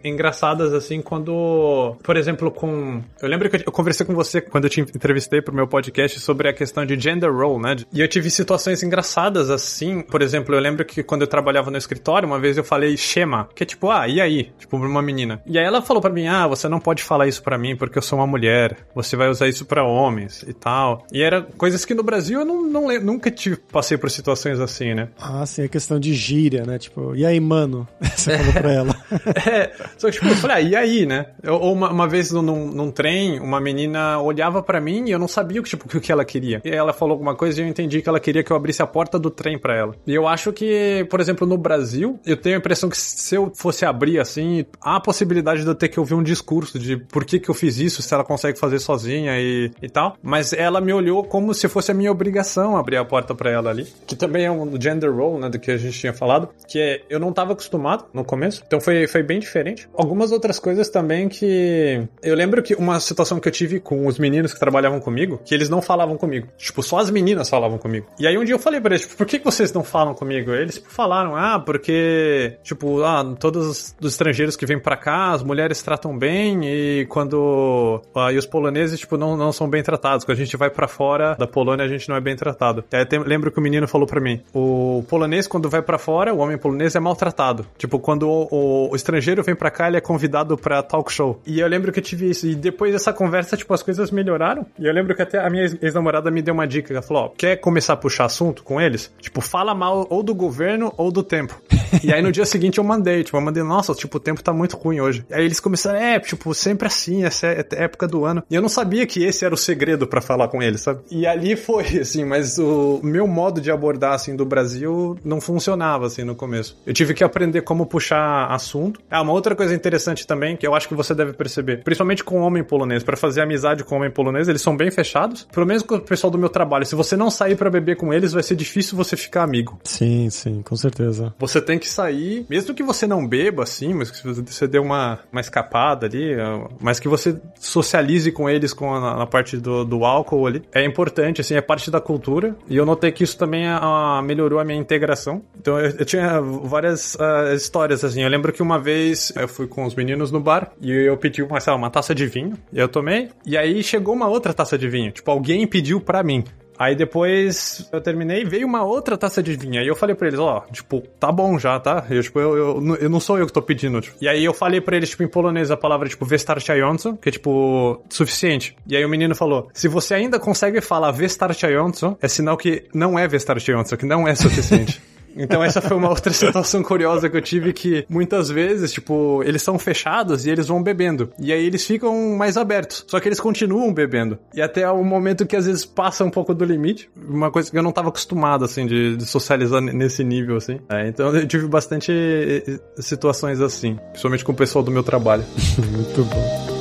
engraçadas, 0.03 0.73
assim, 0.73 1.03
quando, 1.03 1.95
por 2.01 2.17
exemplo, 2.17 2.46
com. 2.51 3.01
Eu 3.21 3.27
lembro 3.27 3.49
que 3.49 3.67
eu 3.67 3.71
conversei 3.71 4.05
com 4.05 4.13
você 4.13 4.41
quando 4.41 4.65
eu 4.65 4.69
te 4.69 4.81
entrevistei 4.81 5.41
pro 5.41 5.53
meu 5.53 5.67
podcast 5.67 6.19
sobre 6.19 6.49
a 6.49 6.53
questão 6.53 6.85
de 6.85 6.99
gender 6.99 7.31
role, 7.31 7.61
né? 7.61 7.75
E 7.91 8.01
eu 8.01 8.07
tive 8.07 8.29
situações 8.29 8.83
engraçadas 8.83 9.49
assim. 9.49 10.01
Por 10.01 10.21
exemplo, 10.21 10.55
eu 10.55 10.59
lembro 10.59 10.85
que 10.85 11.03
quando 11.03 11.21
eu 11.21 11.27
trabalhava 11.27 11.71
no 11.71 11.77
escritório, 11.77 12.27
uma 12.27 12.39
vez 12.39 12.57
eu 12.57 12.63
falei 12.63 12.95
Shema, 12.97 13.49
que 13.55 13.63
é 13.63 13.65
tipo, 13.65 13.89
ah, 13.89 14.07
e 14.07 14.21
aí? 14.21 14.51
Tipo, 14.57 14.77
pra 14.79 14.87
uma 14.87 15.01
menina. 15.01 15.41
E 15.45 15.57
aí 15.57 15.65
ela 15.65 15.81
falou 15.81 16.01
para 16.01 16.13
mim, 16.13 16.27
ah, 16.27 16.47
você 16.47 16.67
não 16.67 16.79
pode 16.79 17.03
falar 17.03 17.27
isso 17.27 17.41
para 17.41 17.57
mim 17.57 17.75
porque 17.75 17.97
eu 17.97 18.01
sou 18.01 18.19
uma 18.19 18.27
mulher. 18.27 18.77
Você 18.95 19.15
vai 19.15 19.29
usar 19.29 19.47
isso 19.47 19.65
para 19.65 19.83
homens 19.83 20.43
e 20.47 20.53
tal. 20.53 21.05
E 21.11 21.21
era 21.21 21.41
coisas 21.41 21.85
que 21.85 21.93
no 21.93 22.03
Brasil 22.03 22.39
eu 22.39 22.45
não, 22.45 22.63
não 22.63 22.87
nunca 23.01 23.29
tive, 23.31 23.57
passei 23.57 23.97
por 23.97 24.09
situações 24.09 24.59
assim, 24.59 24.93
né? 24.93 25.09
Ah, 25.19 25.45
sim, 25.45 25.63
a 25.63 25.67
questão 25.67 25.99
de 25.99 26.13
gíria, 26.13 26.63
né? 26.65 26.77
Tipo, 26.77 27.15
e 27.15 27.25
aí, 27.25 27.39
mano? 27.39 27.87
Você 28.15 28.37
falou 28.37 28.53
pra 28.53 28.71
ela. 28.71 28.95
é, 29.45 29.71
só 29.97 30.07
que 30.09 30.13
tipo, 30.13 30.27
eu 30.27 30.35
falei, 30.35 30.57
ah, 30.57 30.61
e 30.61 30.75
aí, 30.75 31.05
né? 31.05 31.27
Ou 31.45 31.73
uma, 31.73 31.89
uma 31.91 32.07
vez 32.07 32.31
num, 32.41 32.67
num 32.67 32.91
trem, 32.91 33.39
uma 33.39 33.59
menina 33.59 34.19
olhava 34.19 34.61
para 34.61 34.79
mim 34.79 35.05
e 35.07 35.11
eu 35.11 35.19
não 35.19 35.27
sabia 35.27 35.61
tipo, 35.61 35.85
o 35.97 36.01
que 36.01 36.11
ela 36.11 36.25
queria. 36.25 36.61
E 36.63 36.69
ela 36.69 36.93
falou 36.93 37.13
alguma 37.13 37.35
coisa 37.35 37.61
e 37.61 37.63
eu 37.63 37.67
entendi 37.67 38.01
que 38.01 38.09
ela 38.09 38.19
queria 38.19 38.43
que 38.43 38.51
eu 38.51 38.57
abrisse 38.57 38.81
a 38.81 38.87
porta 38.87 39.17
do 39.17 39.29
trem 39.29 39.57
para 39.57 39.75
ela. 39.75 39.95
E 40.05 40.13
eu 40.13 40.27
acho 40.27 40.51
que, 40.53 41.05
por 41.09 41.19
exemplo, 41.19 41.47
no 41.47 41.57
Brasil, 41.57 42.19
eu 42.25 42.37
tenho 42.37 42.55
a 42.55 42.59
impressão 42.59 42.89
que 42.89 42.97
se 42.97 43.35
eu 43.35 43.51
fosse 43.55 43.85
abrir 43.85 44.19
assim, 44.19 44.65
há 44.81 44.97
a 44.97 44.99
possibilidade 44.99 45.61
de 45.61 45.67
eu 45.67 45.75
ter 45.75 45.89
que 45.89 45.99
ouvir 45.99 46.13
um 46.13 46.23
discurso 46.23 46.79
de 46.79 46.97
por 46.97 47.25
que, 47.25 47.39
que 47.39 47.49
eu 47.49 47.55
fiz 47.55 47.79
isso, 47.79 48.01
se 48.01 48.13
ela 48.13 48.23
consegue 48.23 48.59
fazer 48.59 48.79
sozinha 48.79 49.39
e, 49.39 49.71
e 49.81 49.89
tal. 49.89 50.17
Mas 50.21 50.53
ela 50.53 50.79
me 50.81 50.93
olhou 50.93 51.23
como 51.23 51.53
se 51.53 51.67
fosse 51.67 51.91
a 51.91 51.93
minha 51.93 52.11
obrigação 52.11 52.77
abrir 52.77 52.97
a 52.97 53.05
porta 53.05 53.33
para 53.33 53.49
ela 53.49 53.69
ali. 53.69 53.87
Que 54.05 54.15
também 54.15 54.45
é 54.45 54.51
um 54.51 54.79
gender 54.79 55.13
role, 55.13 55.41
né, 55.41 55.49
do 55.49 55.59
que 55.59 55.71
a 55.71 55.77
gente 55.77 55.97
tinha 55.97 56.13
falado. 56.13 56.49
Que 56.67 56.79
é, 56.79 57.01
eu 57.09 57.19
não 57.19 57.31
tava 57.31 57.53
acostumado 57.53 58.05
no 58.13 58.23
começo. 58.23 58.63
Então 58.65 58.79
foi, 58.79 59.07
foi 59.07 59.23
bem 59.23 59.39
diferente. 59.39 59.87
Algumas 59.93 60.31
outras 60.31 60.59
coisas 60.59 60.89
também 60.89 61.29
que. 61.29 62.07
Eu 62.27 62.35
lembro 62.35 62.61
que 62.61 62.75
uma 62.75 62.99
situação 62.99 63.39
que 63.39 63.47
eu 63.47 63.51
tive 63.51 63.79
com 63.79 64.05
os 64.05 64.19
meninos 64.19 64.53
que 64.53 64.59
trabalhavam 64.59 64.99
comigo, 64.99 65.39
que 65.45 65.53
eles 65.53 65.69
não 65.69 65.81
falavam 65.81 66.17
comigo. 66.17 66.47
Tipo, 66.57 66.83
só 66.83 66.99
as 66.99 67.09
meninas 67.09 67.49
falavam 67.49 67.77
comigo. 67.77 68.07
E 68.19 68.27
aí 68.27 68.37
um 68.37 68.43
dia 68.43 68.53
eu 68.53 68.59
falei 68.59 68.81
pra 68.81 68.91
eles, 68.93 69.03
tipo, 69.03 69.15
por 69.15 69.25
que, 69.25 69.39
vocês 69.39 69.71
não 69.71 69.83
falam 69.83 70.13
comigo? 70.13 70.51
Eles 70.51 70.83
falaram, 70.89 71.37
ah, 71.37 71.57
porque, 71.57 72.57
tipo, 72.63 73.01
ah, 73.03 73.23
todos 73.39 73.95
os 73.99 74.05
estrangeiros 74.05 74.57
que 74.57 74.65
vêm 74.65 74.77
para 74.77 74.97
cá, 74.97 75.31
as 75.31 75.41
mulheres 75.41 75.81
tratam 75.81 76.17
bem 76.17 76.65
e 76.65 77.05
quando. 77.05 78.01
Ah, 78.13 78.31
e 78.31 78.37
os 78.37 78.45
poloneses, 78.45 78.99
tipo, 78.99 79.15
não, 79.15 79.37
não 79.37 79.53
são 79.53 79.69
bem 79.69 79.81
tratados. 79.81 80.25
Quando 80.25 80.37
a 80.37 80.43
gente 80.43 80.57
vai 80.57 80.69
para 80.69 80.87
fora 80.87 81.33
da 81.35 81.47
Polônia, 81.47 81.85
a 81.85 81.87
gente 81.87 82.09
não 82.09 82.17
é 82.17 82.19
bem 82.19 82.35
tratado. 82.35 82.83
Eu 82.91 83.23
lembro 83.23 83.51
que 83.51 83.59
o 83.59 83.61
menino 83.61 83.87
falou 83.87 84.05
para 84.05 84.19
mim: 84.19 84.41
o 84.53 85.03
polonês, 85.07 85.47
quando 85.47 85.69
vai 85.69 85.81
para 85.81 85.97
fora, 85.97 86.33
o 86.33 86.39
homem 86.39 86.57
polonês 86.57 86.93
é 86.93 86.99
maltratado. 86.99 87.65
Tipo, 87.77 87.99
quando 87.99 88.27
o, 88.27 88.47
o, 88.51 88.91
o 88.91 88.95
estrangeiro 88.95 89.41
vem 89.43 89.55
para 89.55 89.71
cá, 89.71 89.87
ele 89.87 89.97
é 89.97 90.01
convidado 90.01 90.57
pra 90.57 90.83
talk 90.83 91.11
show. 91.11 91.39
E 91.45 91.59
eu 91.59 91.67
lembro 91.67 91.91
que 91.91 92.01
tive 92.07 92.29
isso. 92.29 92.47
E 92.47 92.55
depois 92.55 92.93
dessa 92.93 93.13
conversa, 93.13 93.57
tipo, 93.57 93.73
as 93.73 93.83
coisas 93.83 94.11
melhoraram. 94.11 94.65
E 94.79 94.85
eu 94.85 94.93
lembro 94.93 95.15
que 95.15 95.21
até 95.21 95.39
a 95.39 95.49
minha 95.49 95.65
ex-namorada 95.81 96.31
me 96.31 96.41
deu 96.41 96.53
uma 96.53 96.67
dica. 96.67 96.93
Ela 96.93 97.01
falou: 97.01 97.23
ó, 97.25 97.29
quer 97.29 97.57
começar 97.57 97.93
a 97.93 97.97
puxar 97.97 98.25
assunto 98.25 98.63
com 98.63 98.79
eles? 98.79 99.13
Tipo, 99.19 99.41
fala 99.41 99.75
mal 99.75 100.07
ou 100.09 100.23
do 100.23 100.33
governo 100.33 100.93
ou 100.97 101.11
do 101.11 101.23
tempo. 101.23 101.61
e 102.03 102.13
aí 102.13 102.21
no 102.21 102.31
dia 102.31 102.45
seguinte 102.45 102.77
eu 102.77 102.83
mandei, 102.83 103.23
tipo, 103.23 103.37
eu 103.37 103.41
mandei, 103.41 103.63
nossa, 103.63 103.93
tipo, 103.93 104.17
o 104.17 104.19
tempo 104.19 104.43
tá 104.43 104.53
muito 104.53 104.77
ruim 104.77 104.99
hoje. 104.99 105.25
Aí 105.31 105.45
eles 105.45 105.59
começaram, 105.59 105.99
é, 105.99 106.19
tipo, 106.19 106.53
sempre 106.53 106.87
assim, 106.87 107.23
essa 107.23 107.47
é 107.47 107.65
a 107.71 107.83
época 107.83 108.07
do 108.07 108.25
ano. 108.25 108.43
E 108.49 108.55
eu 108.55 108.61
não 108.61 108.69
sabia 108.69 109.05
que 109.05 109.23
esse 109.23 109.45
era 109.45 109.53
o 109.53 109.57
segredo 109.57 110.07
para 110.07 110.21
falar 110.21 110.47
com 110.47 110.61
eles, 110.61 110.81
sabe? 110.81 111.01
E 111.11 111.25
ali 111.25 111.55
foi, 111.55 111.85
assim, 111.99 112.23
mas 112.23 112.57
o 112.57 112.99
meu 113.03 113.27
modo 113.27 113.61
de 113.61 113.71
abordar, 113.71 114.13
assim, 114.13 114.35
do 114.35 114.45
Brasil 114.45 115.17
não 115.23 115.41
funcionava, 115.41 116.07
assim, 116.07 116.23
no 116.23 116.35
começo. 116.35 116.77
Eu 116.85 116.93
tive 116.93 117.13
que 117.13 117.23
aprender 117.23 117.61
como 117.61 117.85
puxar 117.85 118.47
assunto. 118.51 118.99
Ah, 119.09 119.21
uma 119.21 119.33
outra 119.33 119.55
coisa 119.55 119.73
interessante 119.73 120.25
também, 120.25 120.55
que 120.55 120.65
eu 120.65 120.75
acho 120.75 120.87
que 120.87 120.95
você 120.95 121.13
deve 121.13 121.33
perceber, 121.33 121.83
principalmente 121.83 122.23
com 122.23 122.41
homem 122.41 122.63
polonês, 122.63 123.03
para 123.03 123.17
fazer 123.17 123.41
amizade 123.41 123.83
com 123.83 123.95
homem 123.95 124.11
polonês, 124.11 124.47
eles 124.47 124.61
são 124.61 124.75
bem 124.75 124.91
fechados. 124.91 125.47
Pelo 125.51 125.65
menos 125.65 125.83
com 125.83 125.95
o 125.95 126.01
pessoal 126.01 126.31
do 126.31 126.37
meu 126.37 126.49
trabalho, 126.49 126.85
se 126.85 126.95
você 126.95 127.15
não 127.15 127.29
sair 127.29 127.55
para 127.55 127.69
beber 127.69 127.95
com 127.95 128.13
eles, 128.13 128.33
vai 128.33 128.43
ser 128.43 128.55
difícil 128.55 128.97
você 128.97 129.15
ficar 129.15 129.43
amigo. 129.43 129.79
Sim, 129.83 130.29
sim, 130.29 130.61
com 130.61 130.75
certeza. 130.75 131.33
Você 131.39 131.61
tem 131.61 131.76
que 131.79 131.89
sair, 131.89 132.45
mesmo 132.49 132.73
que 132.73 132.83
você 132.83 133.07
não 133.07 133.27
beba, 133.27 133.63
assim, 133.63 133.93
mas 133.93 134.11
que 134.11 134.27
você 134.27 134.67
dê 134.67 134.79
uma, 134.79 135.19
uma 135.31 135.41
escapada 135.41 136.05
ali, 136.05 136.35
mas 136.79 136.99
que 136.99 137.07
você 137.07 137.39
socialize 137.59 138.31
com 138.31 138.49
eles 138.49 138.73
com 138.73 138.93
a, 138.93 139.17
na 139.17 139.25
parte 139.25 139.57
do, 139.57 139.83
do 139.83 140.05
álcool 140.05 140.47
ali, 140.47 140.63
é 140.73 140.83
importante, 140.85 141.41
assim, 141.41 141.55
é 141.55 141.61
parte 141.61 141.89
da 141.89 141.99
cultura. 141.99 142.55
E 142.69 142.75
eu 142.75 142.85
notei 142.85 143.11
que 143.11 143.23
isso 143.23 143.37
também 143.37 143.67
a, 143.67 144.17
a 144.17 144.21
melhorou 144.21 144.59
a 144.59 144.65
minha 144.65 144.79
integração. 144.79 145.41
Então 145.59 145.79
eu, 145.79 145.91
eu 145.99 146.05
tinha 146.05 146.39
várias 146.41 147.15
uh, 147.15 147.53
histórias, 147.55 148.03
assim. 148.03 148.21
Eu 148.21 148.29
lembro 148.29 148.51
que 148.51 148.61
uma 148.61 148.79
vez 148.79 149.31
eu 149.35 149.47
fui 149.47 149.67
com 149.67 149.85
os 149.85 149.95
meninos 149.95 150.31
no 150.31 150.39
bar 150.39 150.71
e 150.81 150.91
eu 150.91 151.17
pedi 151.17 151.41
uma, 151.41 151.59
uma 151.75 151.89
taça 151.89 152.13
de 152.13 152.25
vinho, 152.25 152.57
e 152.71 152.79
eu 152.79 152.87
tomei, 152.87 153.29
e 153.45 153.57
aí 153.57 153.83
chegou 153.83 154.13
uma 154.13 154.27
outra 154.27 154.53
taça 154.53 154.77
de 154.77 154.87
vinho. 154.87 155.11
Tipo, 155.11 155.31
alguém 155.31 155.65
pediu 155.67 155.99
para 155.99 156.23
mim. 156.23 156.43
Aí 156.77 156.95
depois 156.95 157.87
eu 157.91 158.01
terminei 158.01 158.45
veio 158.45 158.67
uma 158.67 158.83
outra 158.83 159.17
taça 159.17 159.41
de 159.41 159.55
vinho. 159.55 159.79
Aí 159.79 159.87
eu 159.87 159.95
falei 159.95 160.15
pra 160.15 160.27
eles, 160.27 160.39
ó, 160.39 160.65
tipo, 160.71 161.01
tá 161.19 161.31
bom 161.31 161.57
já, 161.57 161.79
tá? 161.79 162.05
Eu, 162.09 162.21
tipo, 162.21 162.39
eu, 162.39 162.57
eu, 162.57 162.95
eu, 162.95 163.09
não 163.09 163.19
sou 163.19 163.37
eu 163.37 163.45
que 163.47 163.53
tô 163.53 163.61
pedindo. 163.61 163.99
Tipo. 164.01 164.17
E 164.21 164.27
aí 164.27 164.43
eu 164.43 164.53
falei 164.53 164.79
pra 164.79 164.95
eles, 164.95 165.09
tipo, 165.09 165.23
em 165.23 165.27
polonês 165.27 165.71
a 165.71 165.77
palavra, 165.77 166.07
tipo, 166.07 166.25
Vestarchająco, 166.25 167.17
que 167.17 167.29
é, 167.29 167.31
tipo, 167.31 168.01
suficiente. 168.09 168.75
E 168.87 168.95
aí 168.95 169.03
o 169.03 169.09
menino 169.09 169.35
falou, 169.35 169.69
se 169.73 169.87
você 169.87 170.13
ainda 170.13 170.39
consegue 170.39 170.81
falar 170.81 171.11
Vestarchająco, 171.11 172.17
é 172.21 172.27
sinal 172.27 172.57
que 172.57 172.85
não 172.93 173.17
é 173.17 173.27
Vestarchająco, 173.27 173.97
que 173.97 174.05
não 174.05 174.27
é 174.27 174.35
suficiente. 174.35 175.01
Então 175.37 175.63
essa 175.63 175.81
foi 175.81 175.95
uma 175.95 176.09
outra 176.09 176.31
situação 176.33 176.83
curiosa 176.83 177.29
que 177.29 177.37
eu 177.37 177.41
tive 177.41 177.73
que 177.73 178.05
muitas 178.09 178.49
vezes, 178.49 178.91
tipo, 178.91 179.43
eles 179.43 179.61
são 179.61 179.77
fechados 179.77 180.45
e 180.45 180.49
eles 180.49 180.67
vão 180.67 180.81
bebendo. 180.81 181.29
E 181.39 181.51
aí 181.53 181.65
eles 181.65 181.85
ficam 181.85 182.35
mais 182.35 182.57
abertos. 182.57 183.05
Só 183.07 183.19
que 183.19 183.27
eles 183.27 183.39
continuam 183.39 183.93
bebendo. 183.93 184.37
E 184.53 184.61
até 184.61 184.89
o 184.89 185.03
momento 185.03 185.45
que 185.45 185.55
às 185.55 185.65
vezes 185.65 185.85
passa 185.85 186.23
um 186.23 186.29
pouco 186.29 186.53
do 186.53 186.65
limite. 186.65 187.09
Uma 187.15 187.51
coisa 187.51 187.69
que 187.69 187.77
eu 187.77 187.83
não 187.83 187.89
estava 187.89 188.09
acostumado, 188.09 188.65
assim, 188.65 188.85
de, 188.85 189.15
de, 189.15 189.25
socializar 189.25 189.81
nesse 189.81 190.23
nível, 190.23 190.57
assim. 190.57 190.79
É, 190.89 191.07
então 191.07 191.35
eu 191.35 191.47
tive 191.47 191.67
bastante 191.67 192.11
eh, 192.11 192.79
situações 193.01 193.61
assim. 193.61 193.97
Principalmente 194.11 194.43
com 194.43 194.51
o 194.51 194.55
pessoal 194.55 194.83
do 194.83 194.91
meu 194.91 195.03
trabalho. 195.03 195.43
Muito 195.91 196.23
bom. 196.23 196.76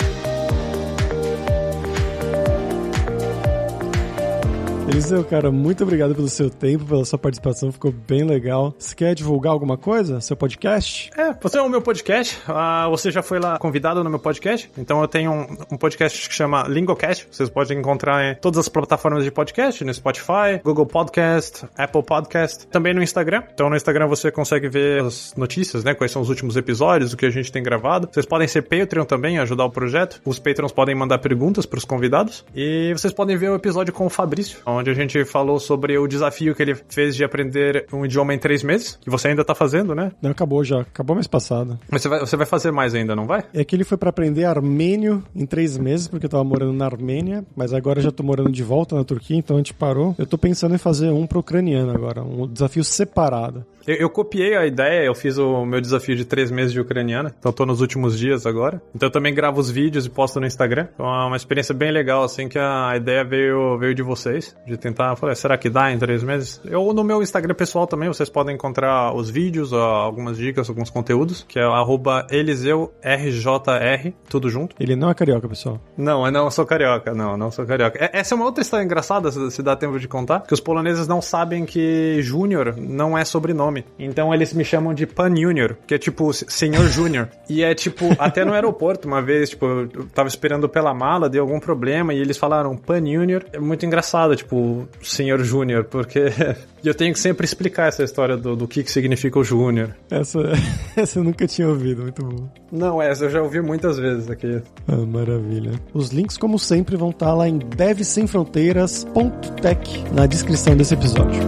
Eliseu, 4.88 5.24
cara, 5.24 5.50
muito 5.50 5.82
obrigado 5.82 6.14
pelo 6.14 6.28
seu 6.28 6.48
tempo, 6.48 6.84
pela 6.84 7.04
sua 7.04 7.18
participação, 7.18 7.72
ficou 7.72 7.90
bem 7.92 8.22
legal. 8.22 8.72
Você 8.78 8.94
quer 8.94 9.14
divulgar 9.16 9.52
alguma 9.52 9.76
coisa? 9.76 10.20
Seu 10.20 10.36
podcast? 10.36 11.10
É, 11.16 11.34
você 11.34 11.58
é 11.58 11.62
o 11.62 11.68
meu 11.68 11.82
podcast. 11.82 12.38
Uh, 12.48 12.88
você 12.90 13.10
já 13.10 13.20
foi 13.20 13.40
lá 13.40 13.58
convidado 13.58 14.02
no 14.04 14.08
meu 14.08 14.20
podcast. 14.20 14.70
Então 14.78 15.00
eu 15.02 15.08
tenho 15.08 15.32
um, 15.32 15.56
um 15.72 15.76
podcast 15.76 16.28
que 16.28 16.34
chama 16.34 16.68
Lingocast. 16.68 17.26
Vocês 17.30 17.50
podem 17.50 17.78
encontrar 17.78 18.24
em 18.24 18.36
todas 18.36 18.60
as 18.60 18.68
plataformas 18.68 19.24
de 19.24 19.30
podcast, 19.32 19.84
no 19.84 19.92
Spotify, 19.92 20.60
Google 20.62 20.86
Podcast, 20.86 21.66
Apple 21.76 22.04
Podcast, 22.04 22.68
também 22.68 22.94
no 22.94 23.02
Instagram. 23.02 23.42
Então 23.52 23.68
no 23.68 23.76
Instagram 23.76 24.06
você 24.06 24.30
consegue 24.30 24.68
ver 24.68 25.02
as 25.02 25.34
notícias, 25.36 25.82
né? 25.82 25.94
Quais 25.94 26.12
são 26.12 26.22
os 26.22 26.28
últimos 26.28 26.56
episódios, 26.56 27.12
o 27.12 27.16
que 27.16 27.26
a 27.26 27.30
gente 27.30 27.50
tem 27.50 27.62
gravado. 27.62 28.08
Vocês 28.10 28.24
podem 28.24 28.46
ser 28.46 28.62
Patreon 28.62 29.04
também, 29.04 29.38
ajudar 29.40 29.64
o 29.64 29.70
projeto. 29.70 30.20
Os 30.24 30.38
Patrons 30.38 30.70
podem 30.70 30.94
mandar 30.94 31.18
perguntas 31.18 31.66
para 31.66 31.78
os 31.78 31.84
convidados. 31.84 32.44
E 32.54 32.92
vocês 32.96 33.12
podem 33.12 33.36
ver 33.36 33.50
o 33.50 33.56
episódio 33.56 33.92
com 33.92 34.06
o 34.06 34.10
Fabrício, 34.10 34.58
onde 34.76 34.90
a 34.90 34.94
gente 34.94 35.24
falou 35.24 35.58
sobre 35.58 35.98
o 35.98 36.06
desafio 36.06 36.54
que 36.54 36.62
ele 36.62 36.74
fez 36.88 37.16
de 37.16 37.24
aprender 37.24 37.86
um 37.92 38.04
idioma 38.04 38.34
em 38.34 38.38
três 38.38 38.62
meses, 38.62 38.98
que 39.00 39.10
você 39.10 39.28
ainda 39.28 39.44
tá 39.44 39.54
fazendo, 39.54 39.94
né? 39.94 40.12
Não, 40.20 40.30
acabou 40.30 40.62
já. 40.62 40.80
Acabou 40.80 41.16
mês 41.16 41.26
passado. 41.26 41.78
Mas 41.90 42.02
você 42.02 42.08
vai, 42.08 42.20
você 42.20 42.36
vai 42.36 42.46
fazer 42.46 42.70
mais 42.70 42.94
ainda, 42.94 43.16
não 43.16 43.26
vai? 43.26 43.44
É 43.52 43.64
que 43.64 43.74
ele 43.74 43.84
foi 43.84 43.96
para 43.96 44.10
aprender 44.10 44.44
armênio 44.44 45.22
em 45.34 45.46
três 45.46 45.76
meses, 45.76 46.08
porque 46.08 46.26
eu 46.26 46.30
tava 46.30 46.44
morando 46.44 46.72
na 46.72 46.86
Armênia, 46.86 47.44
mas 47.56 47.72
agora 47.72 48.00
já 48.00 48.10
tô 48.10 48.22
morando 48.22 48.50
de 48.50 48.62
volta 48.62 48.94
na 48.94 49.04
Turquia, 49.04 49.36
então 49.36 49.56
a 49.56 49.58
gente 49.58 49.74
parou. 49.74 50.14
Eu 50.18 50.26
tô 50.26 50.38
pensando 50.38 50.74
em 50.74 50.78
fazer 50.78 51.10
um 51.10 51.26
pro 51.26 51.40
ucraniano 51.40 51.92
agora, 51.92 52.22
um 52.22 52.46
desafio 52.46 52.84
separado. 52.84 53.64
Eu, 53.86 53.94
eu, 53.94 54.10
copiei 54.10 54.56
a 54.56 54.66
ideia, 54.66 55.04
eu 55.04 55.14
fiz 55.14 55.38
o 55.38 55.64
meu 55.64 55.80
desafio 55.80 56.16
de 56.16 56.24
três 56.24 56.50
meses 56.50 56.72
de 56.72 56.80
ucraniana, 56.80 57.32
então 57.38 57.52
tô 57.52 57.64
nos 57.64 57.80
últimos 57.80 58.18
dias 58.18 58.44
agora. 58.44 58.82
Então 58.94 59.06
eu 59.06 59.12
também 59.12 59.32
gravo 59.32 59.60
os 59.60 59.70
vídeos 59.70 60.06
e 60.06 60.10
posto 60.10 60.40
no 60.40 60.46
Instagram. 60.46 60.88
Então 60.94 61.06
é 61.06 61.26
uma 61.26 61.36
experiência 61.36 61.72
bem 61.72 61.92
legal, 61.92 62.24
assim, 62.24 62.48
que 62.48 62.58
a 62.58 62.94
ideia 62.96 63.24
veio, 63.24 63.78
veio 63.78 63.94
de 63.94 64.02
vocês, 64.02 64.56
de 64.66 64.76
tentar, 64.76 65.10
eu 65.10 65.16
falei, 65.16 65.36
será 65.36 65.56
que 65.56 65.70
dá 65.70 65.92
em 65.92 65.98
três 65.98 66.24
meses? 66.24 66.60
Eu 66.64 66.92
no 66.92 67.04
meu 67.04 67.22
Instagram 67.22 67.54
pessoal 67.54 67.86
também, 67.86 68.08
vocês 68.08 68.28
podem 68.28 68.56
encontrar 68.56 69.14
os 69.14 69.30
vídeos, 69.30 69.72
algumas 69.72 70.36
dicas, 70.36 70.68
alguns 70.68 70.90
conteúdos, 70.90 71.44
que 71.48 71.58
é 71.58 71.62
arroba 71.62 72.26
EliseuRJR, 72.30 74.12
tudo 74.28 74.50
junto. 74.50 74.74
Ele 74.80 74.96
não 74.96 75.10
é 75.10 75.14
carioca, 75.14 75.48
pessoal? 75.48 75.80
Não, 75.96 76.26
eu 76.26 76.32
não 76.32 76.50
sou 76.50 76.66
carioca, 76.66 77.14
não, 77.14 77.36
não 77.36 77.52
sou 77.52 77.64
carioca. 77.64 77.98
É, 78.02 78.18
essa 78.18 78.34
é 78.34 78.36
uma 78.36 78.46
outra 78.46 78.62
história 78.62 78.84
engraçada, 78.84 79.30
se 79.30 79.62
dá 79.62 79.76
tempo 79.76 79.98
de 80.00 80.08
contar, 80.08 80.40
que 80.40 80.54
os 80.54 80.60
poloneses 80.60 81.06
não 81.06 81.22
sabem 81.22 81.64
que 81.64 82.20
Júnior 82.20 82.74
não 82.76 83.16
é 83.16 83.24
sobrenome 83.24 83.75
nome. 83.76 83.84
Então 83.98 84.32
eles 84.32 84.52
me 84.52 84.64
chamam 84.64 84.94
de 84.94 85.06
Pan 85.06 85.34
Junior, 85.34 85.76
que 85.86 85.94
é 85.94 85.98
tipo 85.98 86.32
Senhor 86.32 86.86
Júnior. 86.88 87.28
E 87.48 87.62
é 87.62 87.74
tipo, 87.74 88.06
até 88.18 88.44
no 88.44 88.52
aeroporto, 88.52 89.06
uma 89.06 89.22
vez, 89.22 89.50
tipo, 89.50 89.66
eu 89.66 90.06
tava 90.14 90.28
esperando 90.28 90.68
pela 90.68 90.92
mala, 90.94 91.28
deu 91.28 91.42
algum 91.42 91.60
problema 91.60 92.14
e 92.14 92.18
eles 92.18 92.38
falaram 92.38 92.76
Pan 92.76 92.98
Junior. 92.98 93.44
É 93.52 93.58
muito 93.58 93.84
engraçado, 93.84 94.36
tipo, 94.36 94.88
Senhor 95.02 95.42
Júnior, 95.44 95.84
porque 95.84 96.32
eu 96.84 96.94
tenho 96.94 97.12
que 97.12 97.20
sempre 97.20 97.44
explicar 97.44 97.88
essa 97.88 98.02
história 98.02 98.36
do, 98.36 98.56
do 98.56 98.68
que, 98.68 98.82
que 98.82 98.90
significa 98.90 99.38
o 99.38 99.44
Júnior. 99.44 99.94
Essa, 100.10 100.40
essa 100.96 101.18
eu 101.18 101.24
nunca 101.24 101.46
tinha 101.46 101.68
ouvido, 101.68 102.00
muito 102.02 102.24
bom. 102.24 102.48
Não, 102.72 103.02
essa 103.02 103.24
eu 103.24 103.30
já 103.30 103.42
ouvi 103.42 103.60
muitas 103.60 103.98
vezes 103.98 104.30
aqui. 104.30 104.62
Ah, 104.88 104.96
maravilha. 104.96 105.72
Os 105.92 106.10
links, 106.10 106.36
como 106.36 106.58
sempre, 106.58 106.96
vão 106.96 107.10
estar 107.10 107.34
lá 107.34 107.48
em 107.48 107.58
devsemfronteiras.tech 107.58 110.04
na 110.12 110.26
descrição 110.26 110.76
desse 110.76 110.94
episódio. 110.94 111.40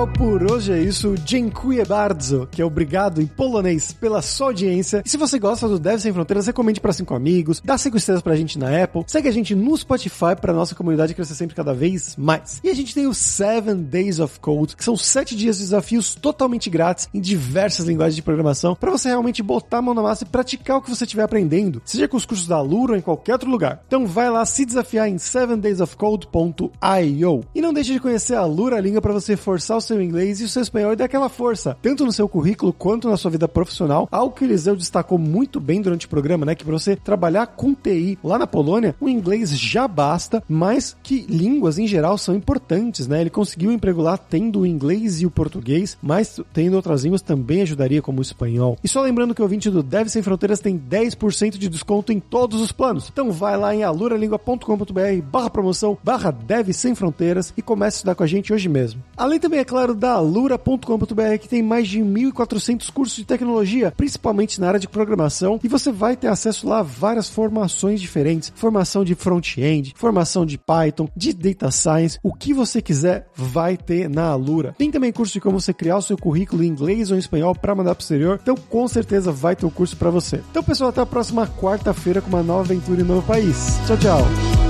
Pessoal, 0.00 0.09
por 0.20 0.52
hoje 0.52 0.70
é 0.70 0.78
isso. 0.78 1.14
Dziękuję 1.24 1.86
bardzo, 1.86 2.46
que 2.50 2.60
é 2.60 2.64
obrigado 2.64 3.22
em 3.22 3.26
polonês 3.26 3.94
pela 3.94 4.20
sua 4.20 4.48
audiência. 4.48 5.02
E 5.02 5.08
se 5.08 5.16
você 5.16 5.38
gosta 5.38 5.66
do 5.66 5.78
Deve 5.78 6.02
Sem 6.02 6.12
Fronteiras, 6.12 6.46
recomende 6.46 6.78
para 6.78 6.92
cinco 6.92 7.14
amigos, 7.14 7.62
dá 7.64 7.78
cinco 7.78 7.96
estrelas 7.96 8.22
pra 8.22 8.36
gente 8.36 8.58
na 8.58 8.84
Apple, 8.84 9.02
segue 9.06 9.28
a 9.28 9.32
gente 9.32 9.54
no 9.54 9.74
Spotify 9.74 10.36
pra 10.38 10.52
nossa 10.52 10.74
comunidade 10.74 11.14
crescer 11.14 11.34
sempre 11.34 11.56
cada 11.56 11.72
vez 11.72 12.16
mais. 12.18 12.60
E 12.62 12.68
a 12.68 12.74
gente 12.74 12.94
tem 12.94 13.06
o 13.06 13.14
Seven 13.14 13.76
Days 13.76 14.20
of 14.20 14.38
Code, 14.40 14.76
que 14.76 14.84
são 14.84 14.94
sete 14.94 15.34
dias 15.34 15.56
de 15.56 15.62
desafios 15.62 16.14
totalmente 16.14 16.68
grátis 16.68 17.08
em 17.14 17.20
diversas 17.20 17.86
linguagens 17.86 18.16
de 18.16 18.22
programação, 18.22 18.74
para 18.74 18.90
você 18.90 19.08
realmente 19.08 19.42
botar 19.42 19.78
a 19.78 19.82
mão 19.82 19.94
na 19.94 20.02
massa 20.02 20.24
e 20.24 20.26
praticar 20.26 20.76
o 20.76 20.82
que 20.82 20.90
você 20.90 21.04
estiver 21.04 21.22
aprendendo, 21.22 21.80
seja 21.82 22.06
com 22.06 22.18
os 22.18 22.26
cursos 22.26 22.46
da 22.46 22.60
Lura 22.60 22.92
ou 22.92 22.98
em 22.98 23.02
qualquer 23.02 23.32
outro 23.32 23.50
lugar. 23.50 23.82
Então 23.86 24.06
vai 24.06 24.28
lá 24.28 24.44
se 24.44 24.66
desafiar 24.66 25.08
em 25.08 25.16
sevendaysofcode.io. 25.16 27.44
E 27.54 27.62
não 27.62 27.72
deixe 27.72 27.94
de 27.94 28.00
conhecer 28.00 28.34
a 28.34 28.44
Lura 28.44 28.78
Língua 28.80 29.00
para 29.00 29.14
você 29.14 29.34
forçar 29.34 29.78
o 29.78 29.80
seu 29.80 30.02
inglês 30.02 30.09
e 30.18 30.44
o 30.44 30.48
seu 30.48 30.62
espanhol 30.62 30.92
e 30.92 30.96
dar 30.96 31.04
aquela 31.04 31.28
força, 31.28 31.76
tanto 31.82 32.04
no 32.04 32.12
seu 32.12 32.28
currículo 32.28 32.72
quanto 32.72 33.08
na 33.08 33.16
sua 33.16 33.30
vida 33.30 33.46
profissional. 33.46 34.08
Algo 34.10 34.34
que 34.34 34.44
o 34.44 34.46
Eliseu 34.46 34.76
destacou 34.76 35.18
muito 35.18 35.60
bem 35.60 35.80
durante 35.80 36.06
o 36.06 36.08
programa, 36.08 36.46
né? 36.46 36.54
Que 36.54 36.64
para 36.64 36.78
você 36.78 36.96
trabalhar 36.96 37.46
com 37.46 37.74
TI 37.74 38.18
lá 38.22 38.38
na 38.38 38.46
Polônia, 38.46 38.94
o 39.00 39.08
inglês 39.08 39.50
já 39.58 39.86
basta, 39.86 40.42
mas 40.48 40.96
que 41.02 41.26
línguas 41.28 41.78
em 41.78 41.86
geral 41.86 42.16
são 42.18 42.34
importantes, 42.34 43.06
né? 43.06 43.20
Ele 43.20 43.30
conseguiu 43.30 43.70
um 43.70 43.74
emprego 43.74 44.02
lá 44.02 44.16
tendo 44.16 44.60
o 44.60 44.66
inglês 44.66 45.20
e 45.20 45.26
o 45.26 45.30
português, 45.30 45.96
mas 46.02 46.40
tendo 46.52 46.74
outras 46.74 47.04
línguas 47.04 47.22
também 47.22 47.62
ajudaria, 47.62 48.02
como 48.02 48.18
o 48.18 48.22
espanhol. 48.22 48.78
E 48.82 48.88
só 48.88 49.00
lembrando 49.02 49.34
que 49.34 49.40
o 49.40 49.44
ouvinte 49.44 49.70
do 49.70 49.82
Deve 49.82 50.10
Sem 50.10 50.22
Fronteiras 50.22 50.60
tem 50.60 50.78
10% 50.78 51.58
de 51.58 51.68
desconto 51.68 52.12
em 52.12 52.20
todos 52.20 52.60
os 52.60 52.72
planos. 52.72 53.08
Então 53.12 53.30
vai 53.30 53.56
lá 53.56 53.74
em 53.74 53.82
aluralingua.com.br 53.82 55.22
barra 55.30 55.50
promoção 55.50 55.98
barra 56.02 56.30
Deve 56.30 56.72
Sem 56.72 56.94
Fronteiras 56.94 57.52
e 57.56 57.62
comece 57.62 57.96
a 57.96 57.98
estudar 57.98 58.14
com 58.14 58.22
a 58.22 58.26
gente 58.26 58.52
hoje 58.52 58.68
mesmo. 58.68 59.02
Além 59.16 59.38
também, 59.38 59.60
é 59.60 59.64
claro, 59.64 59.94
da 60.00 60.12
alura.com.br, 60.12 61.38
que 61.38 61.48
tem 61.48 61.62
mais 61.62 61.86
de 61.86 62.00
1.400 62.00 62.90
cursos 62.90 63.16
de 63.16 63.24
tecnologia, 63.24 63.92
principalmente 63.94 64.58
na 64.58 64.68
área 64.68 64.80
de 64.80 64.88
programação, 64.88 65.60
e 65.62 65.68
você 65.68 65.92
vai 65.92 66.16
ter 66.16 66.28
acesso 66.28 66.66
lá 66.66 66.78
a 66.78 66.82
várias 66.82 67.28
formações 67.28 68.00
diferentes, 68.00 68.50
formação 68.56 69.04
de 69.04 69.14
front-end, 69.14 69.92
formação 69.94 70.46
de 70.46 70.56
Python, 70.56 71.06
de 71.14 71.34
Data 71.34 71.70
Science, 71.70 72.18
o 72.22 72.32
que 72.32 72.54
você 72.54 72.80
quiser 72.80 73.26
vai 73.36 73.76
ter 73.76 74.08
na 74.08 74.28
Alura. 74.28 74.74
Tem 74.78 74.90
também 74.90 75.12
curso 75.12 75.34
de 75.34 75.40
como 75.40 75.60
você 75.60 75.74
criar 75.74 75.98
o 75.98 76.02
seu 76.02 76.16
currículo 76.16 76.64
em 76.64 76.68
inglês 76.68 77.10
ou 77.10 77.16
em 77.16 77.20
espanhol 77.20 77.54
para 77.54 77.74
mandar 77.74 77.94
para 77.94 78.00
o 78.00 78.02
exterior, 78.02 78.40
então 78.42 78.54
com 78.54 78.88
certeza 78.88 79.30
vai 79.30 79.54
ter 79.54 79.66
o 79.66 79.68
um 79.68 79.72
curso 79.72 79.96
para 79.96 80.08
você. 80.08 80.40
Então 80.50 80.62
pessoal, 80.62 80.88
até 80.88 81.02
a 81.02 81.06
próxima 81.06 81.46
quarta-feira 81.46 82.22
com 82.22 82.28
uma 82.30 82.42
nova 82.42 82.62
aventura 82.62 83.02
em 83.02 83.04
um 83.04 83.08
novo 83.08 83.26
país. 83.26 83.78
Tchau, 83.86 83.98
tchau! 83.98 84.69